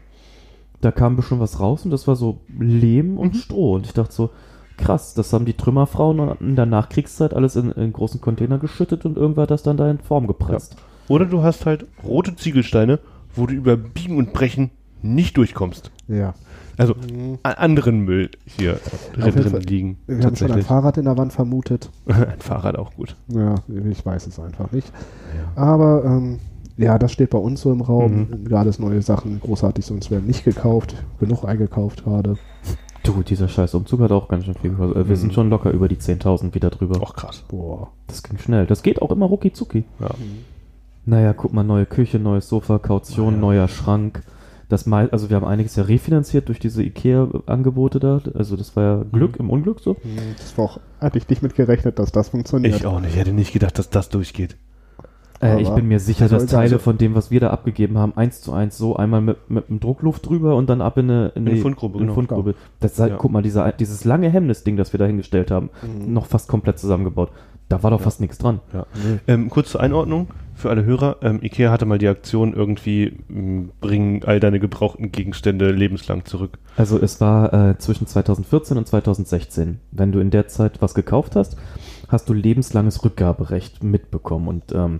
[0.82, 3.38] Da kam bestimmt was raus und das war so Lehm und Mhm.
[3.38, 3.74] Stroh.
[3.76, 4.30] Und ich dachte so,
[4.78, 9.18] krass, das haben die Trümmerfrauen in der Nachkriegszeit alles in, in großen Container geschüttet und
[9.18, 10.78] irgendwer hat das dann da in Form gepresst.
[11.10, 13.00] Oder du hast halt rote Ziegelsteine,
[13.36, 14.70] wo du über Biegen und Brechen
[15.02, 15.92] nicht durchkommst.
[16.08, 16.34] Ja.
[16.80, 16.96] Also
[17.44, 18.80] a- anderen Müll hier
[19.14, 19.98] drin, drin liegen.
[20.08, 20.66] Wir haben schon ein tatsächlich.
[20.66, 21.90] Fahrrad in der Wand vermutet.
[22.08, 23.16] ein Fahrrad auch gut.
[23.28, 23.56] Ja,
[23.90, 24.92] ich weiß es einfach nicht.
[25.56, 26.40] Aber ähm,
[26.78, 28.28] ja, das steht bei uns so im Raum.
[28.30, 28.46] Mhm.
[28.46, 30.96] Gerade neue Sachen großartig sonst werden nicht gekauft.
[31.20, 32.36] Genug eingekauft gerade.
[33.04, 34.96] Du, dieser scheiß Umzug hat auch ganz schön viel gekostet.
[34.98, 35.20] Äh, Wir Mhm.
[35.20, 37.02] sind schon locker über die 10.000 wieder drüber.
[37.02, 37.44] Auch krass.
[37.48, 37.90] Boah.
[38.08, 38.66] Das ging schnell.
[38.66, 39.84] Das geht auch immer rucki zucki.
[40.00, 40.10] Ja.
[41.06, 43.42] Naja, guck mal, neue Küche, neues Sofa, Kaution, Ah, ja.
[43.42, 44.22] neuer Schrank.
[44.70, 48.22] Das mal, also wir haben einiges ja refinanziert durch diese IKEA-Angebote da.
[48.36, 49.98] Also das war ja Glück im Unglück so.
[50.38, 52.76] Das war auch, hatte ich nicht mit gerechnet, dass das funktioniert.
[52.76, 53.12] Ich auch nicht.
[53.14, 54.58] Ich hätte nicht gedacht, dass das durchgeht.
[55.42, 58.16] Äh, ich bin mir sicher, dass Teile also- von dem, was wir da abgegeben haben,
[58.18, 61.28] eins zu eins so einmal mit, mit einem Druckluft drüber und dann ab in eine,
[61.30, 62.16] in In die- Fundgrube, in eine genau.
[62.16, 62.56] Fundgrube.
[62.82, 63.16] Das sei, Ja.
[63.16, 66.14] Guck mal, dieser, dieses lange Hemmnisding, das wir da hingestellt haben, Mhm.
[66.14, 67.32] noch fast komplett zusammengebaut.
[67.70, 68.04] Da war doch Ja.
[68.04, 68.60] fast nichts dran.
[68.74, 68.86] Ja.
[69.28, 70.28] Ähm, kurz zur Einordnung
[70.60, 71.18] für alle Hörer.
[71.22, 73.18] Ähm, Ikea hatte mal die Aktion irgendwie,
[73.82, 76.60] bringen all deine gebrauchten Gegenstände lebenslang zurück.
[76.76, 79.80] Also es war äh, zwischen 2014 und 2016.
[79.92, 81.58] Wenn du in der Zeit was gekauft hast,
[82.08, 84.48] hast du lebenslanges Rückgaberecht mitbekommen.
[84.48, 85.00] Und ähm,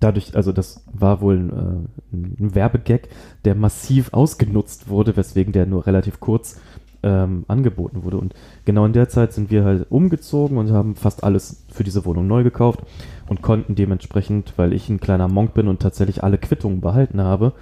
[0.00, 3.08] dadurch, also das war wohl ein, äh, ein Werbegag,
[3.44, 6.60] der massiv ausgenutzt wurde, weswegen der nur relativ kurz
[7.02, 8.18] ähm, angeboten wurde.
[8.18, 8.34] Und
[8.64, 12.26] genau in der Zeit sind wir halt umgezogen und haben fast alles für diese Wohnung
[12.26, 12.80] neu gekauft
[13.28, 17.52] und konnten dementsprechend, weil ich ein kleiner Monk bin und tatsächlich alle Quittungen behalten habe,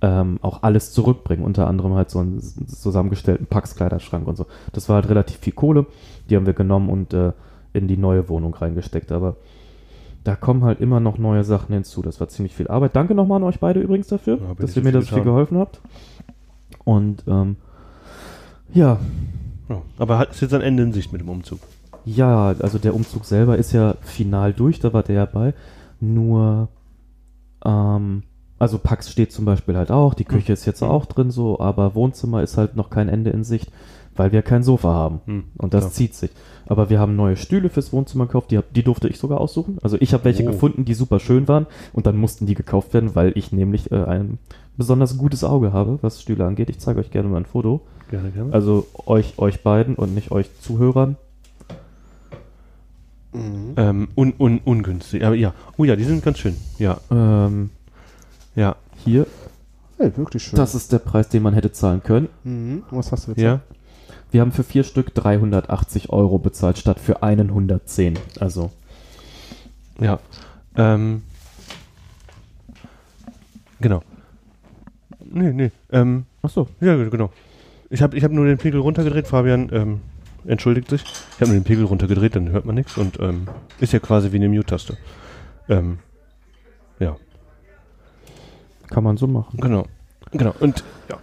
[0.00, 1.44] ähm, auch alles zurückbringen.
[1.44, 4.46] Unter anderem halt so einen zusammengestellten Packskleiderschrank und so.
[4.72, 5.86] Das war halt relativ viel Kohle.
[6.30, 7.32] Die haben wir genommen und äh,
[7.72, 9.10] in die neue Wohnung reingesteckt.
[9.10, 9.36] Aber
[10.24, 12.02] da kommen halt immer noch neue Sachen hinzu.
[12.02, 12.94] Das war ziemlich viel Arbeit.
[12.94, 15.24] Danke nochmal an euch beide übrigens dafür, Ja, dass ihr mir viel das viel getan.
[15.32, 15.80] geholfen habt.
[16.84, 17.56] Und ähm,
[18.72, 18.98] ja,
[19.68, 19.82] Ja.
[19.98, 21.58] Aber hat ist jetzt ein Ende in Sicht mit dem Umzug.
[22.04, 25.54] Ja, also der Umzug selber ist ja final durch, da war der ja bei.
[26.00, 26.68] Nur,
[27.64, 28.22] ähm,
[28.58, 30.88] also Pax steht zum Beispiel halt auch, die Küche ist jetzt Mhm.
[30.88, 33.70] auch drin so, aber Wohnzimmer ist halt noch kein Ende in Sicht,
[34.16, 35.20] weil wir kein Sofa haben.
[35.26, 35.92] Hm, Und das klar.
[35.92, 36.30] zieht sich.
[36.66, 39.78] Aber wir haben neue Stühle fürs Wohnzimmer gekauft, die, die durfte ich sogar aussuchen.
[39.82, 40.46] Also ich habe welche Oh.
[40.46, 44.02] gefunden, die super schön waren und dann mussten die gekauft werden, weil ich nämlich äh,
[44.04, 44.38] ein
[44.76, 46.68] besonders gutes Auge habe, was Stühle angeht.
[46.70, 47.80] Ich zeige euch gerne mal ein Foto.
[48.10, 48.52] Gerne, gerne.
[48.52, 51.16] Also euch, euch beiden und nicht euch Zuhörern.
[53.32, 53.74] Mhm.
[53.76, 55.24] Ähm, un, un, ungünstig.
[55.24, 55.52] Aber ja.
[55.76, 56.56] Oh ja, die sind ganz schön.
[56.78, 57.70] Ja, Ähm,
[58.56, 59.26] ja, hier,
[59.98, 60.56] Hey, wirklich schön.
[60.56, 62.28] das ist der Preis, den man hätte zahlen können.
[62.44, 62.82] Mhm.
[62.90, 63.40] Was hast du jetzt?
[63.40, 63.60] ja.
[64.30, 68.18] Wir haben für vier Stück 380 Euro bezahlt, statt für einen 110.
[68.40, 68.70] Also,
[70.00, 70.18] Ja.
[70.76, 71.22] Ähm,
[73.80, 74.02] genau.
[75.30, 75.70] Nee, nee.
[75.90, 76.68] Ähm, ach so.
[76.80, 77.30] ja, genau.
[77.90, 79.26] Ich habe ich hab nur den Pegel runtergedreht.
[79.26, 80.00] Fabian ähm,
[80.46, 81.02] entschuldigt sich.
[81.02, 82.96] Ich habe nur den Pegel runtergedreht, dann hört man nichts.
[82.96, 83.48] Und ähm,
[83.80, 84.96] ist ja quasi wie eine Mute-Taste.
[85.68, 85.98] Ähm,
[86.98, 87.16] ja,
[88.88, 89.58] Kann man so machen.
[89.60, 89.86] genau.
[90.32, 90.54] Genau.
[90.60, 91.16] Und ja,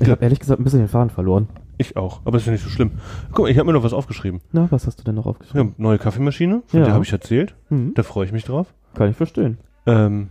[0.00, 0.12] Ich Ja.
[0.12, 1.48] habe ehrlich gesagt ein bisschen den Faden verloren.
[1.78, 2.20] ich auch.
[2.24, 2.92] Aber ist ja nicht so schlimm.
[3.32, 4.40] Guck mal, ich habe mir noch was aufgeschrieben.
[4.52, 5.74] Na, was hast du denn noch Ja, aufgeschrieben?
[5.78, 6.84] neue Kaffeemaschine, von Ja.
[6.86, 7.54] der habe ich erzählt.
[7.68, 8.72] Hm, Da freue ich mich drauf.
[8.94, 9.58] kann ich verstehen.
[9.86, 10.28] Ähm,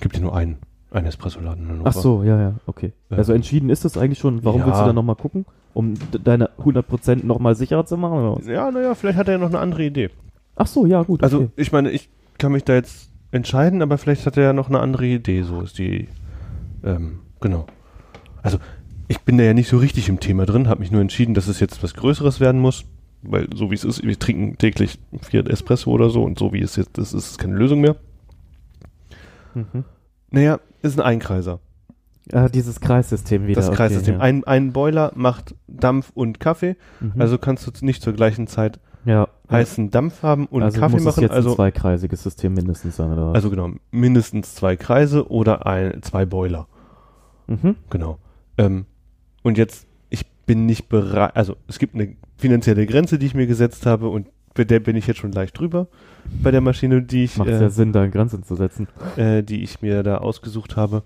[0.00, 0.58] gibt ja nur einen,
[0.94, 1.88] einen Espresso-Laden in Hannover.
[1.88, 2.92] Ach so, ja, ja, okay.
[3.10, 3.16] Ja.
[3.16, 4.44] Also entschieden ist das eigentlich schon.
[4.44, 4.66] Warum Ja.
[4.66, 5.44] willst du da nochmal gucken?
[5.72, 8.18] Um deine 100% nochmal sicherer zu machen?
[8.18, 8.46] Oder was?
[8.46, 10.10] Ja, naja, vielleicht hat er ja noch eine andere Idee.
[10.56, 11.22] Ach so, ja, gut.
[11.22, 11.50] Also, okay.
[11.56, 14.78] ich meine, ich kann mich da jetzt entscheiden, aber vielleicht hat er ja noch eine
[14.78, 15.42] andere Idee.
[15.42, 16.08] So ist die.
[16.84, 17.66] Ähm, genau.
[18.42, 18.58] Also,
[19.08, 21.48] ich bin da ja nicht so richtig im Thema drin, habe mich nur entschieden, dass
[21.48, 22.84] es jetzt was Größeres werden muss.
[23.22, 26.60] Weil, so wie es ist, wir trinken täglich vier Espresso oder so und so wie
[26.60, 27.96] es jetzt ist, ist es keine Lösung mehr.
[29.54, 29.84] Mhm.
[30.34, 31.60] Naja, ist ein Einkreiser.
[32.32, 33.56] Ah, dieses Kreissystem wieder.
[33.60, 34.14] das okay, Kreissystem.
[34.14, 34.20] ja.
[34.20, 37.20] Ein, ein Boiler macht Dampf und Kaffee, Mhm.
[37.20, 39.28] also kannst du nicht zur gleichen Zeit ja.
[39.50, 41.20] heißen Dampf haben und also Kaffee muss es machen.
[41.22, 43.34] jetzt ein Also, zweikreisiges System mindestens sein, oder was?
[43.34, 46.66] also genau, mindestens zwei Kreise oder ein, zwei Boiler.
[47.46, 47.76] Mhm.
[47.90, 48.18] Genau.
[48.56, 48.86] Ähm,
[49.42, 53.46] und jetzt, ich bin nicht bereit, also es gibt eine finanzielle Grenze, die ich mir
[53.46, 55.88] gesetzt habe und bei der bin ich jetzt schon leicht drüber
[56.42, 58.88] bei der Maschine, die ich, Macht äh, ja Sinn, da Grenzen zu setzen.
[59.16, 61.02] äh, die ich mir da ausgesucht habe.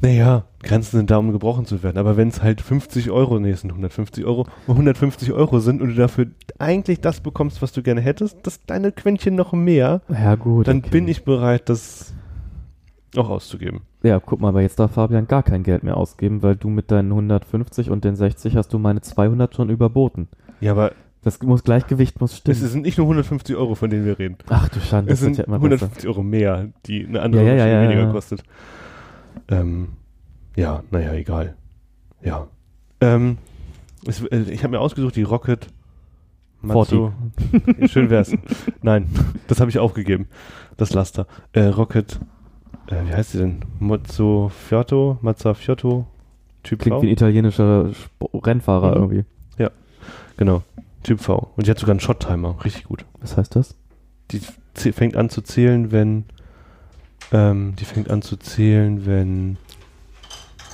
[0.00, 1.96] Naja, Grenzen sind da, um gebrochen zu werden.
[1.96, 5.88] Aber wenn es halt 50 Euro, nee, es sind 150 Euro, 150 Euro sind und
[5.90, 6.26] du dafür
[6.58, 10.68] eigentlich das bekommst, was du gerne hättest, das kleine Quäntchen noch mehr, Ja, gut.
[10.68, 10.90] dann okay.
[10.90, 12.12] bin ich bereit, das
[13.16, 13.82] auch auszugeben.
[14.02, 16.90] Ja, guck mal, aber jetzt darf Fabian gar kein Geld mehr ausgeben, weil du mit
[16.90, 20.28] deinen 150 und den 60 hast du meine 200 schon überboten.
[20.60, 20.92] Ja, aber
[21.24, 22.62] Das muss Gleichgewicht muss stimmen.
[22.62, 24.36] es sind nicht nur 150 Euro, von denen wir reden.
[24.48, 25.86] Ach du Schande, Es sind ja immer besser.
[25.86, 28.12] 150 Euro mehr, die eine andere Ja, ja, ja, ja, weniger ja.
[28.12, 28.42] kostet.
[29.48, 29.88] Ähm,
[30.54, 31.56] ja, naja, egal.
[32.22, 32.46] Ja.
[33.00, 33.38] Ähm,
[34.06, 35.66] es, äh, ich habe mir ausgesucht, die Rocket
[36.62, 37.10] Matsu.
[37.86, 38.32] Schön wär's.
[38.82, 39.06] Nein,
[39.48, 40.28] das habe ich aufgegeben.
[40.76, 41.26] Das Laster.
[41.52, 42.20] Äh, Rocket,
[42.88, 43.60] äh, wie heißt sie denn?
[43.80, 45.18] Mozzo Fiotto?
[45.22, 46.06] Mazza Fiotto?
[46.62, 47.02] Typ Klingt V?
[47.02, 48.96] wie ein italienischer Sp Rennfahrer Mhm.
[48.96, 49.24] irgendwie.
[50.36, 50.62] Genau.
[51.04, 51.52] Typ V.
[51.56, 52.56] Und die hat sogar einen Shot-Timer.
[52.64, 53.04] Richtig gut.
[53.20, 53.76] Was heißt das?
[54.32, 54.40] Die
[54.92, 56.24] fängt an zu zählen, wenn
[57.32, 59.56] ähm, die fängt an zu zählen, wenn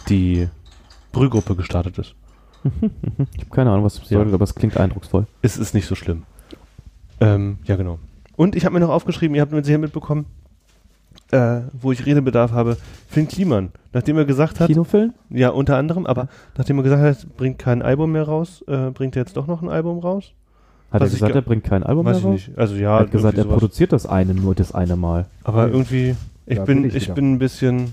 [0.09, 0.49] die
[1.13, 2.15] Brühgruppe gestartet ist.
[3.35, 4.19] Ich habe keine Ahnung, was das Ja.
[4.19, 5.27] bedeutet, aber es klingt eindrucksvoll.
[5.43, 6.25] Es ist nicht so schlimm.
[7.21, 7.99] Ähm, ja, genau.
[8.37, 10.27] Und ich habe mir noch aufgeschrieben, ihr habt mit sicher mitbekommen,
[11.33, 12.77] äh, wo ich Redebedarf habe,
[13.09, 13.71] Finn Kliman.
[13.93, 15.13] Nachdem er gesagt hat, Kinofilm?
[15.31, 19.17] ja, unter anderem, aber nachdem er gesagt hat, bringt kein Album mehr raus, äh, bringt
[19.17, 20.33] er jetzt doch noch ein Album raus?
[20.91, 22.49] Hat Was er ich gesagt, ge- er bringt kein Album Weiß mehr ich raus?
[22.49, 22.59] nicht.
[22.59, 23.59] Also ja, Er hat gesagt, er sowas.
[23.59, 25.27] produziert das eine nur das eine Mal.
[25.45, 25.73] Aber Ja.
[25.73, 27.93] irgendwie, ich Da bin, bin ich ich bin ein bisschen,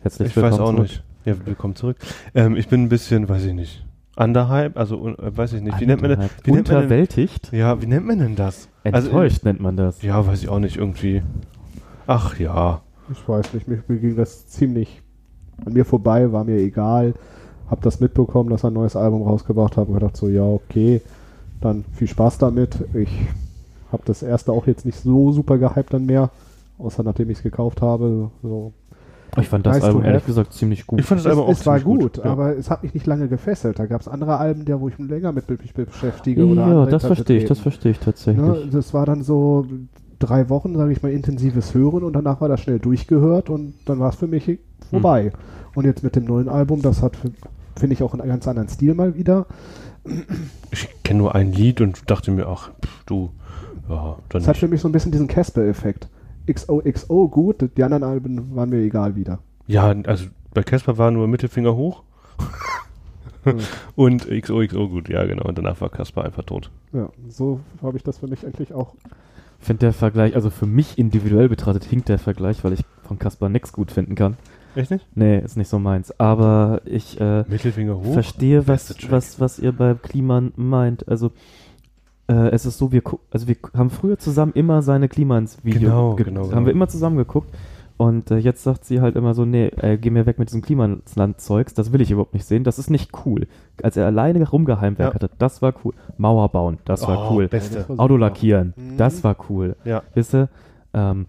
[0.00, 0.82] Herzlich ich weiß willkommen auch zurück.
[0.82, 1.02] nicht.
[1.24, 1.96] Ja, willkommen zurück.
[2.34, 3.84] Ähm, ich bin ein bisschen, weiß ich nicht,
[4.16, 5.80] underhype, also äh, weiß ich nicht.
[5.80, 6.46] Wie nennt man, Underhyped.
[6.46, 7.52] wie nennt man denn, Unterwältigt?
[7.52, 8.68] ja, wie nennt man denn das?
[8.84, 10.02] Also, Enttäuscht nennt man das.
[10.02, 11.22] Ja, weiß ich auch nicht, irgendwie.
[12.06, 12.80] Ach ja.
[13.10, 15.02] Ich weiß nicht, mir mir ging das ziemlich
[15.64, 17.14] an mir vorbei, war mir egal.
[17.70, 21.00] Hab das mitbekommen, dass er ein neues Album rausgebracht hat und gedacht so, ja, okay,
[21.60, 22.76] dann viel Spaß damit.
[22.94, 23.10] Ich
[23.90, 26.30] habe das erste auch jetzt nicht so super gehypt dann mehr,
[26.78, 28.30] außer nachdem ich es gekauft habe.
[28.42, 28.72] So.
[29.38, 30.26] Ich fand das Nice Album ehrlich have.
[30.26, 31.00] gesagt ziemlich gut.
[31.00, 32.24] Ich fand das Es, Album auch es war ziemlich gut, ja.
[32.24, 33.78] aber es hat mich nicht lange gefesselt.
[33.78, 36.44] Da gab es andere Alben, der, wo ich mich länger mit mich beschäftige.
[36.44, 38.44] Oder ja, das verstehe ich, das verstehe ich tatsächlich.
[38.44, 39.66] Ne, das war dann so
[40.22, 43.98] drei Wochen, sage ich mal, intensives Hören und danach war das schnell durchgehört und dann
[43.98, 44.58] war es für mich
[44.90, 45.24] vorbei.
[45.24, 45.32] Hm.
[45.74, 47.16] Und jetzt mit dem neuen Album, das hat,
[47.76, 49.46] finde ich, auch einen ganz anderen Stil mal wieder.
[50.70, 53.30] Ich kenne nur ein Lied und dachte mir, ach, pff, du,
[53.88, 56.08] ja, dann Das hat für mich so ein bisschen diesen Casper-Effekt.
[56.46, 59.38] XOXO gut, die anderen Alben waren mir egal wieder.
[59.66, 62.02] Ja, also bei Casper war nur Mittelfinger hoch
[63.44, 63.58] Hm.
[63.96, 65.44] und XOXO gut, ja genau.
[65.44, 66.70] Und danach war Casper einfach tot.
[66.92, 68.94] Ja, so habe ich das für mich eigentlich auch.
[69.62, 73.18] Ich finde der Vergleich, also für mich individuell betrachtet, hinkt der Vergleich, weil ich von
[73.18, 74.36] Caspar nix gut finden kann.
[74.74, 75.06] Echt nicht?
[75.14, 76.18] Nee, ist nicht so meins.
[76.18, 78.12] Aber ich äh, Mittelfinger hoch?
[78.12, 81.06] verstehe, was, was, was ihr bei Kliman meint.
[81.08, 81.30] Also
[82.26, 86.24] äh, es ist so, wir also wir haben früher zusammen immer seine Klimans-Video Genau, ge-
[86.26, 86.64] genau, haben genau.
[86.66, 87.54] wir immer zusammen geguckt.
[88.02, 90.60] Und äh, jetzt sagt sie halt immer so, nee, äh, geh mir weg mit diesem
[90.62, 93.46] Klimansland-Zeugs, das will ich überhaupt nicht sehen, das ist nicht cool.
[93.80, 95.92] Als er alleine rumgeheimwerkert hat, das war cool.
[96.16, 97.48] Mauer bauen, das war Oh, cool.
[97.48, 97.76] Beste.
[97.76, 98.96] Das war Auto lackieren, Mhm.
[98.96, 99.76] das war cool.
[99.84, 100.02] Ja.
[100.14, 100.48] Wisst ihr?
[100.94, 101.26] Ähm,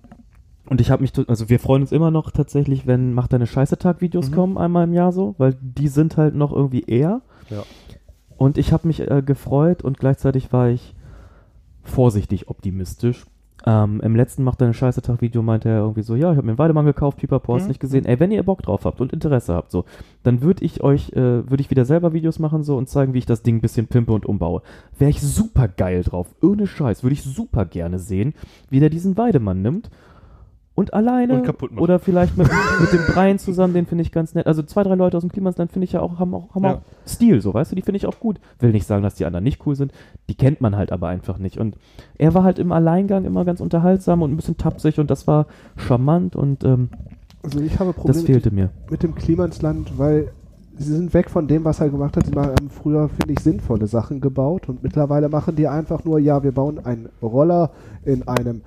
[0.68, 3.78] und ich habe mich, also wir freuen uns immer noch tatsächlich, wenn Macht deine Scheiße
[3.78, 4.34] Tag Videos Mhm.
[4.36, 7.22] kommen einmal im Jahr so, weil die sind halt noch irgendwie eher.
[7.50, 7.64] Ja.
[8.38, 10.96] Und ich habe mich äh, gefreut und gleichzeitig war ich
[11.84, 13.26] vorsichtig optimistisch.
[13.66, 16.46] Ähm, Im letzten Macht deine Scheiße Tag Video meinte er irgendwie so, ja, ich habe
[16.46, 17.68] mir einen Weidemann gekauft, Pipapo, hast Mhm.
[17.70, 18.06] nicht gesehen.
[18.06, 19.86] Ey, wenn ihr Bock drauf habt und Interesse habt, so,
[20.24, 23.20] dann würde ich euch, äh, würde ich wieder selber Videos machen so und zeigen, wie
[23.20, 24.62] ich das Ding ein bisschen pimpe und umbaue.
[25.00, 26.28] Wäre ich super geil drauf.
[26.42, 27.04] Ohne Scheiß.
[27.04, 28.34] Würde ich super gerne sehen,
[28.70, 29.90] wie der diesen Weidemann nimmt
[30.76, 32.50] und alleine Und kaputt oder vielleicht mit,
[32.82, 34.48] mit dem Brian zusammen, den finde ich ganz nett.
[34.48, 36.74] Also zwei, drei Leute aus dem Klimasland finde ich ja auch, haben auch, haben Ja.
[36.76, 38.40] auch Stil, so weißt du, die finde ich auch gut.
[38.60, 39.92] Will nicht sagen, dass die anderen nicht cool sind,
[40.30, 41.58] die kennt man halt aber einfach nicht.
[41.60, 41.78] Und
[42.18, 45.46] er war halt im Alleingang immer ganz unterhaltsam und ein bisschen tapsig und das war
[45.76, 46.90] charmant und ähm,
[47.44, 48.70] Also ich habe Probleme das fehlte mir.
[48.90, 50.30] mit dem Klima ins Land, weil
[50.76, 52.26] sie sind weg von dem, was er gemacht hat.
[52.26, 56.42] Sie haben früher, finde ich, sinnvolle Sachen gebaut und mittlerweile machen die einfach nur, ja,
[56.42, 57.70] wir bauen einen Roller
[58.06, 58.62] in einem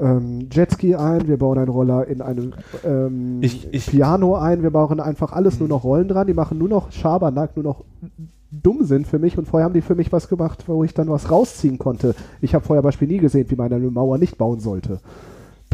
[0.00, 2.52] ähm, Jetski ein, wir bauen einen Roller in einem
[2.84, 6.58] ähm, Ich- ich- Piano ein, wir bauen einfach alles nur noch Rollen dran, die machen
[6.58, 7.84] nur noch Schabernack, nur noch
[8.50, 11.08] dumm sind für mich und vorher haben die für mich was gemacht, wo ich dann
[11.08, 12.14] was rausziehen konnte.
[12.40, 15.00] Ich habe vorher Beispiel nie gesehen, wie man eine Mauer nicht bauen sollte.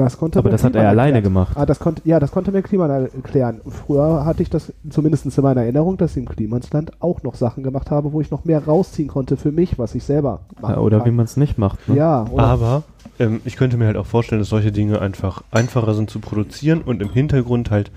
[0.05, 1.25] Das konnte Aber das hat er alleine erklärt.
[1.25, 1.57] gemacht.
[1.57, 3.61] Ah, das konnte, ja, das konnte mir Kliman erklären.
[3.69, 7.63] Früher hatte ich das zumindest in meiner Erinnerung, dass ich im Klimansland auch noch Sachen
[7.63, 10.81] gemacht habe, wo ich noch mehr rausziehen konnte für mich, was ich selber machen Ja,
[10.81, 11.17] oder wie kann.
[11.17, 11.89] man es nicht macht.
[11.89, 11.97] Ne?
[11.97, 12.83] Ja, oder Aber
[13.19, 16.83] ähm, ich könnte mir halt auch vorstellen, dass solche Dinge einfach einfacher sind zu produzieren
[16.83, 17.91] und im Hintergrund halt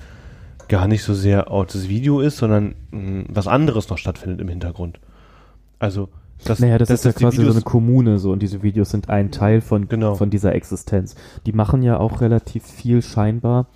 [0.69, 4.47] gar nicht so sehr auch das Video ist, sondern mh, was anderes noch stattfindet im
[4.47, 4.99] Hintergrund.
[5.79, 6.09] Also,
[6.43, 8.89] das, Naja, das, dass- ist ja quasi so Videos- eine Kommune so und diese Videos
[8.91, 10.15] sind ein Teil von, Genau.
[10.15, 11.15] von dieser Existenz.
[11.45, 13.67] Die machen ja auch relativ viel scheinbar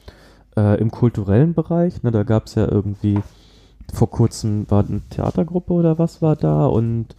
[0.55, 2.01] äh, im kulturellen Bereich.
[2.03, 3.19] Ne, da gab es ja irgendwie,
[3.93, 7.15] vor kurzem war eine Theatergruppe oder was war da und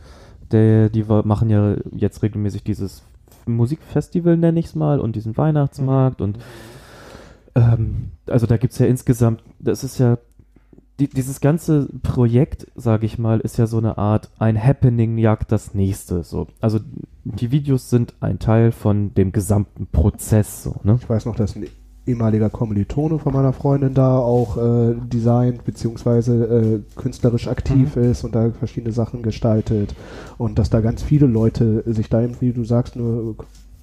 [0.50, 3.02] der, die war, machen ja jetzt regelmäßig dieses
[3.46, 6.38] Musikfestival, nenne ich es mal, und diesen Weihnachtsmarkt und
[7.54, 10.18] ähm, also da gibt es ja insgesamt, das ist ja,
[10.98, 15.52] die, dieses ganze Projekt, sage ich mal, ist ja so eine Art, ein Happening jagt
[15.52, 16.24] das nächste.
[16.24, 16.48] So.
[16.60, 16.80] Also
[17.24, 20.64] die Videos sind ein Teil von dem gesamten Prozess.
[20.64, 20.98] So, ne?
[21.00, 21.66] ich weiß noch, dass ein
[22.06, 28.02] ehemaliger Kommilitone von meiner Freundin da auch äh, designt beziehungsweise äh, künstlerisch aktiv Mhm.
[28.02, 29.94] ist und da verschiedene Sachen gestaltet
[30.38, 33.34] und dass da ganz viele Leute sich da eben, wie du sagst, eine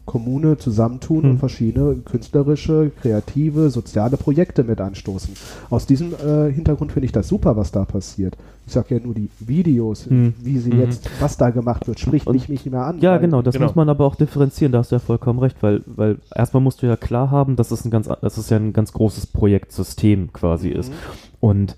[0.06, 1.30] Kommune zusammentun Mhm.
[1.32, 5.34] und verschiedene künstlerische, kreative, soziale Projekte mit anstoßen.
[5.70, 8.38] Aus diesem äh, Hintergrund finde ich das super, was da passiert.
[8.68, 10.34] Ich sage ja nur die Videos, Mhm.
[10.42, 10.80] wie sie Mhm.
[10.82, 13.00] jetzt, was da gemacht wird, spricht Und- mich nicht mehr an.
[13.00, 13.66] Ja, genau, das Genau.
[13.68, 16.82] muss man aber auch differenzieren, da hast du ja vollkommen recht, weil, weil erstmal musst
[16.82, 20.32] du ja klar haben, dass es ein ganz, das ist ja ein ganz großes Projektsystem
[20.34, 20.92] quasi ist.
[21.40, 21.76] Und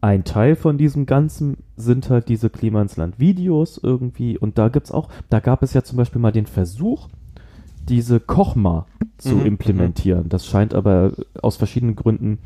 [0.00, 4.38] ein Teil von diesem Ganzen sind halt diese Klima ins Land Videos irgendwie.
[4.38, 7.08] Und da gibt's auch, da gab es ja zum Beispiel mal den Versuch,
[7.88, 8.86] diese Kochma
[9.18, 10.28] zu Mhm, implementieren.
[10.28, 11.12] Das scheint aber
[11.42, 12.38] aus verschiedenen Gründen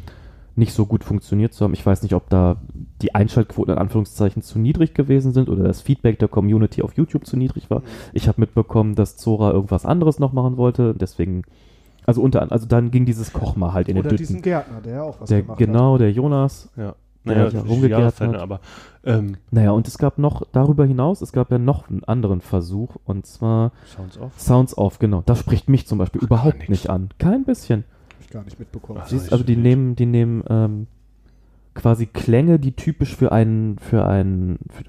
[0.57, 1.75] nicht so gut funktioniert zu haben.
[1.75, 2.57] Ich weiß nicht, ob da
[3.03, 7.27] die Einschaltquoten in Anführungszeichen zu niedrig gewesen sind oder das Feedback der Community auf YouTube
[7.27, 7.83] zu niedrig war.
[8.13, 10.95] Ich habe mitbekommen, dass Zora irgendwas anderes noch machen wollte.
[10.95, 11.43] Deswegen,
[12.07, 14.43] also unter also dann ging dieses Kochma halt in Oder den diesen Dütten.
[14.43, 16.71] Gärtner, der auch was Der, gemacht genau, der Jonas.
[16.77, 16.95] Ja.
[17.25, 17.87] Naja, hat ja.
[17.89, 18.61] Jahreszeit, aber
[19.05, 22.97] ähm, Naja, und es gab noch, darüber hinaus, es gab ja noch einen anderen Versuch,
[23.05, 24.33] und zwar Sounds off.
[24.39, 25.23] Sounds Off, genau.
[25.27, 26.69] Das spricht mich zum Beispiel überhaupt nix.
[26.69, 27.09] nicht an.
[27.19, 27.85] Kein bisschen.
[28.11, 29.01] Hab ich gar nicht mitbekommen.
[29.03, 29.63] Ach, Siehst, also die wild.
[29.65, 30.87] nehmen, die nehmen ähm,
[31.75, 34.85] quasi Klänge, die typisch für einen, für einen, für,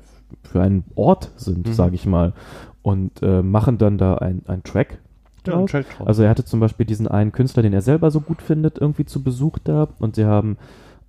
[0.50, 1.74] für einen Ort sind, Mhm.
[1.74, 2.34] sage ich mal,
[2.82, 5.00] und äh, machen dann da ein, ein Track.
[5.48, 5.64] Ja.
[6.04, 9.06] Also er hatte zum Beispiel diesen einen Künstler, den er selber so gut findet, irgendwie
[9.06, 10.58] zu Besuch da und sie haben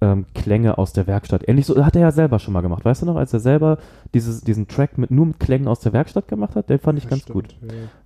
[0.00, 1.48] ähm, Klänge aus der Werkstatt.
[1.48, 2.84] Ähnlich so, hat er ja selber schon mal gemacht.
[2.84, 3.78] Weißt du noch, als er selber
[4.14, 7.08] dieses, diesen Track mit nur mit Klängen aus der Werkstatt gemacht hat, den fand ich
[7.08, 7.56] ganz gut.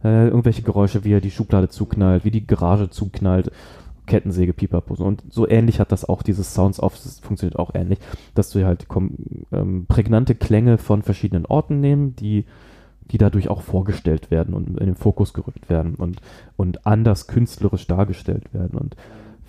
[0.05, 3.51] Äh, irgendwelche Geräusche, wie er die Schublade zuknallt, wie die Garage zuknallt,
[4.07, 5.03] Kettensäge, Pipapo.
[5.03, 7.99] Und so ähnlich hat das auch, dieses Sounds Off, das funktioniert auch ähnlich,
[8.35, 8.87] dass du halt
[9.53, 12.45] ähm, prägnante Klänge von verschiedenen Orten nehmen, die,
[13.11, 16.21] die dadurch auch vorgestellt werden und in den Fokus gerückt werden und,
[16.57, 18.79] und anders künstlerisch dargestellt werden.
[18.79, 18.97] Und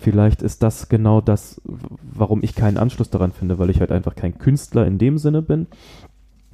[0.02, 1.60] vielleicht ist das genau das,
[2.02, 5.42] warum ich keinen Anschluss daran finde, weil ich halt einfach kein Künstler in dem Sinne
[5.42, 5.66] bin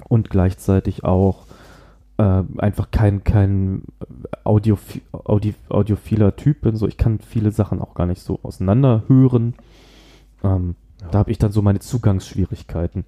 [0.07, 1.45] und gleichzeitig auch
[2.17, 3.83] äh, einfach kein, kein
[4.43, 6.75] Audiophi Audi audiophiler Typ bin.
[6.75, 9.53] So, ich kann viele Sachen auch gar nicht so auseinander hören.
[10.43, 10.75] Ähm,
[11.11, 13.05] Da habe ich dann so meine Zugangsschwierigkeiten.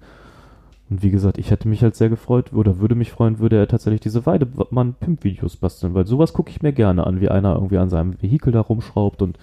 [0.88, 3.68] Und wie gesagt, ich hätte mich halt sehr gefreut oder würde mich freuen, würde er
[3.68, 7.88] tatsächlich diese Weidemann-Pimp-Videos basteln, weil sowas gucke ich mir gerne an, wie einer irgendwie an
[7.90, 9.38] seinem Vehikel da rumschraubt und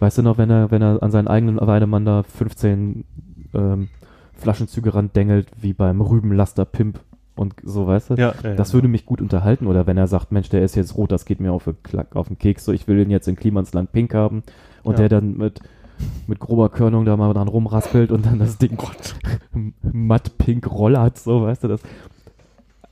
[0.00, 3.04] weißt du noch, wenn er, wenn er an seinen eigenen Weidemann da 15
[3.54, 3.88] ähm,
[4.34, 7.00] Flaschenzüge randengelt, wie beim Rübenlaster-Pimp
[7.36, 8.14] und so, weißt du?
[8.14, 8.74] ja, ja, Das ja.
[8.74, 9.66] würde mich gut unterhalten.
[9.66, 11.70] Oder wenn er sagt, Mensch, der ist jetzt rot, das geht mir auf,
[12.14, 14.42] auf den Keks, so ich will den jetzt in Klimansland pink haben.
[14.82, 15.60] Und der dann mit,
[16.26, 18.78] mit grober Körnung da mal dran rumraspelt und dann das Ding
[19.82, 21.82] matt pink rollert, so, weißt du, das.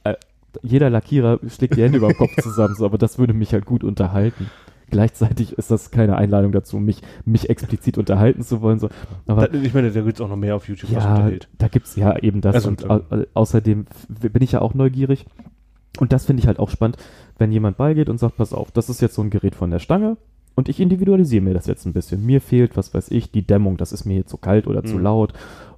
[0.05, 0.15] Äh,
[0.63, 3.65] jeder Lackierer schlägt die Hände über den Kopf zusammen, so, aber das würde mich halt
[3.65, 4.51] gut unterhalten.
[4.91, 8.79] Gleichzeitig ist das keine Einladung dazu, mich, mich explizit unterhalten zu wollen.
[8.79, 8.89] So.
[9.27, 11.49] Aber Da, ich meine, da gibt es auch noch mehr auf YouTube, was ja, unterhält.
[11.59, 12.55] da gibt's ja eben das.
[12.55, 13.01] Also, und ähm, au
[13.35, 15.27] außerdem bin ich ja auch neugierig.
[15.99, 16.97] Und das finde ich halt auch spannend,
[17.39, 19.79] wenn jemand beigeht und sagt, pass auf, das ist jetzt so ein Gerät von der
[19.81, 20.17] Stange
[20.55, 22.25] und ich individualisiere mir das jetzt ein bisschen.
[22.25, 24.97] Mir fehlt, was weiß ich, die Dämmung, das ist mir jetzt zu kalt oder zu
[24.97, 25.03] Mhm.
[25.03, 25.33] laut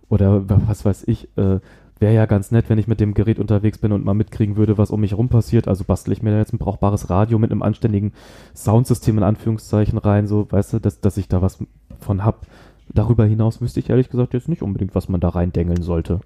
[0.09, 1.61] oder wa- was weiß ich, äh,
[2.01, 4.79] wäre ja ganz nett, wenn ich mit dem Gerät unterwegs bin und mal mitkriegen würde,
[4.79, 5.69] was um mich herum passiert.
[5.69, 8.13] Also bastle ich mir da jetzt ein brauchbares Radio mit einem anständigen
[8.55, 11.59] Soundsystem in Anführungszeichen rein, so, weißt du, dass, dass ich da was
[12.01, 12.47] von hab.
[12.93, 16.21] Darüber hinaus wüsste ich ehrlich gesagt jetzt nicht unbedingt, was man da reindengeln sollte.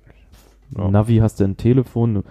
[0.77, 0.89] Ja.
[0.89, 2.25] Navi hast du ein Telefon,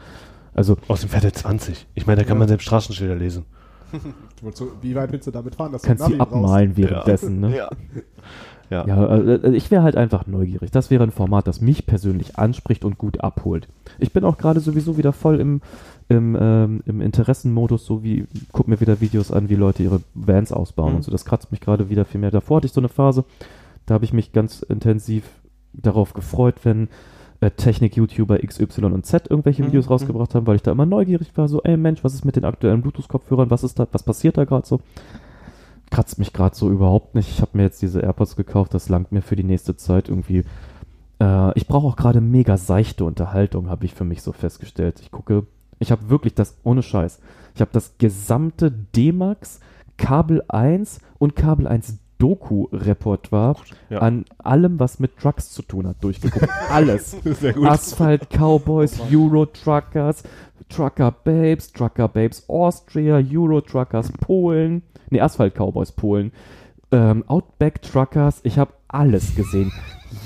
[0.55, 1.85] also Aus dem Fette 20.
[1.93, 2.39] Ich meine, da kann Ja.
[2.39, 3.45] man selbst Straßenschilder lesen.
[4.81, 5.71] Wie weit willst du damit fahren?
[5.71, 6.33] Dass du kannst sie Navi brauchst?
[6.33, 7.55] abmalen währenddessen, ne?
[7.57, 7.69] Ja.
[8.73, 8.85] Ja.
[8.87, 10.71] Ja, äh, ich wäre halt einfach neugierig.
[10.71, 13.67] Das wäre ein Format, das mich persönlich anspricht und gut abholt.
[13.99, 15.61] Ich bin auch gerade sowieso wieder voll im,
[16.09, 20.51] im, ähm, im Interessenmodus, so wie, guck mir wieder Videos an, wie Leute ihre Vans
[20.51, 20.95] ausbauen Mhm.
[20.97, 21.11] und so.
[21.11, 22.31] Das kratzt mich gerade wieder viel mehr.
[22.31, 23.23] Davor hatte ich so eine Phase,
[23.85, 25.23] da habe ich mich ganz intensiv
[25.73, 26.87] darauf gefreut, wenn
[27.41, 29.91] äh, Technik-YouTuber X, Y und Z irgendwelche Mhm, Videos mhm.
[29.93, 32.45] rausgebracht haben, weil ich da immer neugierig war, so, ey Mensch, was ist mit den
[32.45, 34.79] aktuellen Bluetooth-Kopfhörern, was ist da, was passiert da gerade so?
[35.93, 37.29] Kratzt mich gerade so überhaupt nicht.
[37.29, 40.43] Ich habe mir jetzt diese AirPods gekauft, das langt mir für die nächste Zeit irgendwie.
[41.21, 44.99] Äh, ich brauche auch gerade mega seichte Unterhaltung, habe ich für mich so festgestellt.
[45.01, 45.45] Ich gucke,
[45.77, 47.19] ich habe wirklich das, ohne Scheiß,
[47.53, 49.59] ich habe das gesamte D-Max,
[49.97, 53.55] Kabel 1 und Kabel 1 Doku-Repertoire
[53.89, 53.99] Ja.
[53.99, 56.47] an allem, was mit Trucks zu tun hat, durchgeguckt.
[56.71, 57.17] Alles.
[57.63, 60.23] Asphalt Cowboys, Euro Truckers,
[60.69, 66.31] Trucker Babes, Trucker Babes Austria, Euro Truckers Polen, nee, Asphalt Cowboys Polen,
[66.91, 69.71] ähm, Outback Truckers, ich habe alles gesehen.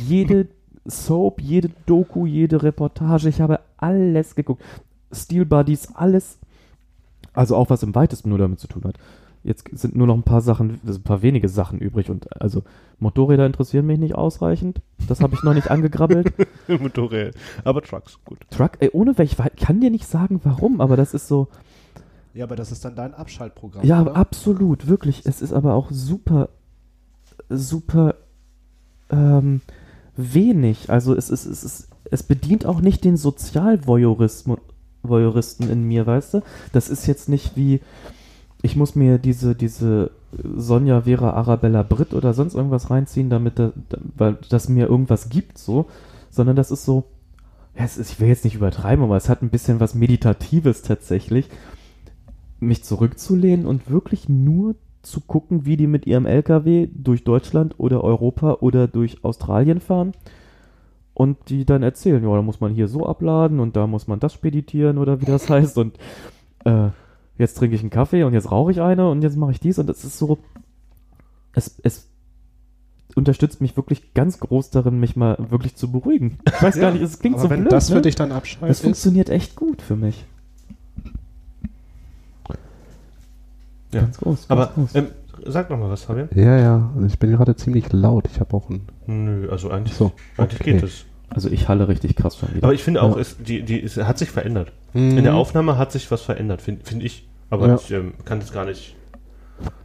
[0.05, 0.47] Jede
[0.85, 4.61] Soap, jede Doku, jede Reportage, ich habe alles geguckt.
[5.11, 6.37] Steel Buddies, alles.
[7.33, 8.97] Also auch was im weitesten nur damit zu tun hat.
[9.47, 12.63] Jetzt sind nur noch ein paar Sachen, ein paar wenige Sachen übrig und also
[12.99, 14.81] Motorräder interessieren mich nicht ausreichend.
[15.07, 16.33] Das habe ich noch nicht angegrabbelt.
[16.67, 17.31] Motorräder.
[17.63, 18.39] Aber Trucks, gut.
[18.49, 21.47] Truck, ey, ohne welch, ich kann dir nicht sagen, warum, aber das ist so,
[22.33, 23.85] Ja, aber das ist dann dein Abschaltprogramm.
[23.85, 24.17] ja, oder?
[24.17, 25.25] absolut, wirklich.
[25.25, 26.49] Es ist aber auch super,
[27.49, 28.15] super
[29.09, 29.61] ähm,
[30.17, 30.89] wenig.
[30.89, 34.59] Also es ist, es ist, es bedient auch nicht den Sozialvoyeurismus,
[35.03, 36.41] Voyeuristen in mir, weißt du?
[36.73, 37.79] Das ist jetzt nicht wie,
[38.61, 40.11] ich muss mir diese, diese
[40.55, 43.71] Sonja Vera Arabella Britt oder sonst irgendwas reinziehen, damit da,
[44.15, 45.87] weil das mir irgendwas gibt, so,
[46.29, 47.05] sondern das ist so,
[47.77, 51.49] ja, ist, ich will jetzt nicht übertreiben, aber es hat ein bisschen was Meditatives tatsächlich,
[52.59, 58.03] mich zurückzulehnen und wirklich nur zu gucken, wie die mit ihrem LKW durch Deutschland oder
[58.03, 60.11] Europa oder durch Australien fahren
[61.13, 64.19] und die dann erzählen, ja, da muss man hier so abladen und da muss man
[64.19, 65.97] das speditieren oder wie das heißt und
[66.65, 66.89] äh,
[67.37, 69.79] jetzt trinke ich einen Kaffee und jetzt rauche ich eine und jetzt mache ich dies
[69.79, 70.37] und es ist so,
[71.53, 72.07] es, es
[73.15, 76.39] unterstützt mich wirklich ganz groß darin, mich mal wirklich zu beruhigen.
[76.45, 78.01] Ich weiß gar nicht, es klingt aber so wenn blöd, das für ne?
[78.01, 80.25] dich dann Abschalt Das funktioniert echt gut für mich.
[83.93, 84.01] Ja.
[84.01, 84.47] Ganz groß.
[84.47, 84.95] Ganz Aber groß.
[84.95, 85.07] ähm,
[85.45, 86.29] sag noch mal was, Fabian.
[86.35, 88.25] Ja, ja, also ich bin gerade ziemlich laut.
[88.31, 88.81] Ich habe auch ein.
[89.07, 90.73] Nö, also eigentlich, So, eigentlich okay.
[90.73, 91.05] geht es.
[91.29, 92.63] Also ich halle richtig krass schon wieder.
[92.63, 93.21] Aber ich finde auch, Ja.
[93.21, 94.71] es, die, die, es hat sich verändert.
[94.93, 95.17] Mhm.
[95.17, 97.27] In der Aufnahme hat sich was verändert, finde find ich.
[97.49, 97.75] Aber Ja.
[97.75, 98.95] ich ähm, kann das gar nicht.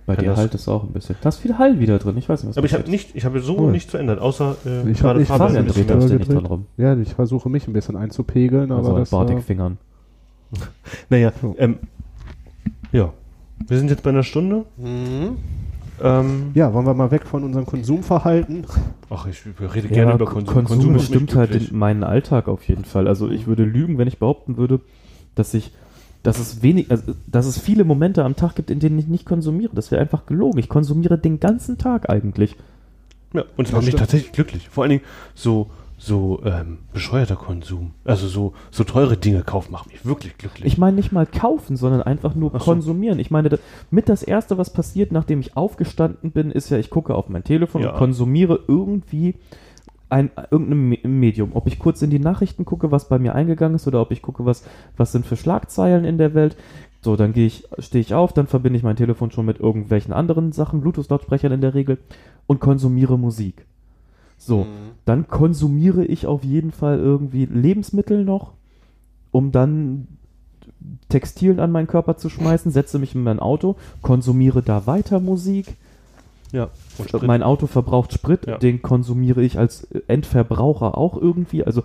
[0.05, 1.15] Bei dir halt es auch ein bisschen.
[1.23, 2.17] Da ist viel Hall wieder drin.
[2.19, 3.71] Ich weiß nicht, was Aber ich habe nicht, ich habe so Cool.
[3.71, 6.29] nichts verändert, außer äh, Ich hab- gerade ich Fabian ein bisschen dreht gedreht.
[6.37, 6.67] dran rum.
[6.77, 9.01] Ja, ich versuche mich ein bisschen einzupegeln, Also aber.
[9.03, 9.79] Äh, Bartik-Fingern.
[11.09, 11.79] Naja, ähm,
[12.93, 13.13] ja.
[13.67, 14.65] Wir sind jetzt bei einer Stunde.
[14.77, 15.37] mhm.
[16.03, 18.67] Ähm, Ja, wollen wir mal weg von unserem Konsumverhalten?
[19.11, 19.43] Ach, ich
[19.75, 20.65] rede gerne über Kon- Konsum.
[20.65, 23.07] Konsum mich bestimmt halt in meinen Alltag auf jeden Fall.
[23.09, 24.81] Also ich würde lügen, wenn ich behaupten würde,
[25.35, 25.73] dass ich,
[26.23, 29.27] dass es wenig, also, dass es viele Momente am Tag gibt, in denen ich nicht
[29.27, 29.75] konsumiere.
[29.75, 30.59] Das wäre einfach gelogen.
[30.59, 32.57] Ich konsumiere den ganzen Tag eigentlich.
[33.33, 34.69] Ja, und es Ja, macht mich tatsächlich glücklich.
[34.69, 35.03] Vor allen Dingen
[35.35, 35.71] so,
[36.05, 37.93] so ähm, bescheuerter Konsum.
[38.05, 40.67] Also so, so teure Dinge kaufen macht mich wirklich glücklich.
[40.67, 42.59] Ich meine nicht mal kaufen, sondern einfach nur so.
[42.59, 43.21] konsumieren.
[43.21, 43.57] Ich meine,
[43.93, 47.45] mit das Erste, was passiert, nachdem ich aufgestanden bin, ist ja, ich gucke auf mein
[47.45, 47.91] Telefon Ja.
[47.93, 49.37] und konsumiere irgendwie
[50.09, 51.51] ein irgendein Me- Medium.
[51.55, 54.23] Ob ich kurz in die Nachrichten gucke, was bei mir eingegangen ist, oder ob ich
[54.23, 54.65] gucke, was,
[54.97, 56.57] was sind für Schlagzeilen in der Welt.
[57.01, 60.13] So, dann gehe ich, stehe ich auf, dann verbinde ich mein Telefon schon mit irgendwelchen
[60.13, 61.99] anderen Sachen, Bluetooth-Lautsprechern in der Regel,
[62.49, 63.67] und konsumiere Musik.
[64.45, 64.67] So,
[65.05, 68.53] dann konsumiere ich auf jeden Fall irgendwie Lebensmittel noch,
[69.31, 70.09] um dann
[71.09, 75.77] Textilien an meinen Körper zu schmeißen, setze mich in mein Auto, konsumiere da weiter Musik.
[76.51, 76.71] ja.
[76.99, 77.23] Und Sprit.
[77.23, 78.59] Mein Auto verbraucht Sprit, Ja.
[78.59, 81.83] den konsumiere ich als Endverbraucher auch irgendwie, also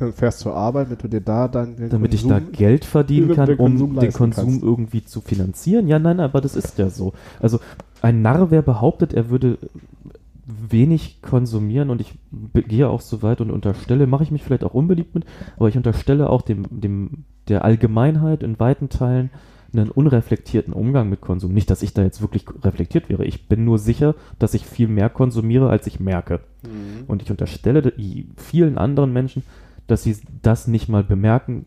[0.00, 2.84] Dann fährst zur Arbeit, damit du dir da dann den damit ich Konsum, da Geld
[2.84, 4.62] verdienen kann, um Konsum den Konsum kannst.
[4.62, 5.86] irgendwie zu finanzieren.
[5.86, 7.12] Ja, nein, aber das ist ja so.
[7.40, 7.60] Also
[8.02, 9.56] ein Narr, wer behauptet, er würde
[10.46, 12.14] wenig konsumieren und ich
[12.68, 15.24] gehe auch so weit und unterstelle, mache ich mich vielleicht auch unbeliebt mit,
[15.56, 19.30] aber ich unterstelle auch dem, dem der Allgemeinheit in weiten Teilen
[19.72, 21.52] einen unreflektierten Umgang mit Konsum.
[21.52, 23.24] Nicht, dass ich da jetzt wirklich reflektiert wäre.
[23.24, 26.40] Ich bin nur sicher, dass ich viel mehr konsumiere, als ich merke.
[26.62, 27.04] Mhm.
[27.08, 29.42] Und ich unterstelle i- vielen anderen Menschen,
[29.86, 31.66] dass sie das nicht mal bemerken,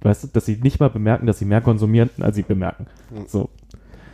[0.00, 2.86] weißt du, dass sie nicht mal bemerken, dass sie mehr konsumieren, als sie bemerken.
[3.28, 3.50] So.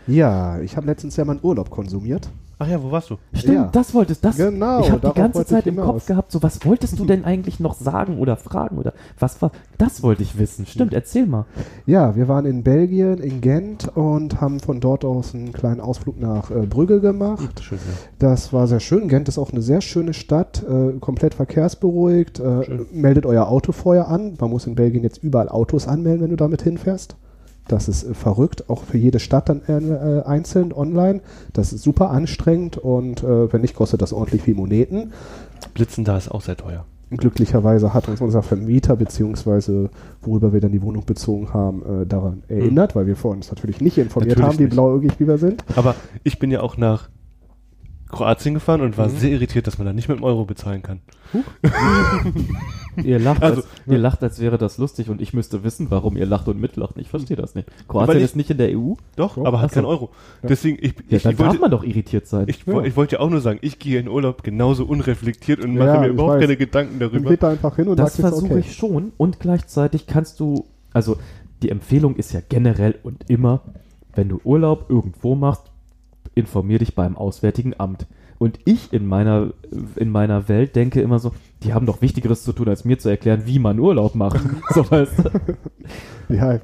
[0.06, 2.28] Ja, ich habe letztens ja meinen Urlaub konsumiert.
[2.62, 3.16] Ach ja, wo warst du?
[3.32, 3.68] Stimmt, Ja.
[3.72, 4.36] das wolltest das.
[4.36, 5.76] Genau, Ich habe die ganze Zeit im.
[5.76, 9.50] Kopf gehabt, so was wolltest du denn eigentlich noch sagen oder fragen oder was war?
[9.78, 10.64] Das wollte ich wissen.
[10.66, 11.44] Stimmt, erzähl mal.
[11.86, 16.20] Ja, wir waren in Belgien, in Gent und haben von dort aus einen kleinen Ausflug
[16.20, 17.60] nach äh, Brügge gemacht.
[17.60, 17.94] Schön, ja.
[18.20, 19.08] Das war sehr schön.
[19.08, 22.38] Gent ist auch eine sehr schöne Stadt, äh, komplett verkehrsberuhigt.
[22.38, 24.34] Äh, meldet euer Auto vorher an.
[24.40, 27.16] Man muss in Belgien jetzt überall Autos anmelden, wenn du damit hinfährst.
[27.68, 31.20] Das ist äh, verrückt, auch für jede Stadt dann äh, äh, einzeln online.
[31.52, 35.12] Das ist super anstrengend und äh, wenn nicht, kostet das ordentlich viel Moneten.
[35.74, 36.84] Blitzen da ist auch sehr teuer.
[37.10, 39.90] Glücklicherweise hat uns unser Vermieter, beziehungsweise
[40.22, 43.82] worüber wir dann die Wohnung bezogen haben, äh, daran erinnert, weil wir vorher uns natürlich
[43.82, 45.62] nicht informiert Natürlich haben, wie blauäugig wie wir sind.
[45.76, 45.94] Aber
[46.24, 47.10] ich bin ja auch nach
[48.12, 49.16] Kroatien gefahren und war Mhm.
[49.16, 51.00] sehr irritiert, dass man da nicht mit dem Euro bezahlen kann.
[53.02, 56.16] Ihr lacht, Also- als, ihr lacht, als wäre das lustig und ich müsste wissen, warum
[56.18, 56.96] ihr lacht und mitlacht.
[56.98, 57.68] Ich verstehe das nicht.
[57.88, 58.94] Kroatien ich- ist nicht in der EU?
[59.16, 59.44] Doch, Doch.
[59.46, 59.76] aber hat so.
[59.76, 60.10] keinen Euro.
[60.42, 60.48] Ja.
[60.50, 62.44] Deswegen, ich, Ja, ich, dann ich wollte, darf man doch irritiert sein.
[62.48, 62.82] ich, Ja.
[62.82, 66.00] ich wollte ja auch nur sagen, ich gehe in Urlaub genauso unreflektiert und Ja, mache
[66.00, 66.40] mir überhaupt weiß.
[66.42, 67.30] keine Gedanken darüber.
[67.30, 68.58] geht da einfach hin und das versuche okay.
[68.58, 71.16] ich schon und gleichzeitig kannst du, also
[71.62, 73.62] die Empfehlung ist ja generell und immer,
[74.14, 75.71] wenn du Urlaub irgendwo machst,
[76.34, 78.06] informier dich beim Auswärtigen Amt.
[78.38, 79.52] Und ich in meiner,
[79.94, 83.08] in meiner Welt denke immer so, die haben doch Wichtigeres zu tun, als mir zu
[83.08, 84.40] erklären, wie man Urlaub macht.
[84.74, 85.12] so, weißt
[86.28, 86.34] du?
[86.34, 86.58] Ja,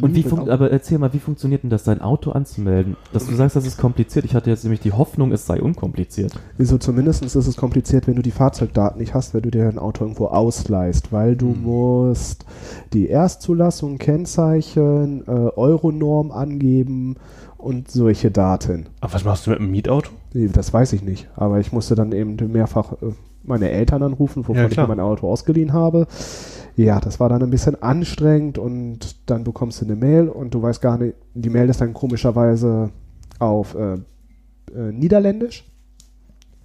[0.00, 2.96] Und wie fun aber erzähl mal, wie funktioniert denn das, dein Auto anzumelden?
[3.12, 4.24] Dass du sagst, das ist kompliziert.
[4.24, 6.32] Ich hatte jetzt nämlich die Hoffnung, es sei unkompliziert.
[6.56, 9.78] Wieso zumindest ist es kompliziert, wenn du die Fahrzeugdaten nicht hast, wenn du dir ein
[9.78, 11.62] Auto irgendwo ausleihst, weil du Hm.
[11.62, 12.46] musst
[12.94, 17.16] die Erstzulassung, Kennzeichen, äh, Euronorm angeben
[17.62, 18.86] und solche Daten.
[19.00, 20.10] Aber was machst du mit einem Mietauto?
[20.32, 23.12] Nee, Das weiß ich nicht, aber ich musste dann eben mehrfach äh,
[23.44, 26.06] meine Eltern anrufen, wovon Ja, ich mein Auto ausgeliehen habe.
[26.76, 30.62] Ja, das war dann ein bisschen anstrengend und dann bekommst du eine Mail und du
[30.62, 32.90] weißt gar nicht, die Mail ist dann komischerweise
[33.38, 35.70] auf äh, äh, Niederländisch.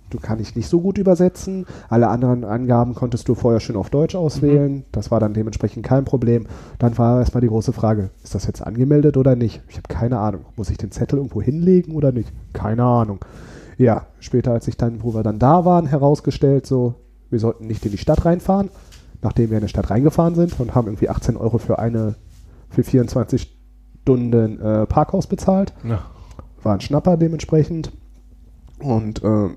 [0.09, 1.65] Du kann ich nicht so gut übersetzen.
[1.89, 4.85] Alle anderen Angaben konntest du vorher schon auf Deutsch auswählen.
[4.91, 6.47] Das war dann dementsprechend kein Problem.
[6.79, 9.61] Dann war erstmal die große Frage, ist das jetzt angemeldet oder nicht?
[9.67, 10.45] Ich habe keine Ahnung.
[10.55, 12.31] Muss ich den Zettel irgendwo hinlegen oder nicht?
[12.53, 13.19] Keine Ahnung.
[13.77, 16.95] Ja, später, als ich dann, wo wir dann da waren, herausgestellt, so,
[17.29, 18.69] wir sollten nicht in die Stadt reinfahren,
[19.21, 22.15] nachdem wir in die Stadt reingefahren sind und haben irgendwie 18 Euro für eine,
[22.69, 23.55] für 24
[24.03, 25.99] Stunden äh, Parkhaus bezahlt Ja.
[26.63, 27.91] war ein Schnapper dementsprechend.
[28.79, 29.49] Und äh,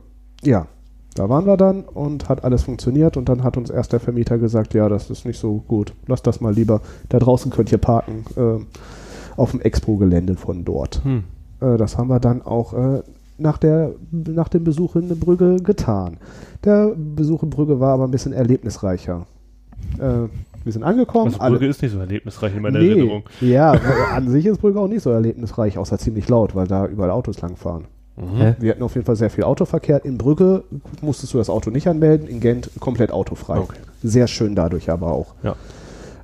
[0.43, 0.67] ja,
[1.15, 4.39] da waren wir dann und hat alles funktioniert und dann hat uns erst der Vermieter
[4.39, 6.81] gesagt, ja, das ist nicht so gut, lass das mal lieber.
[7.09, 8.65] Da draußen könnt ihr parken äh,
[9.37, 11.03] auf dem Expo-Gelände von dort.
[11.05, 11.25] Hm.
[11.61, 13.03] Äh, das haben wir dann auch äh,
[13.39, 16.19] nach, der, nach dem Besuch in Brügge getan.
[16.65, 19.27] Der Besuch in Brügge war aber ein bisschen erlebnisreicher.
[19.99, 20.29] Äh,
[20.63, 21.35] wir sind angekommen.
[21.39, 23.23] Also Brügge ist nicht so erlebnisreich in meiner Nee, Erinnerung.
[23.41, 23.73] Ja,
[24.15, 27.41] an sich ist Brügge auch nicht so erlebnisreich, außer ziemlich laut, weil da überall Autos
[27.41, 27.87] langfahren.
[28.17, 28.55] Hä?
[28.59, 30.05] Wir hatten auf jeden Fall sehr viel Autoverkehr.
[30.05, 30.65] In Brügge
[31.01, 33.59] musstest du das Auto nicht anmelden, in Gent komplett autofrei.
[33.59, 33.79] Okay.
[34.03, 35.35] Sehr schön dadurch aber auch.
[35.43, 35.57] Ja.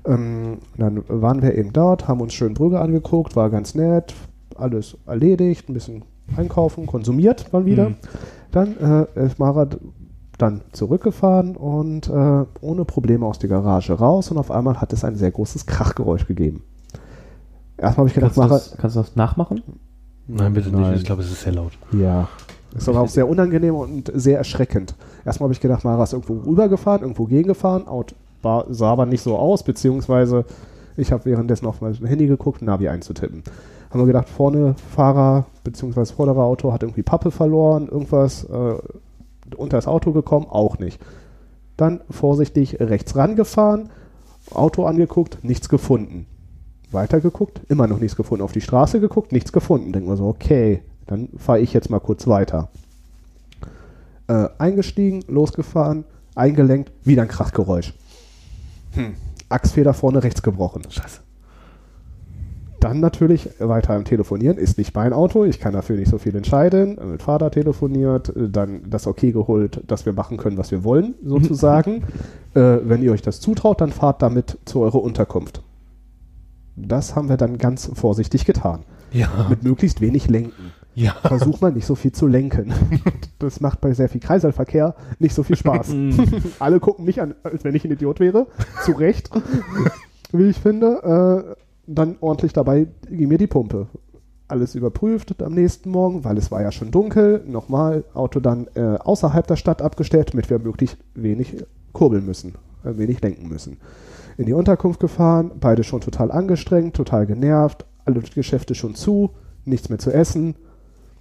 [0.05, 4.15] Ähm, dann waren wir eben dort, haben uns schön Brügge angeguckt, war ganz nett,
[4.57, 6.05] alles erledigt, ein bisschen
[6.37, 7.91] einkaufen, konsumiert mal wieder.
[7.91, 7.97] Mhm.
[8.53, 9.67] Dann äh, ist Mara
[10.39, 15.05] dann zurückgefahren und äh, ohne Probleme aus der Garage raus und auf einmal hat es
[15.05, 16.63] ein sehr großes Krachgeräusch gegeben.
[17.79, 19.63] Erstmal habe ich gedacht, Kannst du, Mara, das, kannst du das nachmachen?
[20.29, 20.91] Nein, bitte Nein.
[20.91, 21.01] nicht.
[21.01, 21.73] Ich glaube, es ist sehr laut.
[21.93, 22.29] Ja.
[22.75, 24.95] Ist aber auch sehr unangenehm und sehr erschreckend.
[25.25, 29.23] Erstmal habe ich gedacht, Mara ist irgendwo rübergefahren, irgendwo gegengefahren, Out, war, sah aber nicht
[29.23, 30.45] so aus, beziehungsweise
[30.97, 33.43] ich habe währenddessen auf mein Handy geguckt, Navi einzutippen.
[33.91, 38.75] Haben wir gedacht, vorne Fahrer, beziehungsweise vordere Auto hat irgendwie Pappe verloren, irgendwas äh,
[39.57, 41.01] unter das Auto gekommen, auch nicht.
[41.77, 43.91] Dann vorsichtig rechts rangefahren,
[44.53, 46.27] Auto angeguckt, nichts gefunden.
[46.97, 48.43] Weitergeguckt, immer noch nichts gefunden.
[48.43, 49.93] Auf die Straße geguckt, nichts gefunden.
[49.93, 52.71] Denken wir so, okay, dann fahre ich jetzt mal kurz weiter.
[54.27, 57.95] Äh, eingestiegen, losgefahren, eingelenkt, wieder ein Krachgeräusch.
[58.93, 59.15] Hm.
[59.49, 60.83] Achsfeder vorne rechts gebrochen.
[60.89, 61.21] Scheiße.
[62.81, 64.59] Dann natürlich weiter am Telefonieren.
[64.59, 66.99] Ist nicht mein Auto, ich kann dafür nicht so viel entscheiden.
[67.11, 71.15] Mit Vater telefoniert, äh, dann das Okay geholt, dass wir machen können, was wir wollen,
[71.25, 72.05] sozusagen.
[72.55, 75.63] äh, wenn ihr euch das zutraut, dann fahrt damit zu eurer Unterkunft.
[76.77, 78.85] Das haben wir dann ganz vorsichtig getan.
[79.13, 79.29] Ja.
[79.49, 80.73] Mit möglichst wenig Lenken.
[80.95, 81.15] Ja.
[81.23, 82.73] Versuch mal nicht so viel zu lenken.
[83.39, 85.95] Das macht bei sehr viel Kreiselverkehr nicht so viel Spaß.
[86.59, 88.47] Alle gucken mich an, als wenn ich ein Idiot wäre.
[88.83, 89.29] Zu Recht,
[90.33, 91.45] wie ich finde.
[91.47, 91.55] Äh,
[91.87, 93.89] dann ordentlich dabei ging mir die Pumpe.
[94.49, 97.45] Alles überprüft am nächsten Morgen, weil es war ja schon dunkel.
[97.47, 101.57] Nochmal Auto dann äh, außerhalb der Stadt abgestellt, damit wir möglichst wenig
[101.93, 102.55] kurbeln müssen.
[102.85, 103.77] ein wenig lenken müssen.
[104.37, 109.31] In die Unterkunft gefahren, beide schon total angestrengt, total genervt, alle Geschäfte schon zu,
[109.65, 110.57] nichts mehr zu essen,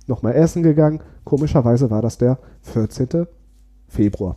[0.07, 1.01] nochmal essen gegangen.
[1.23, 3.27] Komischerweise war das der 14.
[3.87, 4.35] Februar.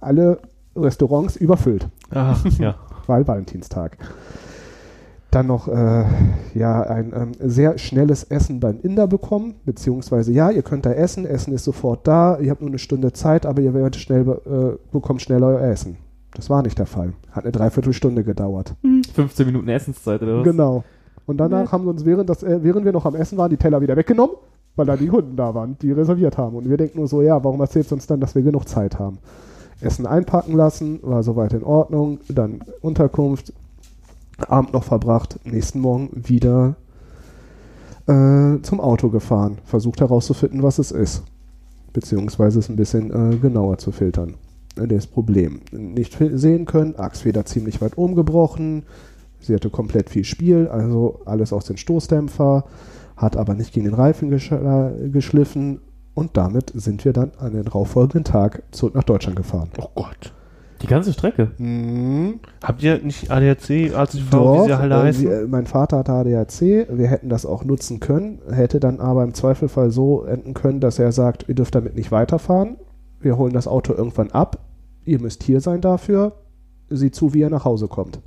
[0.00, 0.40] Alle
[0.76, 2.76] Restaurants überfüllt, Ach, ja.
[3.06, 3.96] weil Valentinstag.
[5.30, 6.04] Dann noch äh,
[6.54, 11.26] ja, ein ähm, sehr schnelles Essen beim Inder bekommen, beziehungsweise ja, ihr könnt da essen,
[11.26, 14.78] Essen ist sofort da, ihr habt nur eine Stunde Zeit, aber ihr werdet schnell, äh,
[14.90, 15.98] bekommt schnell euer Essen.
[16.34, 17.14] Das war nicht der Fall.
[17.32, 18.74] Hat eine Dreiviertelstunde gedauert.
[19.14, 20.44] 15 Minuten Essenszeit oder was?
[20.44, 20.84] Genau.
[21.26, 21.72] Und danach Nett.
[21.72, 23.96] haben sie uns, während, das, äh, während wir noch am Essen waren, die Teller wieder
[23.96, 24.36] weggenommen,
[24.76, 26.56] weil da die Kunden da waren, die reserviert haben.
[26.56, 29.18] Und wir denken nur so, ja, warum erzählt uns dann, dass wir genug Zeit haben?
[29.80, 32.18] Essen einpacken lassen, war soweit in Ordnung.
[32.28, 33.52] Dann Unterkunft,
[34.38, 36.76] Abend noch verbracht, nächsten Morgen wieder
[38.06, 39.58] äh, zum Auto gefahren.
[39.64, 41.22] Versucht herauszufinden, was es ist.
[41.92, 44.34] Beziehungsweise es ein bisschen äh, genauer zu filtern.
[44.78, 45.60] Äh, Das Problem.
[45.72, 48.84] Nicht sehen können, Achsfeder ziemlich weit oben gebrochen.
[49.40, 52.64] Sie hatte komplett viel Spiel, also alles aus den Stoßdämpfer,
[53.16, 55.80] hat aber nicht gegen den Reifen gesch äh, geschliffen.
[56.14, 59.68] Und damit sind wir dann an den darauffolgenden Tag zurück nach Deutschland gefahren.
[59.78, 60.32] Oh Gott.
[60.82, 61.50] Die ganze Strecke.
[61.58, 62.40] Mhm.
[62.62, 65.24] Habt ihr nicht ADAC, ACV, Doch, wie sie alle äh, heißen?
[65.28, 66.60] wir- mein Vater hat ADAC,
[66.90, 70.98] wir hätten das auch nutzen können, hätte dann aber im Zweifelfall so enden können, dass
[70.98, 72.76] er sagt, ihr dürft damit nicht weiterfahren,
[73.20, 74.58] wir holen das Auto irgendwann ab,
[75.08, 76.32] ihr müsst hier sein dafür,
[76.90, 78.20] sieh zu, wie er nach Hause kommt.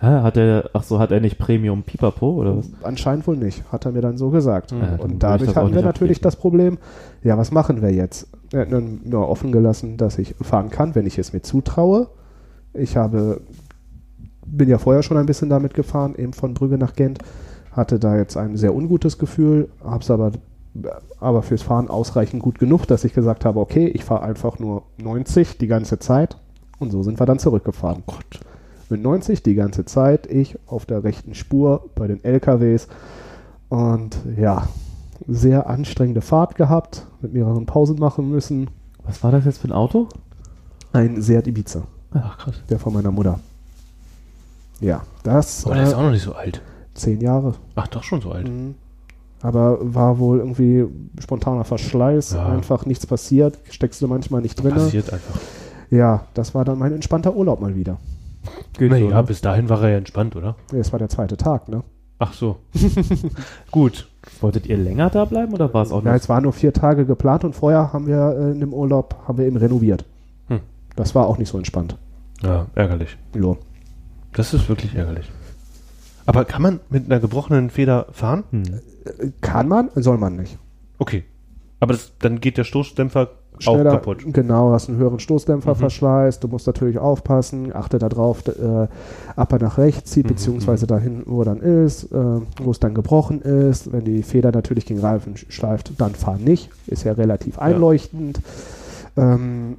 [0.00, 2.68] Hat er, ach so, hat er nicht Premium Pipapo oder was?
[2.82, 4.72] Anscheinend wohl nicht, hat er mir dann so gesagt.
[4.72, 6.78] Ja, Und dadurch hatten wir natürlich das Problem,
[7.22, 8.26] ja, was machen wir jetzt?
[8.52, 12.08] Er hat nur, nur offen gelassen, dass ich fahren kann, wenn ich es mir zutraue.
[12.74, 13.42] Ich habe,
[14.44, 17.20] bin ja vorher schon ein bisschen damit gefahren, eben von Brügge nach Gent,
[17.70, 20.32] hatte da jetzt ein sehr ungutes Gefühl, habe es aber,
[21.20, 24.84] aber fürs Fahren ausreichend gut genug, dass ich gesagt habe, okay, ich fahre einfach nur
[25.02, 26.36] 90 die ganze Zeit.
[26.78, 28.02] Und so sind wir dann zurückgefahren.
[28.06, 28.40] Oh Gott.
[28.88, 32.88] Mit 90 die ganze Zeit, ich auf der rechten Spur bei den LKWs.
[33.68, 34.68] Und ja,
[35.28, 38.68] sehr anstrengende Fahrt gehabt, mit mehreren Pausen machen müssen.
[39.04, 40.08] Was war das jetzt für ein Auto?
[40.92, 42.54] Ein Seat Ibiza, Ach krass.
[42.68, 43.38] der von meiner Mutter.
[44.80, 46.60] Ja, das Aber der ist äh, auch noch nicht so alt.
[46.94, 47.54] zehn Jahre.
[47.76, 48.48] Ach, doch schon so alt.
[48.48, 48.74] Mhm.
[49.42, 50.84] Aber war wohl irgendwie
[51.20, 52.46] spontaner Verschleiß, Ja.
[52.48, 54.72] einfach nichts passiert, steckst du manchmal nicht drin.
[54.74, 55.40] Passiert einfach.
[55.90, 57.98] Ja, das war dann mein entspannter Urlaub mal wieder.
[58.78, 59.22] Geht so, Naja, ne?
[59.24, 60.56] bis dahin war er ja entspannt, oder?
[60.72, 61.82] Es war der zweite Tag, ne?
[62.18, 62.56] Ach so.
[63.70, 64.08] Gut.
[64.40, 66.14] Wolltet ihr länger da bleiben oder war es auch Ja, nur?
[66.14, 69.38] es waren nur vier Tage geplant und vorher haben wir äh, in dem Urlaub haben
[69.38, 70.04] wir eben renoviert.
[70.48, 70.60] Hm.
[70.94, 71.96] Das war auch nicht so entspannt.
[72.42, 73.16] Ja, ärgerlich.
[73.34, 73.56] Jo.
[74.32, 75.30] Das ist wirklich ärgerlich.
[76.24, 78.44] Aber kann man mit einer gebrochenen Feder fahren?
[78.50, 78.62] Hm.
[79.40, 80.58] Kann man, soll man nicht.
[80.98, 81.24] Okay.
[81.80, 84.24] Aber das, dann geht der Stoßdämpfer Schneller- auch kaputt.
[84.32, 85.18] Genau, hast einen höheren Mhm.
[85.20, 86.40] Stoßdämpferverschleiß.
[86.40, 88.86] Du musst natürlich aufpassen, achte darauf, äh,
[89.36, 92.16] ab er nach rechts zieht, Mhm, beziehungsweise dahin, wo er dann ist, äh,
[92.62, 93.92] wo es dann gebrochen ist.
[93.92, 96.70] Wenn die Feder natürlich gegen Reifen sch- schleift, dann fahr nicht.
[96.86, 98.40] Ist ja relativ einleuchtend.
[99.16, 99.76] Ähm,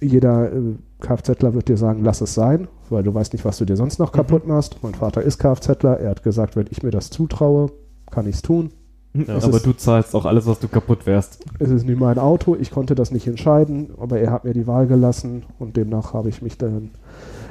[0.00, 0.58] jeder äh,
[1.00, 3.98] Kfzler wird dir sagen, lass es sein, weil du weißt nicht, was du dir sonst
[3.98, 4.04] Mhm.
[4.06, 4.78] noch kaputt machst.
[4.82, 7.70] Mein Vater ist Kfzler, er hat gesagt, wenn ich mir das zutraue,
[8.12, 8.70] kann ich es tun.
[9.14, 11.44] Ja, es aber ist- du zahlst auch alles, was du kaputt wärst.
[11.58, 14.66] Es ist nicht mein Auto, ich konnte das nicht entscheiden, aber er hat mir die
[14.66, 16.90] Wahl gelassen und demnach habe ich mich dann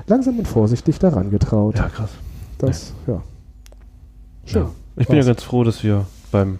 [0.07, 1.75] langsam und vorsichtig daran getraut.
[1.77, 2.09] Ja, krass.
[2.57, 3.21] Das, ja.
[4.45, 4.63] Schön.
[4.63, 4.71] Ja.
[4.97, 6.57] Ich bin ja ganz froh, dass wir beim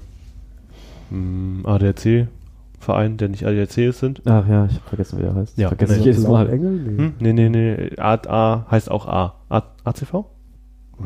[1.10, 4.22] mm, ADAC-Verein, der nicht ADAC ist, sind.
[4.26, 5.58] Ach ja, ich habe vergessen, wie er heißt.
[5.58, 6.00] Ja, Vergesse nee.
[6.00, 6.50] ich jedes Mal.
[6.50, 6.72] Engel?
[6.74, 6.98] Nee.
[6.98, 7.14] Hm?
[7.20, 7.92] Nee, nee, nee.
[7.98, 9.36] A, A heißt auch A.
[9.50, 10.14] A ACV?
[10.14, 10.26] Oh,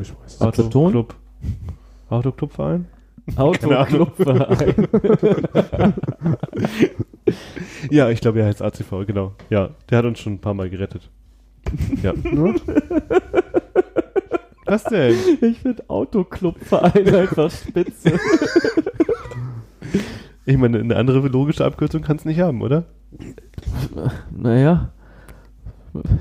[0.01, 0.41] Ich weiß.
[0.41, 0.47] Ah.
[0.49, 1.05] Aceton?
[2.09, 2.51] Autoclub.
[2.59, 2.87] Autoclubverein?
[3.37, 4.87] Autoclubverein.
[7.89, 9.33] Ja, ich glaube, er heißt ACV, genau.
[9.49, 11.09] Ja, der hat uns schon ein paar Mal gerettet.
[12.03, 12.13] Ja.
[14.65, 15.15] Was denn?
[15.41, 18.19] ich finde Autoclubverein einfach spitze.
[20.45, 22.85] Ich meine, eine andere logische Abkürzung kann es nicht haben, oder?
[24.31, 24.91] naja,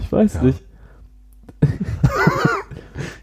[0.01, 0.43] ich weiß Ja.
[0.45, 0.63] nicht.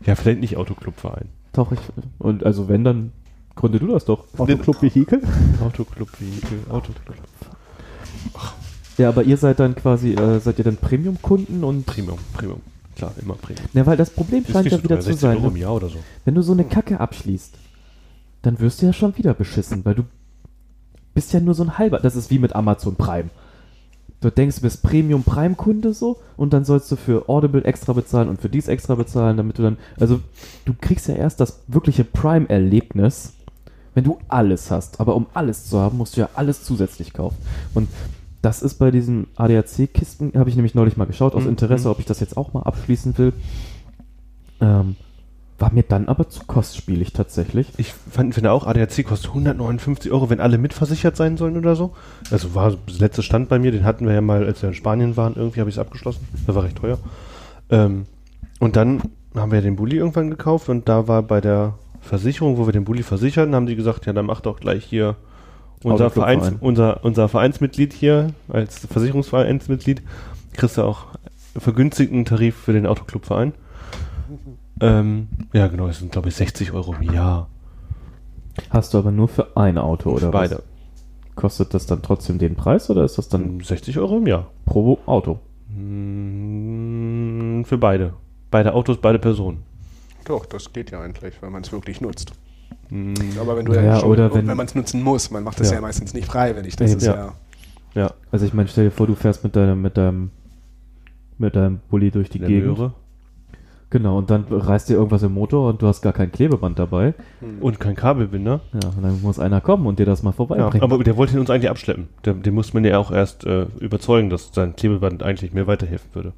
[0.05, 1.29] Ja, vielleicht nicht Autoclubverein.
[1.53, 1.79] Doch, ich,
[2.19, 3.11] und also wenn, dann
[3.55, 4.25] gründe du das doch.
[4.37, 5.21] Autoclub Vehikel?
[5.61, 7.15] Autoclub, Vehikel, Autoclub.
[8.97, 11.85] Ja, aber ihr seid dann quasi, äh, seid ihr dann Premium-Kunden und.
[11.85, 12.61] Premium, Premium.
[12.95, 13.65] Klar, immer Premium.
[13.73, 15.37] Na, weil das Problem scheint ja wieder zu 60 sein.
[15.37, 15.59] Euro im Ne?
[15.59, 15.97] Jahr oder so.
[16.25, 17.53] Wenn du so eine Kacke abschließt,
[18.41, 20.03] dann wirst du ja schon wieder beschissen, weil du
[21.13, 21.99] bist ja nur so ein halber.
[21.99, 23.29] Das ist wie mit Amazon Prime.
[24.21, 27.93] Du denkst, du bist Premium Prime Kunde so und dann sollst du für Audible extra
[27.93, 30.19] bezahlen und für dies extra bezahlen, damit du dann, also
[30.65, 33.33] du kriegst ja erst das wirkliche Prime Erlebnis,
[33.95, 34.99] wenn du alles hast.
[34.99, 37.37] Aber um alles zu haben, musst du ja alles zusätzlich kaufen.
[37.73, 37.89] Und
[38.43, 41.49] das ist bei diesen ADAC-Kisten, habe ich nämlich neulich mal geschaut, aus Mhm.
[41.49, 41.91] Interesse, Mhm.
[41.93, 43.33] ob ich das jetzt auch mal abschließen will.
[44.61, 44.95] Ähm,
[45.61, 47.67] war mir dann aber zu kostspielig tatsächlich.
[47.77, 51.93] Ich fand, finde auch, ADAC kostet 159 Euro, wenn alle mitversichert sein sollen oder so.
[52.31, 54.75] Also war das letzte Stand bei mir, den hatten wir ja mal, als wir in
[54.75, 56.27] Spanien waren, irgendwie habe ich es abgeschlossen.
[56.47, 56.97] Das war recht teuer.
[57.69, 58.05] Ähm,
[58.59, 59.03] und dann
[59.35, 62.73] haben wir ja den Bulli irgendwann gekauft und da war bei der Versicherung, wo wir
[62.73, 65.15] den Bulli versichern, haben die gesagt, ja, dann mach doch gleich hier
[65.83, 66.09] unser.
[66.09, 70.01] Vereins, unser, unser Vereinsmitglied hier als Versicherungsvereinsmitglied,
[70.53, 71.05] kriegst du auch
[71.55, 73.53] vergünstigten Tarif für den Autoclubverein.
[74.81, 77.47] Ähm, ja, genau, das sind glaube ich 60 Euro im Jahr.
[78.69, 80.55] Hast du aber nur für ein Auto oder Für beide.
[80.55, 80.63] was?
[81.35, 84.47] Kostet das dann trotzdem den Preis oder ist das dann Dann 60 Euro im Jahr.
[84.65, 85.39] pro Auto?
[86.31, 88.13] Mm, Für beide.
[88.49, 89.59] Beide Autos, beide Personen.
[90.25, 92.33] Doch, das geht ja eigentlich, wenn man es wirklich nutzt.
[92.89, 95.43] Mm, Aber wenn du Ja, ja, schon, oder wenn- wenn man es nutzen muss, man
[95.43, 95.81] macht das ja, Ja.
[95.81, 96.75] meistens nicht freiwillig.
[96.75, 97.15] Das Eben, ist ja.
[97.15, 97.33] ja.
[97.93, 100.31] Ja, Also ich meine, stell dir vor, du fährst mit deinem, mit deinem,
[101.37, 102.67] mit deinem Bulli durch die Gegend.
[102.77, 102.93] Möhre.
[103.91, 107.13] Genau, und dann reißt dir irgendwas im Motor und du hast gar kein Klebeband dabei.
[107.59, 108.61] Und kein Kabelbinder.
[108.73, 110.81] Ja, und dann muss einer kommen und dir das mal Ja, vorbeibringen.
[110.81, 112.07] aber der wollte ihn uns eigentlich abschleppen.
[112.25, 116.09] Der, den musste man ja auch erst äh, überzeugen, dass sein Klebeband eigentlich mir weiterhelfen
[116.13, 116.31] würde.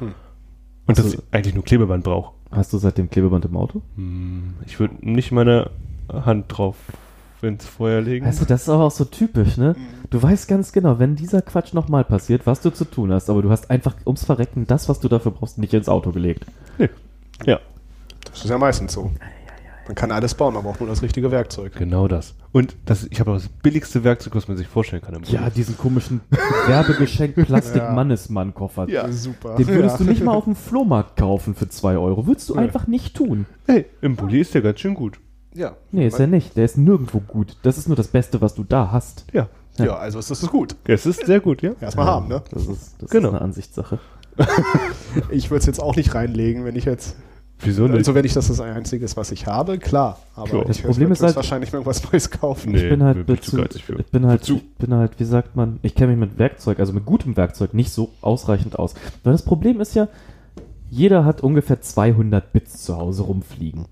[0.00, 0.12] Hm.
[0.88, 2.34] Und dass ich eigentlich nur Klebeband brauche.
[2.50, 3.82] Hast du seitdem Klebeband im Auto?
[3.94, 5.70] Hm, Ich würde nicht meine
[6.12, 6.74] Hand drauf
[7.48, 8.26] ins Feuer legen.
[8.26, 9.74] Weißt du, das ist aber auch so typisch, ne?
[10.10, 13.42] Du weißt ganz genau, wenn dieser Quatsch nochmal passiert, was du zu tun hast, aber
[13.42, 16.44] du hast einfach ums Verrecken das, was du dafür brauchst, nicht ins Auto gelegt.
[17.46, 17.58] ja,
[18.30, 19.10] Das ist ja meistens so.
[19.86, 21.74] Man kann alles bauen, man braucht nur das richtige Werkzeug.
[21.76, 22.34] genau das.
[22.52, 25.14] Und das, ich habe auch das billigste Werkzeug, was man sich vorstellen kann.
[25.14, 26.20] Im Ja, diesen komischen
[26.66, 27.92] Werbegeschenk plastik Ja.
[27.92, 29.56] mannesmann koffer super.
[29.56, 30.04] Den würdest ja.
[30.04, 32.26] du nicht mal auf dem Flohmarkt kaufen für 2 Euro.
[32.26, 32.60] Würdest du Ja.
[32.60, 33.46] einfach nicht tun.
[33.66, 35.18] Hey, im Bulli ist der ganz schön gut.
[35.54, 35.72] Ja.
[35.90, 36.56] Nee, ist er nicht.
[36.56, 37.56] Der ist nirgendwo gut.
[37.62, 39.24] Das ist nur das Beste, was du da hast.
[39.32, 39.48] Ja,
[39.78, 40.76] Ja, also ist das gut.
[40.84, 41.72] es ist sehr gut, ja.
[41.80, 42.42] Erstmal haben, ne?
[42.50, 43.28] Das ist, das Genau.
[43.28, 43.98] ist eine Ansichtssache.
[45.30, 47.16] Ich würde es jetzt auch nicht reinlegen, wenn ich jetzt.
[47.62, 47.96] Wieso nicht?
[47.96, 50.18] Also wenn ich das das Einzige ist, was ich habe, klar.
[50.34, 50.62] Aber Klar.
[50.62, 52.72] ich Das Problem ist halt- wahrscheinlich irgendwas Neues kaufen.
[52.72, 52.84] Nee.
[52.84, 54.54] ich bin halt, bin zu ich bin halt, Zu.
[54.56, 57.74] ich bin halt, wie sagt man, ich kenne mich mit Werkzeug, also mit gutem Werkzeug
[57.74, 58.94] nicht so ausreichend aus.
[59.24, 60.08] Weil das Problem ist ja,
[60.88, 63.84] jeder hat ungefähr 200 Bits zu Hause rumfliegen.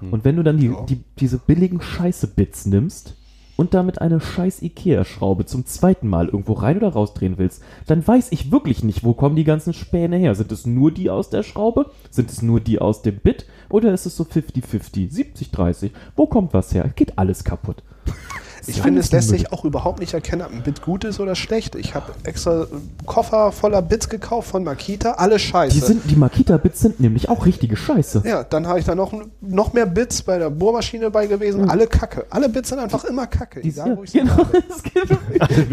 [0.00, 0.12] Hm.
[0.12, 0.80] Und wenn du dann die, Ja.
[0.88, 3.14] die, diese billigen Scheiße-Bits nimmst
[3.56, 8.28] und damit eine scheiß Ikea-Schraube zum zweiten Mal irgendwo rein oder rausdrehen willst, dann weiß
[8.32, 10.34] ich wirklich nicht, wo kommen die ganzen Späne her.
[10.34, 11.90] Sind es nur die aus der Schraube?
[12.10, 13.46] Sind es nur die aus dem Bit?
[13.70, 15.90] Oder ist es so 50-50, 70-30?
[16.16, 16.90] Wo kommt was her?
[16.94, 17.82] Geht alles kaputt.
[18.68, 21.34] Ich finde, es lässt sich auch überhaupt nicht erkennen, ob ein Bit gut ist oder
[21.34, 21.74] schlecht.
[21.74, 22.66] Ich habe extra
[23.04, 25.74] Koffer voller Bits gekauft von Makita, alle scheiße.
[25.74, 28.22] Die, sind, die Makita-Bits sind nämlich auch richtige Scheiße.
[28.26, 31.68] ja, dann habe ich da noch, noch mehr Bits bei der Bohrmaschine bei gewesen.
[31.68, 32.26] Alle Kacke.
[32.30, 33.60] Alle Bits sind einfach immer Kacke.
[33.60, 34.36] Die, egal, ja, wo ich genau,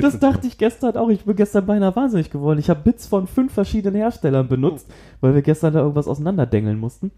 [0.01, 1.09] das, dachte ich gestern auch.
[1.09, 2.59] Ich bin gestern beinahe wahnsinnig geworden.
[2.59, 4.87] Ich habe Bits von fünf verschiedenen Herstellern benutzt,
[5.21, 7.11] weil wir gestern da irgendwas auseinanderdengeln mussten.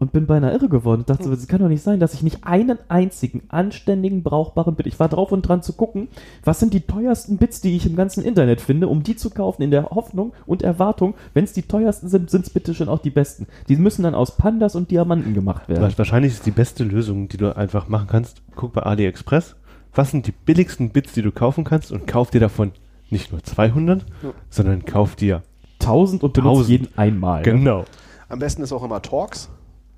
[0.00, 1.02] Und bin beinahe irre geworden.
[1.02, 4.74] Ich dachte, so, es kann doch nicht sein, dass ich nicht einen einzigen anständigen, brauchbaren
[4.74, 4.86] Bit.
[4.88, 6.08] Ich war drauf und dran zu gucken,
[6.44, 9.62] was sind die teuersten Bits, die ich im ganzen Internet finde, um die zu kaufen,
[9.62, 12.98] in der Hoffnung und Erwartung, wenn es die teuersten sind, sind es bitte schon auch
[12.98, 13.46] die besten.
[13.68, 15.82] Die müssen dann aus Pandas und Diamanten gemacht werden.
[15.82, 18.42] Wa- Wahrscheinlich ist die beste Lösung, die du einfach machen kannst.
[18.56, 19.54] Guck bei AliExpress.
[19.94, 22.72] Was sind die billigsten Bits, die du kaufen kannst und kauf dir davon
[23.10, 24.04] nicht nur 200,
[24.50, 25.42] sondern kauf dir.
[25.80, 26.68] 1000 und benutzt Tausend.
[26.68, 27.42] jeden einmal.
[27.44, 27.84] Genau.
[28.28, 29.50] Am besten ist auch immer Torx.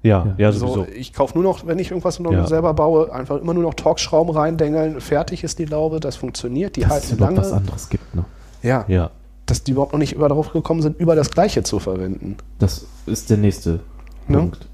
[0.02, 0.86] Ja, ja, So, sowieso.
[0.94, 2.46] ich kaufe nur noch, wenn ich irgendwas noch Ja.
[2.46, 5.00] selber baue, einfach immer nur noch Torx-Schrauben reindengeln.
[5.00, 6.76] Fertig ist die Laube, das funktioniert.
[6.76, 7.60] Die Dass es halten überhaupt was lange.
[7.62, 8.24] anderes gibt, ne?
[8.62, 9.10] Ja, Ja.
[9.46, 12.36] dass die überhaupt noch nicht über darauf gekommen sind, über das Gleiche zu verwenden.
[12.58, 13.80] Das ist der nächste
[14.28, 14.38] Ne?
[14.38, 14.66] Punkt.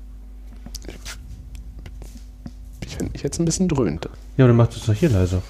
[2.85, 4.09] Ich finde mich jetzt ein bisschen dröhnt.
[4.37, 5.41] Ja, dann machst du es doch hier leiser.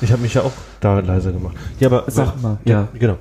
[0.00, 1.56] Ich habe mich ja auch da leiser gemacht.
[1.80, 2.58] Ja, aber Sag mal.
[2.64, 2.88] Ja, Ja.
[2.98, 3.16] genau.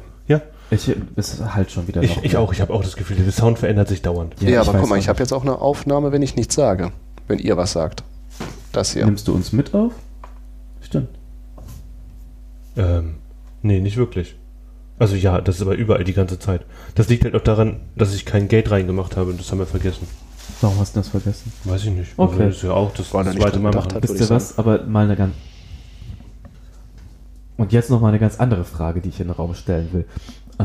[0.73, 2.51] Ja, Ich, es halt schon wieder ich, ich auch.
[2.51, 4.35] Ich habe auch das Gefühl, der Sound verändert sich dauernd.
[4.41, 6.91] Ja, ich aber guck mal, ich habe jetzt auch eine Aufnahme, wenn ich nichts sage.
[7.27, 8.03] Wenn ihr was sagt.
[8.71, 9.05] Das hier.
[9.05, 9.93] Nimmst du uns mit auf?
[10.81, 11.09] Stimmt.
[12.75, 13.15] Ähm,
[13.61, 14.35] nee, nicht wirklich.
[14.99, 16.65] Also ja, das ist aber überall die ganze Zeit.
[16.95, 19.65] Das liegt halt auch daran, dass ich kein Gate reingemacht habe und das haben wir
[19.65, 20.07] vergessen.
[20.61, 21.51] Warum hast du das vergessen?
[21.63, 22.11] Weiß ich nicht.
[22.17, 22.33] Okay.
[22.33, 23.93] Also, das ist ja auch das, das zweite Mal machen.
[23.93, 24.03] hat.
[24.03, 24.57] Wisst ihr was?
[24.57, 25.33] Aber mal eine ganz.
[27.57, 30.05] Und jetzt noch mal eine ganz andere Frage, die ich in den Raum stellen will.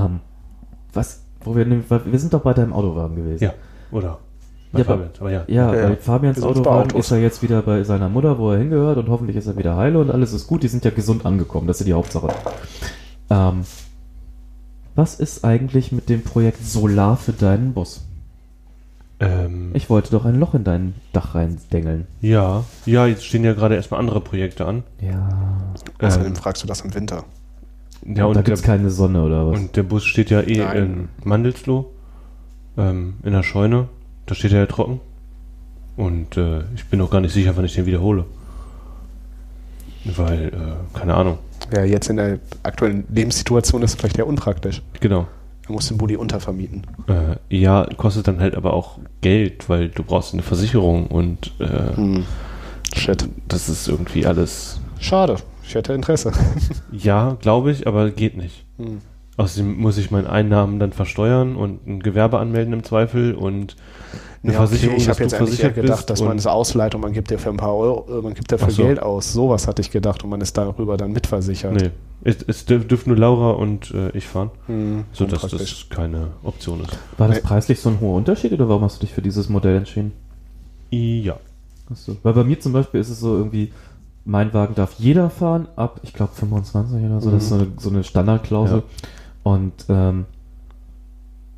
[0.07, 0.20] Ähm,
[0.93, 3.45] was, wo wir, wir sind doch bei deinem Autowagen gewesen.
[3.45, 3.53] Ja,
[3.91, 4.19] oder?
[4.73, 5.45] Bei Ja, aber- Fabian, aber ja.
[5.47, 5.89] Ja, Ja, ja.
[5.89, 9.09] bei Fabians bei Autowagen ist er jetzt wieder bei seiner Mutter, wo er hingehört und
[9.09, 10.62] hoffentlich ist er wieder heile und alles ist gut.
[10.62, 12.29] Die sind ja gesund angekommen, das ist die Hauptsache.
[13.31, 13.65] Ähm,
[14.95, 18.05] was ist eigentlich mit dem Projekt Solar für deinen Bus?
[19.20, 22.07] Ähm, Ich wollte doch ein Loch in dein Dach reindengeln.
[22.20, 24.83] ja, ja, jetzt stehen ja gerade erstmal andere Projekte an.
[25.01, 25.29] Ja.
[26.01, 27.25] Außerdem Ähm, fragst du das im Winter.
[28.07, 29.59] Ja, und und da gibt es keine Sonne oder was?
[29.59, 30.77] und der Bus steht ja eh Nein.
[30.77, 31.91] in Mandelsloh,
[32.77, 33.89] ähm, in der Scheune.
[34.27, 35.01] Da steht er ja trocken.
[35.97, 38.25] Und äh, ich bin auch gar nicht sicher, wann ich den wiederhole.
[40.05, 41.39] Weil, äh, keine Ahnung.
[41.75, 44.81] Ja, jetzt in der aktuellen Lebenssituation ist es vielleicht eher unpraktisch.
[45.01, 45.27] Genau.
[45.66, 46.87] Er muss den Bulli untervermieten.
[47.09, 51.97] Äh, ja, kostet dann halt aber auch Geld, weil du brauchst eine Versicherung und äh,
[51.97, 52.25] Hm.
[52.95, 53.29] Shit.
[53.49, 54.81] das ist irgendwie alles.
[54.99, 55.37] Schade.
[55.69, 56.32] Ich hätte Interesse.
[56.93, 58.65] Ja, glaube ich, aber geht nicht.
[58.78, 59.03] Hm.
[59.36, 63.77] Außerdem muss ich meine Einnahmen dann versteuern und ein Gewerbe anmelden im Zweifel und
[64.43, 66.95] eine Ja, okay, Versicherung, ich habe jetzt eigentlich eher versichert gedacht, dass man es ausleiht
[66.95, 68.82] und man gibt dir für ein paar Euro, äh, man gibt dir für Ach so.
[68.82, 69.32] Geld aus.
[69.32, 71.74] Sowas hatte ich gedacht und man ist darüber dann mitversichert.
[71.74, 71.90] Nee,
[72.24, 76.81] es, es dürf, dürfen nur Laura und äh, ich fahren, Hm, sodass das keine Option
[76.81, 76.99] ist.
[77.19, 77.43] War das Nee.
[77.43, 80.12] preislich so ein hoher Unterschied oder warum hast du dich für dieses Modell entschieden?
[80.90, 81.36] Ja.
[81.90, 82.16] Achso.
[82.23, 83.73] Weil bei mir zum Beispiel ist es so irgendwie,
[84.28, 87.68] mein Wagen darf jeder fahren, ab, ich glaube 25 oder so, das ist so eine,
[87.78, 88.82] so eine Standardklausel.
[89.42, 90.26] Und ähm,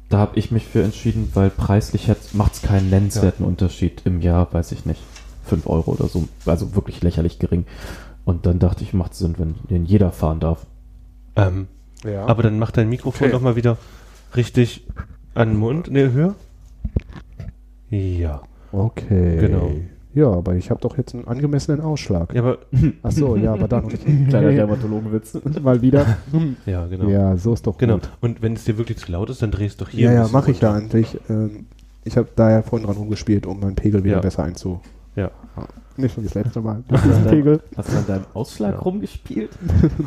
[0.09, 4.52] da habe ich mich für entschieden, weil preislich macht es keinen nennenswerten Unterschied im Jahr,
[4.52, 5.01] weiß ich nicht,
[5.47, 7.66] 5 Euro oder so, also wirklich lächerlich gering.
[8.24, 10.64] Und dann dachte ich, macht Sinn, wenn den jeder fahren darf.
[11.34, 11.66] Ähm,
[12.05, 12.26] Ja.
[12.26, 13.32] Aber dann mach dein Mikrofon Okay.
[13.32, 13.78] doch mal wieder
[14.36, 14.86] richtig
[15.34, 16.34] an den Mund, ne, höher.
[17.90, 18.42] Ja.
[18.70, 19.38] okay.
[19.38, 19.72] Genau.
[20.15, 22.35] Ja, aber ich habe doch jetzt einen angemessenen Ausschlag.
[22.35, 22.59] Ja, aber,
[23.03, 24.05] Ach so, ja, aber da noch nicht.
[24.28, 25.39] Kleiner Dermatologenwitz.
[25.62, 26.05] Mal wieder.
[26.66, 27.09] ja, genau.
[27.09, 27.95] Ja, so ist doch Genau.
[27.95, 28.11] gut.
[28.20, 30.12] Und wenn es dir wirklich zu laut ist, dann drehst du doch hier.
[30.12, 30.74] Ja, ja, mache ich runter.
[30.74, 31.19] eigentlich.
[31.28, 31.66] Ähm,
[32.05, 34.20] ich habe da ja vorhin dran rumgespielt, um meinen Pegel wieder Ja.
[34.20, 34.81] besser einzu.
[35.16, 35.31] Ja.
[35.97, 36.82] Nicht wie das letzte Mal.
[37.28, 37.61] Pegel.
[37.77, 38.81] Hast du an deinem Ausschlag Ja.
[38.81, 39.51] rumgespielt?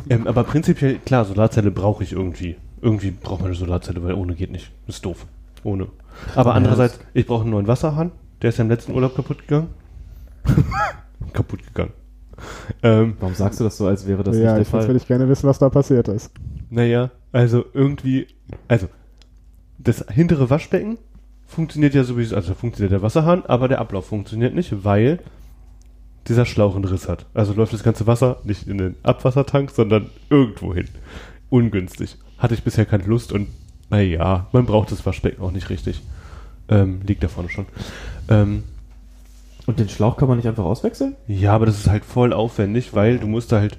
[0.08, 2.56] Ähm, aber prinzipiell, klar, Solarzelle brauche ich irgendwie.
[2.82, 4.72] Irgendwie braucht man eine Solarzelle, weil ohne geht nicht.
[4.88, 5.26] Ist doof.
[5.62, 5.86] Ohne.
[6.34, 8.10] Aber Ja, andererseits, ich brauche einen neuen Wasserhahn.
[8.42, 9.68] Der ist ja im letzten Urlaub kaputt gegangen.
[11.32, 11.92] kaputt gegangen.
[12.82, 14.88] Ähm, Warum sagst du das so, als wäre das ja, nicht ich der jetzt Fall?
[14.88, 16.30] will ich gerne wissen, was da passiert ist.
[16.70, 18.26] naja, also irgendwie,
[18.68, 18.88] also
[19.78, 20.98] das hintere Waschbecken
[21.46, 25.20] funktioniert ja sowieso, also funktioniert der Wasserhahn, aber der Ablauf funktioniert nicht, weil
[26.28, 27.26] dieser Schlauch einen Riss hat.
[27.34, 30.88] Also läuft das ganze Wasser nicht in den Abwassertank, sondern irgendwo hin.
[31.50, 32.16] Ungünstig.
[32.38, 33.48] Hatte ich bisher keine Lust und
[33.90, 36.02] naja, man braucht das Waschbecken auch nicht richtig.
[36.68, 37.66] Ähm, liegt da vorne schon.
[38.28, 38.64] Ähm,
[39.66, 41.16] Und den Schlauch kann man nicht einfach auswechseln?
[41.26, 43.78] ja, aber das ist halt voll aufwendig, weil du musst da halt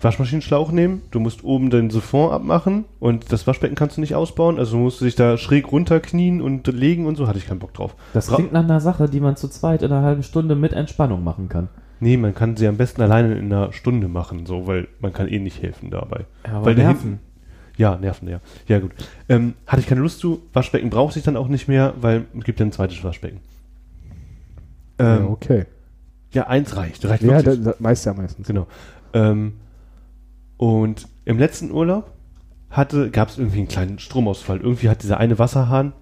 [0.00, 4.58] Waschmaschinenschlauch nehmen, du musst oben den Siphon abmachen und das Waschbecken kannst du nicht ausbauen,
[4.58, 7.74] also musst du dich da schräg runterknien und legen und so, hatte ich keinen Bock
[7.74, 7.94] drauf.
[8.14, 10.72] Das Bra- klingt nach einer Sache, die man zu zweit in einer halben Stunde mit
[10.72, 11.68] Entspannung machen kann.
[12.02, 15.28] Nee, man kann sie am besten alleine in einer Stunde machen, so, weil man kann
[15.28, 16.24] eh nicht helfen dabei.
[16.46, 17.18] Ja, Weil aber da Nerven.
[17.76, 18.40] Ja, Nerven, ja.
[18.68, 18.92] Ja, gut.
[19.28, 22.44] Ähm, hatte ich keine Lust zu, Waschbecken brauchte ich dann auch nicht mehr, weil es
[22.44, 23.40] gibt ja ein zweites Waschbecken.
[25.00, 25.66] Ja, Ähm, okay.
[26.32, 27.04] ja, eins reicht.
[27.04, 28.46] reicht Ja, das, das meist ja meistens.
[28.46, 28.66] Genau.
[29.12, 29.54] Ähm,
[30.56, 32.10] und im letzten Urlaub
[32.70, 34.58] hatte, gab es irgendwie einen kleinen Stromausfall.
[34.58, 35.92] Irgendwie hat dieser eine Wasserhahn,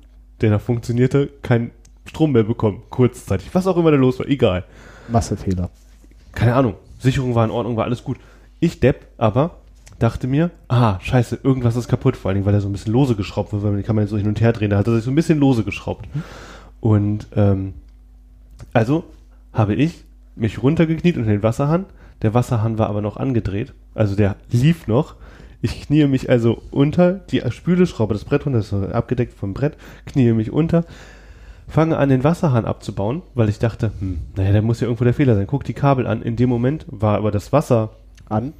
[0.40, 1.70] der da funktionierte, keinen
[2.04, 3.48] Strom mehr bekommen, kurzzeitig.
[3.54, 4.64] Was auch immer da los war, egal.
[5.08, 5.70] Massefehler.
[6.32, 6.74] Keine Ahnung.
[6.98, 8.18] Sicherung war in Ordnung, war alles gut.
[8.60, 9.56] Ich, Depp, aber
[9.98, 12.92] dachte mir, ah, scheiße, irgendwas ist kaputt, vor allen Dingen, weil er so ein bisschen
[12.92, 14.86] lose geschraubt wird, weil man die kann man so hin und her drehen, da hat
[14.86, 16.08] er sich so ein bisschen lose geschraubt.
[16.80, 17.74] Und ähm,
[18.72, 19.04] also
[19.52, 20.04] habe ich
[20.36, 21.86] mich runtergekniet unter den Wasserhahn.
[22.22, 25.14] Der Wasserhahn war aber noch angedreht, also der lief noch.
[25.60, 29.54] Ich kniee mich also unter die Spüle, schraube das Brett runter, das ist abgedeckt vom
[29.54, 29.76] Brett,
[30.06, 30.84] kniee mich unter,
[31.66, 35.14] fange an, den Wasserhahn abzubauen, weil ich dachte, hm, naja, da muss ja irgendwo der
[35.14, 35.46] Fehler sein.
[35.46, 36.22] Guck die Kabel an.
[36.22, 37.90] In dem Moment war aber das Wasser
[38.28, 38.52] An.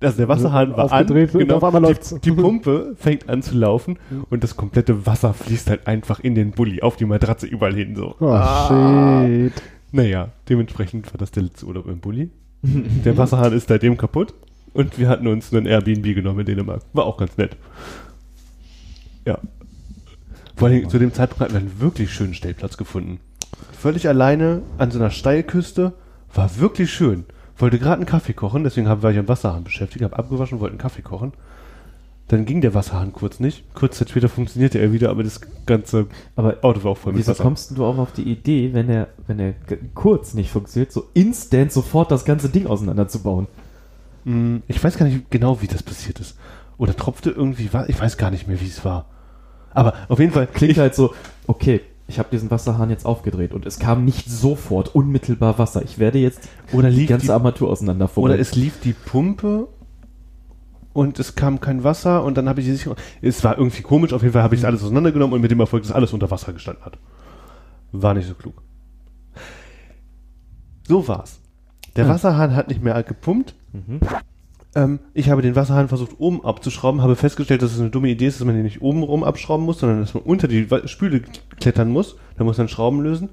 [0.00, 2.14] Also der Wasserhahn war an, und auf einmal die, läuft's.
[2.22, 3.98] die Pumpe fängt an zu laufen
[4.30, 7.94] und das komplette Wasser fließt halt einfach in den Bulli, auf die Matratze, überall hin
[7.96, 8.14] so.
[8.20, 9.24] Oh, Ah.
[9.26, 9.52] shit.
[9.92, 12.30] Naja, dementsprechend war das der letzte Urlaub im Bulli.
[12.62, 14.34] Der Wasserhahn ist seitdem kaputt
[14.72, 16.82] und wir hatten uns einen Airbnb genommen in Dänemark.
[16.92, 17.56] War auch ganz nett.
[19.26, 19.38] Ja.
[20.56, 23.18] Vor allem zu dem Zeitpunkt hatten wir einen wirklich schönen Stellplatz gefunden.
[23.78, 25.92] Völlig alleine an so einer Steilküste.
[26.34, 27.24] War wirklich schön.
[27.58, 30.80] Wollte gerade einen Kaffee kochen, deswegen war ich am Wasserhahn beschäftigt, habe abgewaschen, wollte einen
[30.80, 31.32] Kaffee kochen.
[32.28, 33.64] Dann ging der Wasserhahn kurz nicht.
[33.74, 37.20] Kurz Zeit später funktionierte er wieder, aber das ganze Aber Auto war auch voll mit
[37.20, 37.42] wieso Wasser.
[37.42, 39.54] kommst du auch auf die Idee, wenn er, wenn er
[39.94, 43.48] kurz nicht funktioniert, so instant sofort das ganze Ding auseinanderzubauen?
[44.24, 46.38] Mm, Ich weiß gar nicht genau, wie das passiert ist.
[46.78, 47.88] Oder tropfte irgendwie was?
[47.88, 49.06] Ich weiß gar nicht mehr, wie es war.
[49.74, 51.14] Aber auf jeden Fall Klingt ich, halt so,
[51.46, 51.80] okay,
[52.12, 55.82] ich habe diesen Wasserhahn jetzt aufgedreht und es kam nicht sofort unmittelbar Wasser.
[55.82, 58.34] Ich werde jetzt oder die ganze die, Armatur auseinanderfummeln.
[58.34, 59.68] oder es lief die Pumpe
[60.92, 62.98] und es kam kein Wasser und dann habe ich die Sicherung.
[63.22, 64.12] Es war irgendwie komisch.
[64.12, 66.52] Auf jeden Fall habe ich alles auseinandergenommen und mit dem Erfolg, dass alles unter Wasser
[66.52, 66.98] gestanden hat.
[67.92, 68.60] War nicht so klug.
[70.86, 71.40] So war's.
[71.96, 72.10] Der Hm.
[72.12, 73.54] Wasserhahn hat nicht mehr gepumpt.
[73.72, 74.00] Mhm.
[74.74, 78.26] Ähm, ich habe den Wasserhahn versucht oben abzuschrauben, habe festgestellt, dass es eine dumme Idee
[78.26, 81.22] ist, dass man den nicht oben rum abschrauben muss, sondern dass man unter die Spüle
[81.60, 82.16] klettern muss.
[82.38, 83.28] Da muss man Schrauben lösen.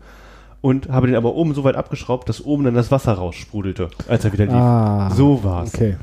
[0.61, 4.26] Und habe den aber oben so weit abgeschraubt, dass oben dann das Wasser raussprudelte, als
[4.26, 4.53] er wieder lief.
[4.53, 5.74] Ah, so war's.
[5.74, 5.95] Okay.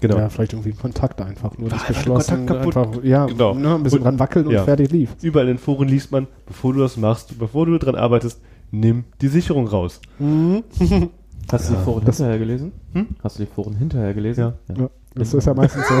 [0.00, 0.18] Genau.
[0.18, 1.56] Ja, vielleicht irgendwie ein Kontakt einfach.
[1.56, 2.44] Nur War das geschlossen.
[2.46, 2.76] Kontakt kaputt.
[2.76, 3.54] Einfach, ja, Genau.
[3.54, 4.64] ne, ein bisschen Und- dran wackeln und ja.
[4.64, 5.14] fertig lief.
[5.22, 8.40] Überall in Foren liest man, bevor du das machst, bevor du dran arbeitest,
[8.72, 10.00] nimm die Sicherung raus.
[11.52, 12.72] Hast du die Foren das- hinterher gelesen?
[12.92, 13.06] Hm?
[13.22, 14.40] Hast du die Foren hinterher gelesen?
[14.68, 15.94] Ja, das ist ja meistens so.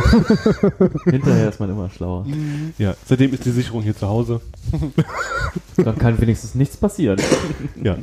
[1.10, 2.26] Hinterher ist man immer schlauer.
[2.78, 4.40] Ja, seitdem ist die Sicherung hier zu Hause.
[5.76, 7.18] Dann kann wenigstens nichts passieren.
[7.82, 7.96] Ja.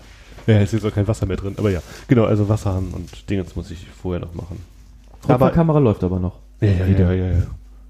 [0.47, 1.81] Ja, ist jetzt auch kein Wasser mehr drin, aber ja.
[2.07, 4.57] Genau, also Wasserhahn und Dingens muss ich vorher noch machen.
[5.27, 6.39] Aber- Kamera läuft aber noch.
[6.61, 7.41] Ja, ja, ja, ja, ja.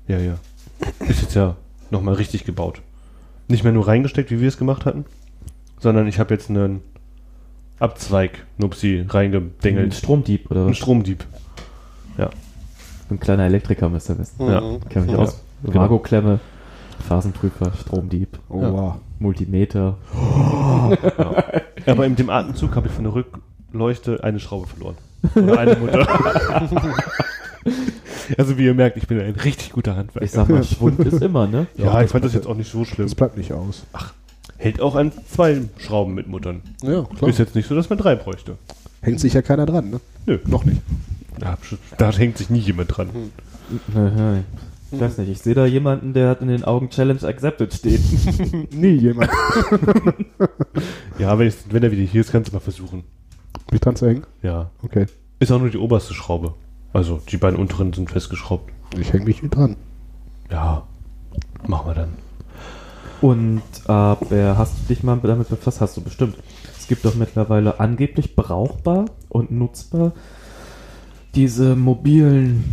[0.07, 0.37] Ja, ja.
[1.07, 1.55] Ist jetzt ja
[1.91, 2.81] nochmal richtig gebaut.
[3.47, 5.05] Nicht mehr nur reingesteckt, wie wir es gemacht hatten,
[5.79, 6.81] sondern ich habe jetzt einen
[7.81, 9.93] Abzweig, Nupsi, Ein reingedengelt.
[9.95, 10.77] Stromdieb oder Ein was?
[10.77, 11.23] Stromdieb.
[13.09, 14.47] Ein kleiner Elektriker müsste wissen.
[14.47, 14.61] Ja.
[14.89, 15.43] Kenn mich Ja, aus.
[15.63, 15.81] genau.
[15.81, 16.39] Vago-Klemme,
[17.05, 18.71] Phasenprüfer, Stromdieb, Oh, Ja.
[18.73, 18.95] wow.
[19.19, 19.97] Multimeter.
[21.85, 24.95] Aber in dem Atemzug habe ich von der Rückleuchte eine Schraube verloren.
[25.35, 26.07] Oder eine Mutter.
[28.37, 30.23] also wie ihr merkt, ich bin ein richtig guter Handwerker.
[30.25, 31.67] Ich sag mal, Schwund ist immer, ne?
[31.75, 33.07] ja, ich fand das jetzt auch nicht so schlimm.
[33.07, 33.83] Das bleibt nicht aus.
[34.61, 36.61] Hält auch an zwei Schrauben mit Muttern.
[36.83, 37.29] Ja, klar.
[37.31, 38.57] Ist jetzt nicht so, dass man drei bräuchte.
[39.01, 39.99] Hängt sich ja keiner dran, ne?
[40.27, 40.81] Nö, noch nicht.
[41.39, 41.57] Da,
[41.97, 43.09] da hängt sich nie jemand dran.
[43.95, 44.37] Aha.
[44.91, 48.67] Ich weiß nicht, ich sehe da jemanden, der hat in den Augen Challenge Accepted stehen.
[48.71, 49.31] Nie jemand.
[51.17, 53.03] Ja, wenn, ich, wenn er wieder hier ist, kannst du mal versuchen.
[53.71, 54.25] Mich dran zu hängen?
[54.41, 54.69] Ja.
[54.83, 55.05] Okay.
[55.39, 56.55] Ist auch nur die oberste Schraube.
[56.93, 58.71] Also die beiden unteren sind festgeschraubt.
[58.99, 59.75] Ich hänge mich nicht dran.
[60.49, 60.83] Ja.
[61.67, 62.09] Machen wir dann.
[63.21, 65.79] Und aber hast du dich mal damit befasst?
[65.81, 66.35] Hast du bestimmt.
[66.77, 70.11] Es gibt doch mittlerweile angeblich brauchbar und nutzbar
[71.35, 72.63] diese mobilen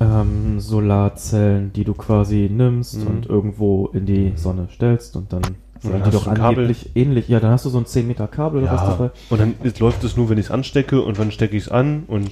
[0.00, 3.06] ähm, Solarzellen, die du quasi nimmst Mhm.
[3.06, 5.42] und irgendwo in die Sonne stellst und dann
[5.80, 6.48] dann sollen die hast doch du ein Kabel.
[6.64, 7.28] angeblich ähnlich.
[7.28, 9.10] Ja, dann hast du so ein 10 Meter Kabel oder was dabei.
[9.30, 11.68] Und dann ist, läuft es nur, wenn ich es anstecke und wann stecke ich es
[11.70, 12.30] an und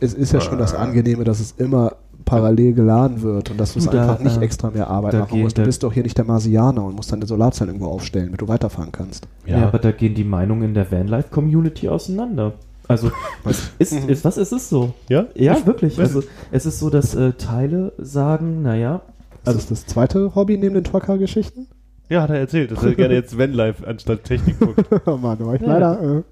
[0.00, 3.78] Es ist ja schon das Angenehme, dass es immer parallel geladen wird und dass du
[3.78, 5.56] es einfach nicht äh, extra mehr Arbeit machen geht musst.
[5.56, 8.48] Du bist doch hier nicht der Marsianer und musst deine Solarzellen irgendwo aufstellen, damit du
[8.48, 9.26] weiterfahren kannst.
[9.46, 9.66] Ja.
[9.68, 12.54] aber da gehen die Meinungen in der Vanlife-Community auseinander.
[12.88, 13.10] Also,
[13.78, 14.92] ist, ist, was ist es so?
[15.08, 15.26] Ja?
[15.34, 15.96] Ja, wirklich.
[15.98, 19.00] weiß Also, es ist so, dass äh, Teile sagen, naja,
[19.44, 21.68] Also ist das zweite Hobby neben den Trucker-Geschichten?
[22.08, 24.84] Ja, hat er erzählt, dass er gerne jetzt Vanlife anstatt Technik guckt.
[25.06, 25.68] oh Mann, war ich Ja.
[25.78, 26.18] leider.
[26.18, 26.22] Äh,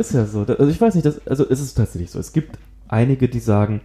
[0.00, 0.40] ist ja so.
[0.40, 2.18] Also, ich weiß nicht, das, also, es ist tatsächlich so.
[2.18, 2.58] Es gibt
[2.88, 3.80] einige, die sagen,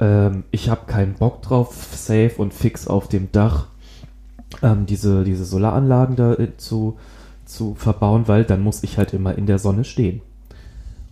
[0.00, 3.66] ähm, ich habe keinen Bock drauf, safe und fix auf dem Dach
[4.62, 6.96] ähm, diese, diese Solaranlagen da äh, zu,
[7.44, 10.20] zu verbauen, weil dann muss ich halt immer in der Sonne stehen.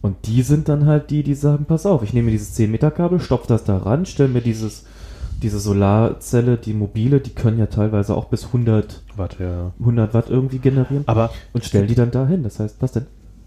[0.03, 2.91] Und die sind dann halt die, die sagen, pass auf, ich nehme dieses 10 Meter
[2.91, 4.85] Kabel, stopfe das da ran, stelle mir dieses,
[5.43, 9.73] diese Solarzelle, die mobile, die können ja teilweise auch bis 100, Warte, ja.
[9.81, 12.43] 100 Watt irgendwie generieren Aber, und stellen die dann dahin.
[12.43, 13.07] Das heißt, was denn?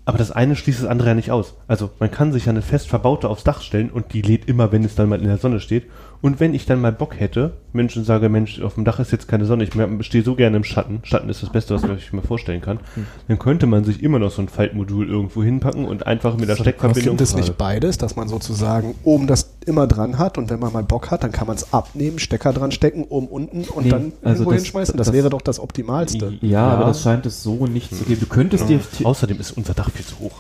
[0.10, 1.54] Aber das eine schließt das andere ja nicht aus.
[1.68, 4.72] Also man kann sich ja eine fest verbaute aufs Dach stellen und die lädt immer,
[4.72, 5.86] wenn es dann mal in der Sonne steht.
[6.22, 9.28] Und wenn ich dann mal Bock hätte, Menschen sage, Mensch, auf dem Dach ist jetzt
[9.28, 12.12] keine Sonne, ich stehe so gerne im Schatten, Schatten ist das Beste, was man sich
[12.12, 12.80] mal vorstellen kann,
[13.28, 16.56] dann könnte man sich immer noch so ein Faltmodul irgendwo hinpacken und einfach mit der
[16.56, 17.18] Steckverbindung...
[17.18, 20.74] Gibt es nicht beides, dass man sozusagen oben das immer dran hat und wenn man
[20.74, 23.90] mal Bock hat, dann kann man es abnehmen, Stecker dran stecken, oben unten und Nee,
[23.92, 24.98] dann also irgendwo das- hinschmeißen?
[24.98, 26.34] Das, das- wäre doch das Optimalste.
[26.42, 28.20] Ja, aber das scheint es so nicht zu geben.
[28.20, 28.80] Du könntest dir.
[29.04, 30.34] Außerdem ist unser Dach viel zu hoch.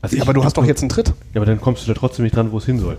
[0.00, 1.08] Also Ja, ich- aber du hast doch jetzt einen Tritt.
[1.34, 2.96] Ja, aber dann kommst du da trotzdem nicht dran, wo es hin soll.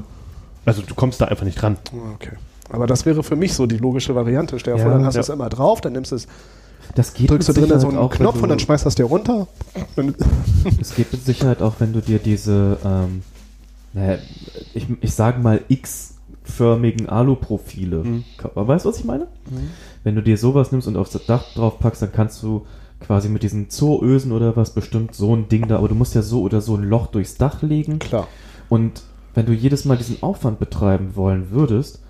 [0.65, 1.77] Also du kommst da einfach nicht dran.
[2.15, 2.33] Okay.
[2.69, 4.59] Aber das wäre für mich so die logische Variante.
[4.59, 4.85] Stell dir Ja.
[4.85, 5.21] vor, dann hast du Ja.
[5.23, 6.27] es immer drauf, dann nimmst du es,
[6.95, 9.05] Das geht drückst du drinnen so einen auch, Knopf du- und dann schmeißt das dir
[9.05, 9.47] runter.
[10.79, 13.23] Es geht mit Sicherheit auch, wenn du dir diese, ähm,
[13.93, 14.19] naja,
[14.73, 18.03] ich, ich sage mal X-förmigen Aluprofile.
[18.03, 18.23] Mhm.
[18.55, 19.27] Weißt du, was ich meine?
[20.03, 22.65] Wenn du dir sowas nimmst und aufs Dach drauf packst, dann kannst du
[23.01, 26.21] quasi mit diesen Zooösen oder was bestimmt so ein Ding da, aber du musst ja
[26.21, 27.99] so oder so ein Loch durchs Dach legen.
[27.99, 28.27] Klar.
[28.69, 29.03] Und
[29.33, 32.01] wenn du jedes Mal diesen Aufwand betreiben wollen würdest,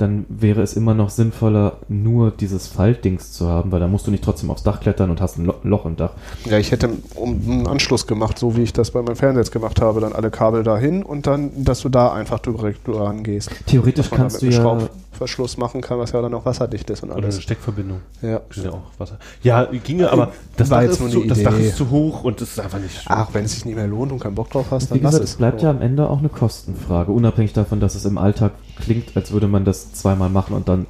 [0.00, 4.10] dann wäre es immer noch sinnvoller, nur dieses Faltdings zu haben, weil dann musst du
[4.10, 6.12] nicht trotzdem aufs Dach klettern und hast ein Lo Loch im Dach.
[6.46, 9.52] Ja, ich hätte um einen Anschluss gemacht, so wie ich das bei meinem Fernseher jetzt
[9.52, 10.00] gemacht habe.
[10.00, 13.50] Dann alle Kabel dahin und dann, dass du da einfach direkt dran gehst.
[13.66, 14.88] Theoretisch kannst du ja.
[15.28, 17.42] Schraubverschluss machen kann, was ja dann auch wasserdicht ist und Oder eine alles.
[17.42, 18.00] Steckverbindung.
[18.22, 18.40] Ja.
[18.48, 19.18] Ist ja auch Wasser.
[19.42, 22.24] Ja, ginge, aber das, War Dach jetzt ist, nur zu, das Dach ist zu hoch
[22.24, 23.02] und es ist einfach nicht.
[23.06, 25.14] Ach, wenn es sich nicht mehr lohnt und keinen Bock drauf hast, dann Wie lass
[25.14, 25.20] es.
[25.30, 29.16] es bleibt ja am Ende auch eine Kostenfrage, unabhängig davon, dass es im Alltag klingt,
[29.16, 30.86] als würde man das zweimal machen und dann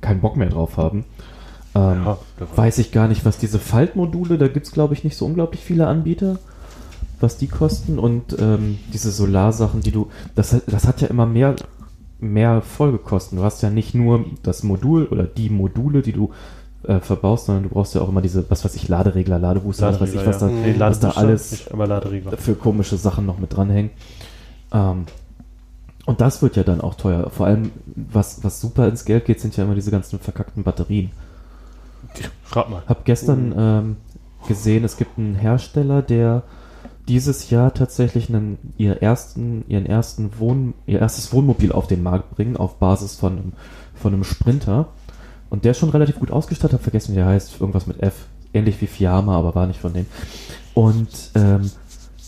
[0.00, 1.04] keinen Bock mehr drauf haben.
[1.74, 2.18] Ähm, Ja,
[2.56, 5.62] weiß ich gar nicht, was diese Faltmodule, da gibt es glaube ich nicht so unglaublich
[5.64, 6.38] viele Anbieter,
[7.20, 11.24] was die kosten und ähm, diese Solarsachen, die du, das, hat- das hat ja immer
[11.26, 11.54] mehr
[12.22, 13.38] mehr Folgekosten.
[13.38, 16.30] Du hast ja nicht nur das Modul oder die Module, die du
[16.84, 20.00] äh, verbaust, sondern du brauchst ja auch immer diese, was weiß ich, Laderegler, Ladebooster, was
[20.00, 20.54] weiß ich, was da, ja.
[20.54, 21.68] Nee, was da alles
[22.38, 23.90] für komische Sachen noch mit dranhängen.
[24.72, 25.06] Ähm,
[26.04, 27.30] und das wird ja dann auch teuer.
[27.30, 31.10] Vor allem, was, was super ins Geld geht, sind ja immer diese ganzen verkackten Batterien.
[32.42, 32.82] Frag mal.
[32.86, 33.96] Hab gestern ähm,
[34.48, 36.42] gesehen, es gibt einen Hersteller, der
[37.08, 42.30] dieses Jahr tatsächlich einen, ihr ersten, ihren ersten Wohn, ihr erstes Wohnmobil auf den Markt
[42.36, 43.52] bringen, auf Basis von einem,
[43.94, 44.88] von einem Sprinter.
[45.50, 48.26] Und der ist schon relativ gut ausgestattet, hab vergessen, wie der heißt, irgendwas mit F,
[48.54, 50.06] ähnlich wie Fiamma, aber war nicht von denen.
[50.74, 51.70] Und ähm,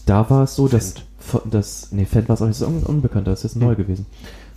[0.07, 1.07] da war es so, dass, Fendt.
[1.19, 3.77] von- dass nee, Fendt war es auch nicht so un unbekannter, das ist neu Hm.
[3.77, 4.07] gewesen.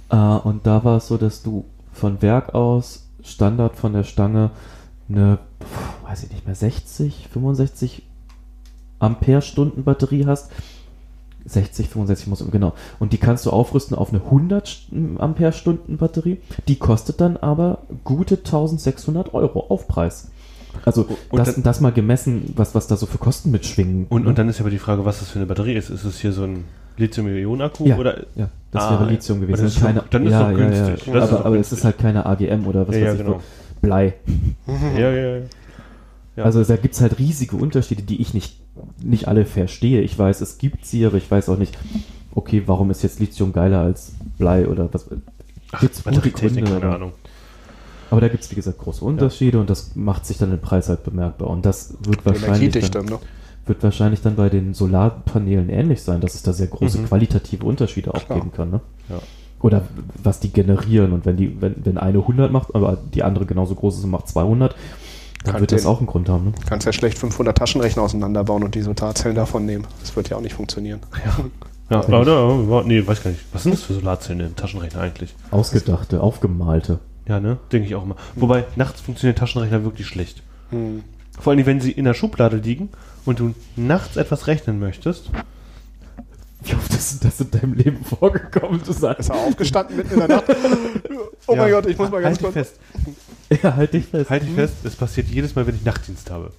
[0.09, 4.51] Äh, und da war es so, dass du von Werk aus Standard von der Stange
[5.09, 5.37] eine,
[6.05, 8.03] weiß ich nicht mehr, 60, 65
[8.99, 10.51] Ampere-Stunden Batterie hast.
[11.45, 12.73] 60, 65 muss, genau.
[12.99, 16.39] Und die kannst du aufrüsten auf eine 100 St- Ampere-Stunden Batterie.
[16.67, 20.29] Die kostet dann aber gute 1600 Euro Aufpreis.
[20.83, 24.07] Also das, dann- das mal gemessen, was, was da so für Kosten mitschwingen.
[24.09, 24.29] Und, ne?
[24.29, 25.89] und dann ist aber die Frage, was das für eine Batterie ist.
[25.89, 26.65] Ist es hier so ein
[26.97, 27.85] Lithium-Ionen-Akku?
[27.85, 27.97] Ja.
[27.97, 28.25] Oder?
[28.35, 29.53] ja, das Ah, wäre Lithium gewesen.
[29.59, 31.07] Aber das ist keine, dann ist ja, doch ja, günstig.
[31.07, 31.77] Ja, Das ist aber, aber es günstig.
[31.77, 33.25] ist halt keine AGM oder was Ja, weiß ich.
[33.25, 33.41] genau.
[33.81, 34.15] Blei.
[34.97, 35.41] Ja, ja, ja.
[36.35, 36.43] Ja.
[36.43, 38.57] Also da gibt es halt riesige Unterschiede, die ich nicht,
[39.03, 40.01] nicht alle verstehe.
[40.01, 41.77] Ich weiß, es gibt sie, aber ich weiß auch nicht,
[42.33, 45.07] okay, warum ist jetzt Lithium geiler als Blei oder was.
[45.79, 47.11] Gibt's gute Batterietechnik, Gründe, keine aber- Ahnung.
[48.09, 50.87] Aber da gibt es, wie gesagt, große Unterschiede und das macht sich dann im Preis
[50.87, 51.49] halt bemerkbar.
[51.49, 53.19] Und das wird wahrscheinlich, dann, ne?
[53.65, 57.05] wird wahrscheinlich dann bei den Solarpanelen ähnlich sein, dass es da sehr große Mhm.
[57.07, 58.39] qualitative Unterschiede auch Klar.
[58.39, 58.69] geben kann.
[58.71, 58.79] Ne?
[59.09, 59.19] Ja.
[59.59, 59.81] Oder
[60.23, 61.11] was die generieren.
[61.11, 64.11] Und wenn, die, wenn, wenn eine 100 macht, aber die andere genauso groß ist und
[64.11, 64.73] macht 200,
[65.47, 66.45] dann Kann wird das den- auch einen Grund haben.
[66.45, 66.51] Ne?
[66.59, 69.85] Du kannst ja schlecht 500 Taschenrechner auseinanderbauen und die Solarzellen davon nehmen.
[70.01, 70.99] Das wird ja auch nicht funktionieren.
[71.89, 72.09] Ja, ich.
[72.09, 73.45] oder, nee, weiß gar nicht.
[73.53, 75.33] Was sind das für Solarzellen im Taschenrechner eigentlich?
[75.51, 76.99] Ausgedachte, aufgemalte.
[77.29, 77.59] Ja, ne?
[77.71, 78.17] Denke ich auch immer.
[78.35, 80.43] Wobei, nachts funktionieren Taschenrechner wirklich schlecht.
[80.71, 81.05] Hm.
[81.39, 82.89] Vor allem, wenn sie in der Schublade liegen
[83.25, 85.29] und du nachts etwas rechnen möchtest.
[86.63, 88.81] Wie oft ist das in deinem Leben vorgekommen?
[88.85, 90.43] Du sagst, Ist er aufgestanden mitten in der Nacht?
[91.49, 91.79] Oh mein Ja.
[91.79, 92.69] Gott, ich muss mal ganz halt dich kurz.
[92.71, 92.79] fest.
[93.63, 94.29] ja, halt dich fest.
[94.29, 96.51] Halt dich fest, es passiert jedes Mal, wenn ich Nachtdienst habe.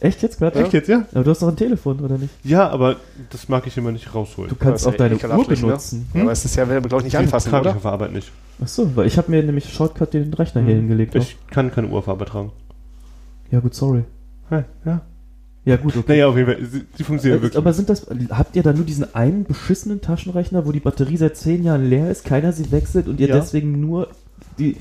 [0.00, 0.60] Echt jetzt gerade?
[0.60, 1.06] Echt jetzt, ja?
[1.12, 2.32] Aber du hast doch ein Telefon, oder nicht?
[2.44, 2.96] Ja, aber
[3.30, 4.48] das mag ich immer nicht rausholen.
[4.48, 5.44] Du kannst auch deine Uhr ne?
[5.44, 6.08] benutzen.
[6.14, 7.76] Ja, aber es ist ja, glaube ich, nicht anfassen, trage ich oder?
[7.76, 8.30] auf der Arbeit nicht.
[8.62, 11.16] Achso, weil ich habe mir nämlich Shortcut den Rechner hier hingelegt.
[11.16, 12.52] Ich kann keine Uhr auf Arbeit tragen.
[13.50, 14.04] Ja gut, sorry.
[14.50, 15.00] Ja, ja.
[15.64, 16.12] Ja gut, okay.
[16.12, 16.64] Naja, auf jeden Fall.
[16.64, 17.58] Sie, sie funktionieren Äh, wirklich.
[17.58, 21.36] aber sind das, habt ihr da nur diesen einen beschissenen Taschenrechner, wo die Batterie seit
[21.36, 23.36] zehn Jahren leer ist, keiner sie wechselt und ihr Ja.
[23.36, 24.08] deswegen nur
[24.58, 24.76] die,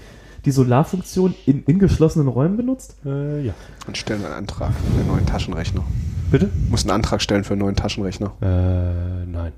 [0.48, 2.96] die Solarfunktion in, in geschlossenen Räumen benutzt?
[3.06, 3.54] äh, ja.
[3.86, 5.84] Und stellen einen Antrag für einen neuen Taschenrechner.
[6.32, 6.50] Bitte?
[6.70, 8.32] Muss einen Antrag stellen für einen neuen Taschenrechner.
[8.42, 9.52] Äh, nein.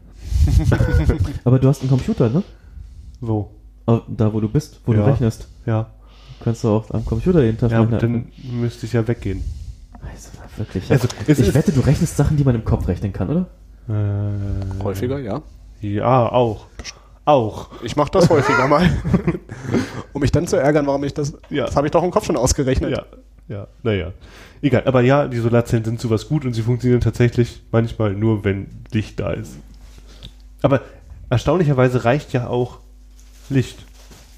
[1.44, 2.42] Aber du hast einen Computer, ne?
[3.22, 3.52] Wo?
[3.86, 5.00] Da, wo du bist, wo Ja.
[5.06, 5.48] du rechnest.
[5.68, 5.92] Ja.
[6.44, 7.98] Kannst du auch am Computer den Ja, Taschenrechner...
[8.00, 8.26] dann
[8.60, 9.44] müsste ich ja weggehen.
[10.02, 10.90] also, wirklich.
[10.92, 13.46] Also, ich ist- wette, du rechnest Sachen, die man im Kopf rechnen kann, oder?
[13.88, 15.44] Äh, Häufiger, ja.
[15.82, 16.66] Ja, auch.
[17.30, 17.70] Auch.
[17.84, 18.90] Ich mache das häufiger mal.
[20.14, 21.38] um mich dann zu ärgern, warum ich das.
[21.52, 21.68] Ja.
[21.68, 22.90] Das habe ich doch im Kopf schon ausgerechnet.
[22.90, 23.06] Ja,
[23.48, 24.14] ja, naja.
[24.64, 28.66] Egal, aber ja, die Solarzellen sind sowas gut und sie funktionieren tatsächlich manchmal nur, wenn
[28.92, 29.58] Licht da ist.
[30.64, 30.82] Aber
[31.30, 32.80] erstaunlicherweise reicht ja auch
[33.50, 33.78] Licht,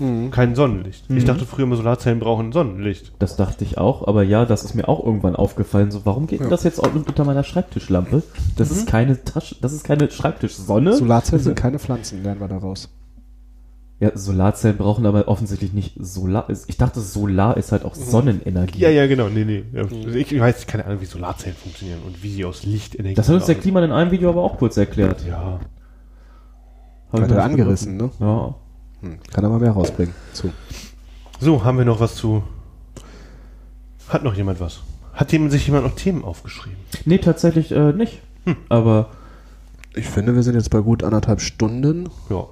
[0.02, 0.32] Mhm.
[0.32, 1.06] kein Sonnenlicht.
[1.10, 1.28] Ich Mhm.
[1.28, 3.14] dachte früher immer, Solarzellen brauchen Sonnenlicht.
[3.20, 5.92] Das dachte ich auch, aber ja, das ist mir auch irgendwann aufgefallen.
[5.92, 6.52] So, warum geht denn Ja.
[6.52, 8.24] das jetzt auch unter meiner Schreibtischlampe?
[8.58, 8.76] Das Mhm.
[8.78, 10.94] ist keine Tasche, das ist keine Schreibtischsonne.
[10.98, 12.90] Solarzellen sind keine Pflanzen, lernen wir daraus.
[14.00, 16.48] ja, Solarzellen brauchen aber offensichtlich nicht Solar.
[16.66, 18.80] Ich dachte, Solar ist halt auch Sonnenenergie.
[18.80, 19.30] Ja, ja, genau.
[19.30, 19.64] Nee, nee.
[19.74, 19.84] Ja,
[20.16, 23.14] Ich weiß keine Ahnung, wie Solarzellen funktionieren und wie sie aus Lichtenergie.
[23.14, 25.24] Das hat uns der Klima in einem Video aber auch kurz erklärt.
[25.28, 25.60] Ja.
[27.14, 28.10] Ich Hat er angerissen, ne?
[28.20, 28.56] Ja.
[29.02, 29.18] Hm.
[29.32, 30.14] Kann er mal mehr rausbringen.
[30.34, 30.52] Zu.
[31.40, 32.44] So, haben wir noch was zu.
[34.10, 34.82] Hat noch jemand was?
[35.14, 36.78] Hat jemand, sich jemand noch Themen aufgeschrieben?
[37.06, 38.20] Nee, tatsächlich äh, nicht.
[38.46, 38.56] Hm.
[38.70, 39.10] Aber
[39.94, 42.10] Ich finde, wir sind jetzt bei gut anderthalb Stunden.
[42.30, 42.46] Ja.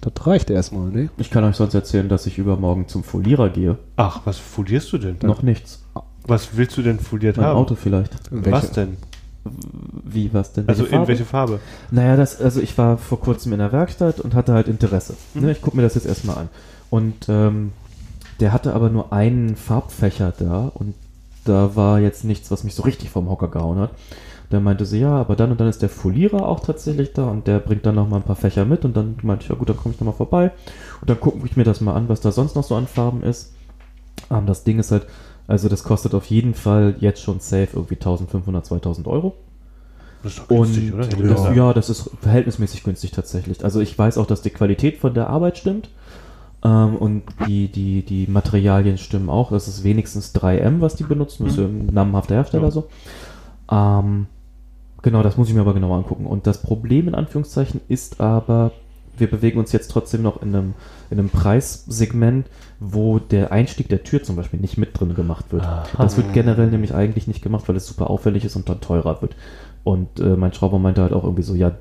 [0.00, 1.10] Das reicht erstmal, ne?
[1.18, 3.76] ich kann euch sonst erzählen, dass ich übermorgen zum Folierer gehe.
[3.96, 5.16] Ach, was folierst du denn?
[5.22, 5.82] Noch nichts.
[6.24, 7.56] Was willst du denn foliert Mein haben?
[7.56, 8.12] Auto vielleicht.
[8.30, 8.96] Was denn?
[10.04, 10.68] Wie, was denn?
[10.68, 11.08] Also Welche in Farbe?
[11.08, 11.60] welche Farbe?
[11.90, 15.14] Naja, das, also ich war vor kurzem in der Werkstatt und hatte halt Interesse.
[15.34, 15.42] Mhm.
[15.42, 16.48] Ne, ich gucke mir das jetzt erstmal an.
[16.90, 17.72] Und ähm,
[18.40, 20.94] der hatte aber nur einen Farbfächer da und
[21.44, 23.90] da war jetzt nichts, was mich so richtig vom Hocker gehauen hat.
[24.50, 27.46] Da meinte sie, ja, aber dann und dann ist der Folierer auch tatsächlich da und
[27.48, 29.68] der bringt dann noch mal ein paar Fächer mit und dann meinte ich, ja gut,
[29.68, 30.52] dann komme ich noch mal vorbei
[31.00, 33.22] und dann gucke ich mir das mal an, was da sonst noch so an Farben
[33.22, 33.52] ist.
[34.30, 35.06] Ähm, das Ding ist halt,
[35.48, 39.34] also das kostet auf jeden Fall jetzt schon safe irgendwie 1500, 2000 Euro.
[40.22, 41.04] Das ist doch Und günstig, oder?
[41.04, 41.22] Hätte Ja.
[41.28, 41.56] das, gesagt.
[41.56, 43.64] ja, das ist verhältnismäßig günstig tatsächlich.
[43.64, 45.88] Also ich weiß auch, dass die Qualität von der Arbeit stimmt.
[46.64, 49.50] Ähm, und die, die, die Materialien stimmen auch.
[49.50, 51.44] Das ist wenigstens 3M, was die benutzen.
[51.44, 52.70] Das ist ja ein namenhafter Hersteller Ja.
[52.70, 52.88] so.
[53.70, 54.26] Ähm,
[55.02, 56.26] genau, das muss ich mir aber genauer angucken.
[56.26, 58.72] Und das Problem in Anführungszeichen ist aber,
[59.18, 60.74] wir bewegen uns jetzt trotzdem noch in einem,
[61.10, 62.46] in einem Preissegment,
[62.80, 65.64] wo der Einstieg der Tür zum Beispiel nicht mit drin gemacht wird.
[65.64, 65.84] Aha.
[65.98, 69.22] Das wird generell nämlich eigentlich nicht gemacht, weil es super aufwendig ist und dann teurer
[69.22, 69.36] wird.
[69.84, 71.72] Und äh, mein Schrauber meinte halt auch irgendwie so, ja,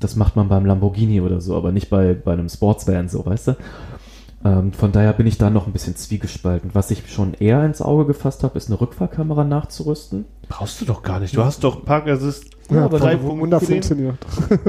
[0.00, 3.48] das macht man beim Lamborghini oder so, aber nicht bei, bei einem Sportsvan, so, weißt
[3.48, 3.56] du?
[4.44, 6.70] Ähm, von daher bin ich da noch ein bisschen zwiegespalten.
[6.74, 10.26] Was ich schon eher ins Auge gefasst habe, ist eine Rückfahrkamera nachzurüsten.
[10.48, 11.34] Brauchst du doch gar nicht.
[11.34, 12.44] Du hast doch Park Assist.
[12.70, 14.16] Ja, aber drei Wunder funktioniert.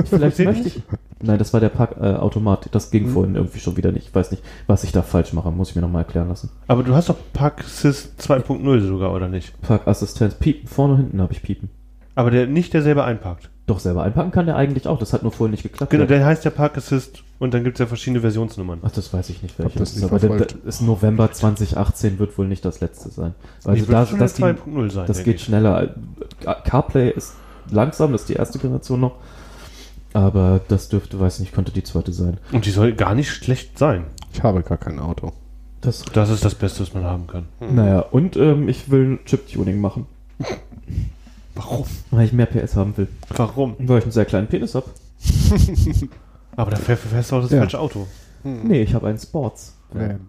[0.06, 0.82] Vielleicht möchte ich.
[1.22, 2.70] Nein, das war der Parkautomat.
[2.72, 4.08] das ging vorhin irgendwie schon wieder nicht.
[4.08, 5.52] Ich weiß nicht, was ich da falsch mache.
[5.52, 6.50] Muss ich mir nochmal erklären lassen.
[6.68, 9.60] Aber du hast doch Park Assist 2.0 sogar, oder nicht?
[9.62, 10.36] Parkassistenz.
[10.36, 10.68] Piepen.
[10.68, 11.70] Vorne und hinten habe ich Piepen.
[12.16, 13.50] Aber der nicht der selber einparkt.
[13.68, 15.00] Doch selber einpacken kann der eigentlich auch.
[15.00, 15.90] Das hat nur vorhin nicht geklappt.
[15.90, 18.80] Genau, der heißt ja Park Assist und dann gibt es ja verschiedene Versionsnummern.
[18.84, 20.04] Ach, das weiß ich nicht, welche das ist.
[20.04, 23.34] Aber der, ist November 2018 wird wohl nicht das letzte sein.
[23.64, 25.08] Also Die wird das, schon das, der ging, 2.0 sein.
[25.08, 25.44] das geht ich.
[25.44, 25.96] schneller.
[26.64, 27.34] CarPlay ist
[27.72, 29.16] langsam, das ist die erste Generation noch.
[30.14, 32.38] Aber das dürfte, weiß nicht, könnte die zweite sein.
[32.52, 34.06] Und die soll gar nicht schlecht sein.
[34.32, 35.34] Ich habe gar kein Auto.
[35.82, 37.48] Das, Das ist das Beste, was man haben kann.
[37.60, 40.06] Naja, und ähm, ich will ein Chip-Tuning machen,
[41.56, 41.86] Warum?
[42.12, 43.08] weil ich mehr PS haben will.
[43.30, 43.76] Warum?
[43.80, 44.86] Weil ich einen sehr kleinen Penis habe.
[46.58, 47.60] Aber da fähr- fährst du auch das Ja.
[47.60, 48.06] falsche Auto.
[48.44, 49.74] Nee, ich habe einen Sports.
[49.92, 50.20] Van.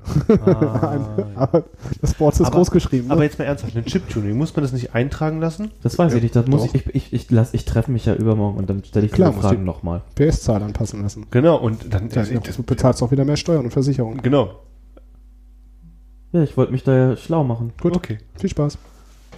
[0.47, 0.99] Ah,
[1.35, 1.65] Aber
[2.01, 3.09] das Board ist Aber- groß geschrieben.
[3.09, 3.13] Ne?
[3.15, 5.71] Aber jetzt mal ernsthaft, ein Chip-Tuning, muss man das nicht eintragen lassen?
[5.83, 6.75] Das weiß Ja, ich nicht, das muss doch.
[6.75, 9.31] ich, ich, ich, ich, lass, ich treffe mich ja übermorgen und dann stelle ich Klar,
[9.31, 10.03] diese Fragen nochmal.
[10.15, 11.27] PS-Zahl anpassen lassen.
[11.31, 12.09] Genau, und dann.
[12.11, 14.19] Das, du bezahlst auch wieder mehr Steuern und Versicherung.
[14.23, 14.61] genau.
[16.33, 17.73] Ja, ich wollte mich da ja schlau machen.
[17.81, 17.97] Gut.
[17.97, 18.19] Okay.
[18.39, 18.79] Viel Spaß.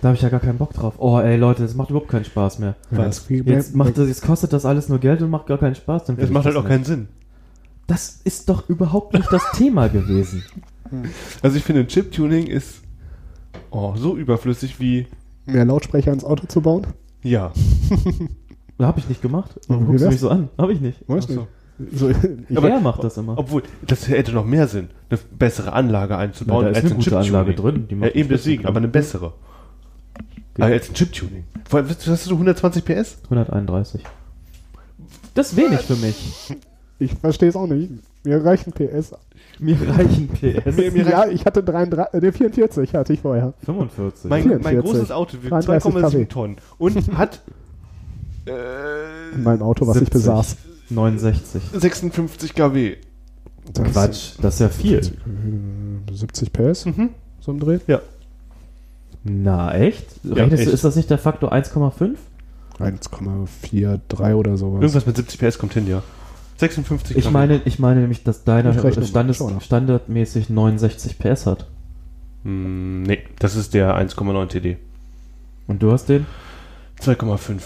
[0.00, 0.94] Da habe ich ja gar keinen Bock drauf.
[0.98, 2.76] Oh, ey, Leute, das macht überhaupt keinen Spaß mehr.
[2.90, 3.26] Was?
[3.28, 6.04] Jetzt, macht das, jetzt kostet das alles nur Geld und macht gar keinen Spaß.
[6.04, 6.70] Dann Das macht halt das auch nicht.
[6.72, 7.08] keinen Sinn.
[7.86, 10.42] Das ist doch überhaupt nicht das Thema gewesen.
[11.42, 12.76] Also ich finde, ein Chip-Tuning ist
[13.70, 15.06] oh, so überflüssig wie.
[15.44, 16.86] mehr Lautsprecher ins Auto zu bauen?
[17.22, 17.52] Ja.
[18.80, 19.60] Habe ich nicht gemacht.
[19.68, 20.48] Warum guckst du mich so an?
[20.56, 21.06] Habe ich nicht.
[21.06, 22.10] Weiß Ach so.
[22.56, 23.36] Aber- er macht das immer.
[23.36, 26.96] Obwohl, das hätte noch mehr Sinn, eine bessere Anlage einzubauen da ist als eine ein
[27.04, 27.18] gute.
[27.18, 27.86] Anlage drin.
[27.88, 28.92] Die Ja, macht eben die deswegen, aber eine drin.
[30.58, 30.72] Bessere.
[30.72, 31.44] Ah, als ein Chip-Tuning.
[31.68, 33.16] Vor allem, Hast du 120 PS?
[33.24, 34.02] 131.
[35.34, 36.54] Das ist wenig für mich.
[36.98, 37.90] ich verstehe es auch nicht.
[38.24, 39.12] Mir reichen PS.
[39.60, 40.76] Mir reichen PS.
[40.76, 43.54] Mir- mir ja, ich hatte 33, äh, nee, 44 hatte ich vorher.
[43.64, 44.28] 45.
[44.30, 44.64] Mein, 44.
[44.72, 45.98] mein großes Auto wiegt 33 kW.
[46.24, 47.40] 2,7 Tonnen und hat
[49.34, 50.12] In meinem Auto, was ich 70.
[50.14, 50.56] besaß.
[50.90, 51.62] 69.
[51.74, 52.96] 56 kW.
[53.72, 54.98] Das- Quatsch, das ist ja viel.
[54.98, 57.10] äh, 70 PS, Mhm.
[57.40, 57.78] so im Dreh.
[57.86, 58.00] Ja.
[59.24, 60.06] Na, echt?
[60.22, 60.74] Ja, Rechnest du, echt.
[60.74, 62.16] ist das nicht der Faktor 1,5?
[62.78, 64.80] 1,43 oder sowas.
[64.82, 66.02] Irgendwas mit 70 PS kommt hin, ja.
[66.58, 71.66] 56 Ich meine, ich meine nämlich, dass deiner Standes, standardmäßig 69 PS hat.
[72.42, 74.76] Hm, nee, das ist der 1,9 TD.
[75.66, 76.26] Und du hast den?
[77.00, 77.60] 2,5.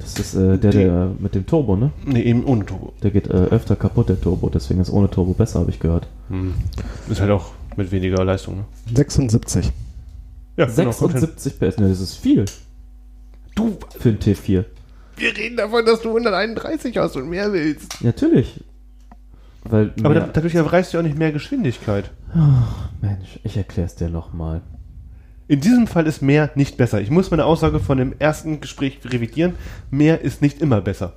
[0.00, 1.90] Das ist äh, der, der mit dem Turbo, ne?
[2.04, 2.92] Nee, eben ohne Turbo.
[3.02, 4.48] Der geht äh, öfter kaputt, der Turbo.
[4.48, 6.08] Deswegen ist ohne Turbo besser, habe ich gehört.
[6.28, 6.54] Hm.
[7.10, 8.64] Ist halt auch mit weniger Leistung, ne?
[8.94, 9.72] 76.
[10.58, 11.20] Ja, genau, kommt hin.
[11.20, 12.44] 76 PS, ne, das ist viel.
[13.54, 14.64] Du, Für ein T4.
[15.16, 18.02] wir reden davon, dass du 131 hast und mehr willst.
[18.02, 18.62] Natürlich.
[19.64, 22.10] Weil, Aber da, dadurch erreichst du auch nicht mehr Geschwindigkeit.
[23.00, 24.60] Mensch, ich erklär's dir nochmal.
[25.48, 27.00] In diesem Fall ist mehr nicht besser.
[27.00, 29.54] Ich muss meine Aussage von dem ersten Gespräch revidieren.
[29.90, 31.14] Mehr ist nicht immer besser.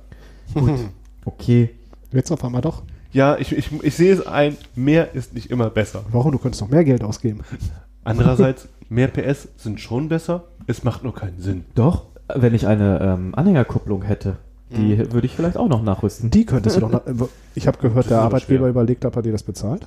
[1.24, 1.70] Okay,
[2.12, 2.82] Jetzt auf einmal doch.
[3.12, 6.04] Ja, ich, ich, ich sehe es ein, mehr ist nicht immer besser.
[6.10, 6.32] Warum?
[6.32, 7.40] Du könntest noch mehr Geld ausgeben.
[8.04, 11.64] Andererseits, mehr PS sind schon besser, es macht nur keinen Sinn.
[11.74, 14.36] doch, wenn ich eine ähm, Anhängerkupplung hätte,
[14.70, 15.12] die Mhm.
[15.12, 16.30] würde ich vielleicht auch noch nachrüsten.
[16.30, 16.90] Die könntest du doch.
[16.90, 17.02] Noch,
[17.54, 18.68] ich habe gehört, der Arbeitgeber schwer.
[18.70, 19.86] überlegt, ob er dir das bezahlt.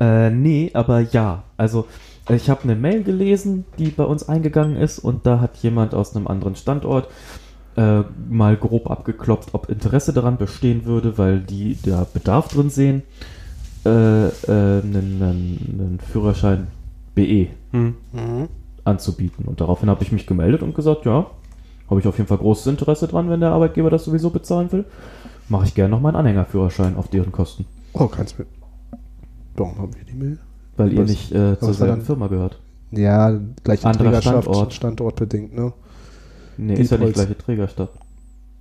[0.00, 1.42] Äh, nee, aber ja.
[1.58, 1.86] Also,
[2.30, 6.14] ich habe eine Mail gelesen, die bei uns eingegangen ist und da hat jemand aus
[6.16, 7.08] einem anderen Standort
[7.76, 13.02] äh, mal grob abgeklopft, ob Interesse daran bestehen würde, weil die da Bedarf drin sehen,
[13.84, 16.68] äh, äh, einen, einen, einen Führerschein
[17.14, 17.94] BE Hm.
[18.84, 19.44] anzubieten.
[19.46, 21.26] Und daraufhin habe ich mich gemeldet und gesagt, ja,
[21.90, 24.84] habe ich auf jeden Fall großes Interesse dran, wenn der Arbeitgeber das sowieso bezahlen will.
[25.48, 27.64] Mache ich gerne noch meinen Anhängerführerschein auf deren Kosten.
[27.94, 28.46] Oh, keins mit.
[29.56, 30.38] Warum haben wir die Mail?
[30.76, 32.02] Weil ihr nicht äh, zur selben?
[32.02, 32.58] Firma gehört.
[32.90, 34.72] Ja, gleiche Anderer Trägerschaft, Standort.
[34.74, 35.72] standortbedingt, ne?
[36.56, 37.90] Nee, ist ja nicht gleiche Trägerstadt.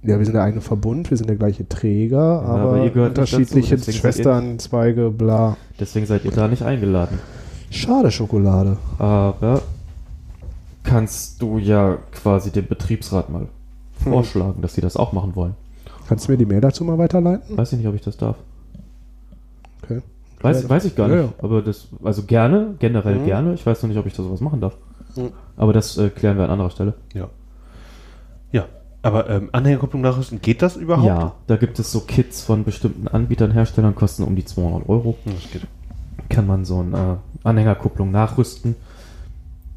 [0.04, 3.18] Ja, wir sind der eigene Verbund, wir sind der gleiche Träger, aber, aber ihr gehört
[3.18, 5.58] nicht unterschiedliche dazu, ihr- Schwesternzweige, bla.
[5.80, 7.20] Deswegen seid ihr da nicht eingeladen.
[7.70, 8.78] Schade Schokolade.
[8.98, 9.62] Aber
[10.84, 13.48] kannst du ja quasi den Betriebsrat mal
[14.04, 15.54] vorschlagen, dass sie das auch machen wollen.
[16.08, 17.58] Kannst du mir die Mail dazu mal weiterleiten?
[17.58, 18.38] Weiß ich nicht, ob ich das darf.
[19.84, 20.02] Okay.
[20.42, 20.70] Weiß, Ja.
[20.70, 21.34] weiß ich gar Ja, nicht.
[21.44, 23.26] Aber das, also gerne, generell Mhm.
[23.26, 23.54] gerne.
[23.54, 24.78] Ich weiß noch nicht, ob ich da sowas machen darf.
[25.16, 25.32] Mhm.
[25.58, 26.94] Aber das äh, klären wir an anderer Stelle.
[27.14, 27.28] Ja.
[28.52, 28.66] Ja.
[29.02, 31.08] Aber ähm, Anhängerkupplung nachrüsten, geht das überhaupt?
[31.08, 35.18] Ja, da gibt es so Kits von bestimmten Anbietern, Herstellern, kosten um die 200 Euro.
[35.26, 35.62] Hm, Das geht.
[36.30, 36.98] Kann man so eine
[37.44, 38.76] äh, Anhängerkupplung nachrüsten.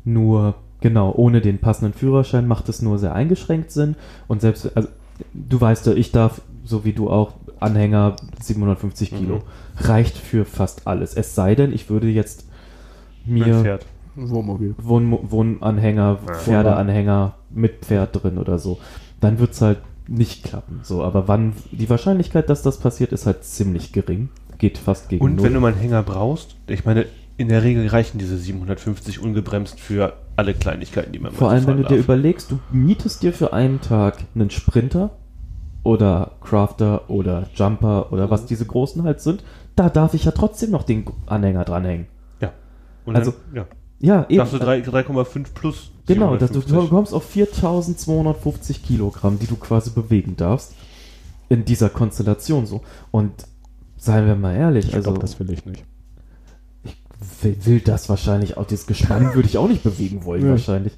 [0.05, 3.97] Nur, genau, ohne den passenden Führerschein macht es nur sehr eingeschränkt Sinn.
[4.29, 4.89] Und selbst, also,
[5.35, 9.37] du weißt ja, ich darf, so wie du auch, Anhänger 750 Kilo.
[9.37, 9.43] Mhm.
[9.77, 11.15] Reicht für fast alles.
[11.15, 12.47] Es sei denn, ich würde jetzt
[13.27, 13.87] Ein mir Pferd.
[14.17, 14.75] Wohnmobil.
[14.79, 16.35] Wohn Wohnanhänger, Ja.
[16.35, 18.79] Pferdeanhänger mit Pferd drin oder so,
[19.21, 19.79] dann wird es halt
[20.09, 20.81] nicht klappen.
[20.83, 24.29] So, aber wann die Wahrscheinlichkeit, dass das passiert, ist halt ziemlich gering.
[24.61, 25.47] Geht fast gegen Und null.
[25.47, 27.07] wenn du mal einen Hänger brauchst, ich meine,
[27.37, 31.78] in der Regel reichen diese 750 ungebremst für alle Kleinigkeiten, die man Vor allem, wenn
[31.78, 32.05] du fahren dir darf.
[32.05, 35.11] überlegst, du mietest dir für einen Tag einen Sprinter
[35.82, 39.43] oder Crafter oder Jumper oder was diese großen halt sind,
[39.77, 42.07] da darf ich ja trotzdem noch den Anhänger dranhängen.
[42.41, 42.53] Ja.
[43.07, 43.66] Und Also, dann, ja.
[44.03, 44.39] Ja, eben.
[44.39, 45.91] Darfst du drei- 3,5 plus.
[46.07, 46.73] Genau, dass du 750.
[46.91, 50.74] du kommst auf 4250 Kilogramm, die du quasi bewegen darfst.
[51.49, 52.82] In dieser Konstellation so.
[53.11, 53.32] Und
[54.01, 55.85] seien wir mal ehrlich, Ich also glaube, das will ich nicht.
[56.85, 56.97] ich
[57.43, 60.51] will, will das wahrscheinlich auch, dieses Gespann würde ich auch nicht bewegen wollen, Nee.
[60.51, 60.95] wahrscheinlich.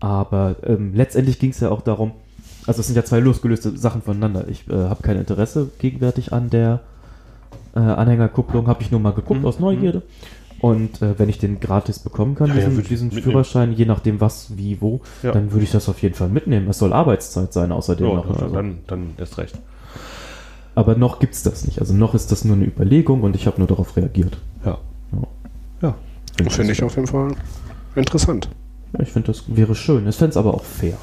[0.00, 2.12] Aber ähm, letztendlich ging es ja auch darum,
[2.66, 4.48] also es sind ja zwei losgelöste Sachen voneinander.
[4.48, 6.80] Ich äh, habe kein Interesse gegenwärtig an der
[7.74, 9.46] äh, Anhängerkupplung, habe ich nur mal geguckt Mhm.
[9.46, 10.02] aus Neugierde.
[10.60, 13.10] Und äh, wenn ich den gratis bekommen kann, Ja, ja, diesen, ich diesen.
[13.10, 15.32] Führerschein, je nachdem was, wie, wo, Ja.
[15.32, 16.68] dann würde ich das auf jeden Fall mitnehmen.
[16.68, 18.26] Es soll Arbeitszeit sein, außerdem Ja, noch.
[18.26, 18.54] dann, Also.
[18.54, 19.58] dann, dann erst recht.
[20.74, 21.80] Aber noch gibt es das nicht.
[21.80, 24.38] Also noch ist das nur eine Überlegung und ich habe nur darauf reagiert.
[24.64, 24.78] Ja.
[25.12, 25.94] Ja.
[26.40, 26.48] Ja.
[26.48, 27.34] Finde ich auf jeden Fall
[27.94, 28.48] interessant.
[28.94, 30.06] Ja, ich finde, das wäre schön.
[30.08, 30.96] Ich fände es aber auch fair.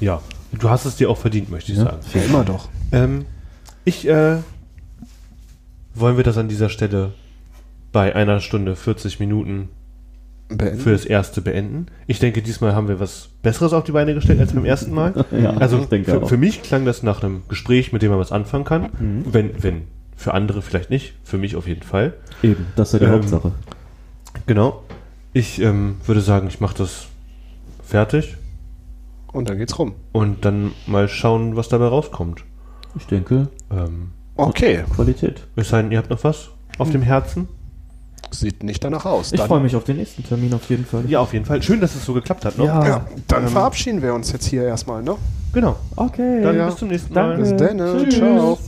[0.00, 0.20] Ja.
[0.52, 1.84] Du hast es dir auch verdient, möchte ich Ja.
[1.84, 1.98] sagen.
[2.12, 2.68] Ja, immer doch.
[2.92, 3.24] Ähm,
[3.84, 4.38] ich, äh,
[5.94, 7.12] wollen wir das an dieser Stelle
[7.92, 9.68] bei einer Stunde 40 Minuten
[10.48, 10.78] Beenden.
[10.80, 11.86] für das erste beenden?
[12.06, 15.24] Ich denke, diesmal haben wir was Besseres auf die Beine gestellt als beim ersten Mal.
[15.32, 16.28] Ja, also ich denke für, auch.
[16.28, 18.90] für mich klang das nach einem Gespräch, mit dem man was anfangen kann.
[18.98, 19.24] Mhm.
[19.32, 19.82] Wenn, wenn
[20.16, 22.14] für andere vielleicht nicht, für mich auf jeden Fall.
[22.42, 23.52] Eben, das ist ja die Ähm, Hauptsache.
[24.46, 24.82] Genau.
[25.32, 27.06] Ich ähm, würde sagen, ich mache das
[27.82, 28.36] fertig
[29.32, 29.94] Und dann geht's rum.
[30.12, 32.44] und dann mal schauen, was dabei rauskommt.
[32.96, 34.84] Ich denke, Ähm, Okay.
[34.94, 35.46] Qualität.
[35.56, 37.48] es sei denn, ihr habt noch was auf dem Herzen?
[38.40, 39.32] Sieht nicht danach aus.
[39.32, 41.04] Ich Dann- freue mich auf den nächsten Termin auf jeden Fall.
[41.08, 41.62] Ja, auf jeden Fall.
[41.62, 42.58] Schön, dass es so geklappt hat.
[42.58, 42.66] Noch.
[42.66, 42.86] Ja.
[42.86, 45.16] Ja, dann Ähm, verabschieden wir uns jetzt hier erstmal, ne?
[45.52, 45.76] Genau.
[45.96, 46.42] Okay.
[46.42, 46.66] Dann Ja.
[46.66, 47.42] bis zum nächsten Danke.
[47.42, 47.50] Mal.
[47.54, 47.78] Bis dann.
[47.78, 48.14] Tschüss.
[48.16, 48.58] Ciao.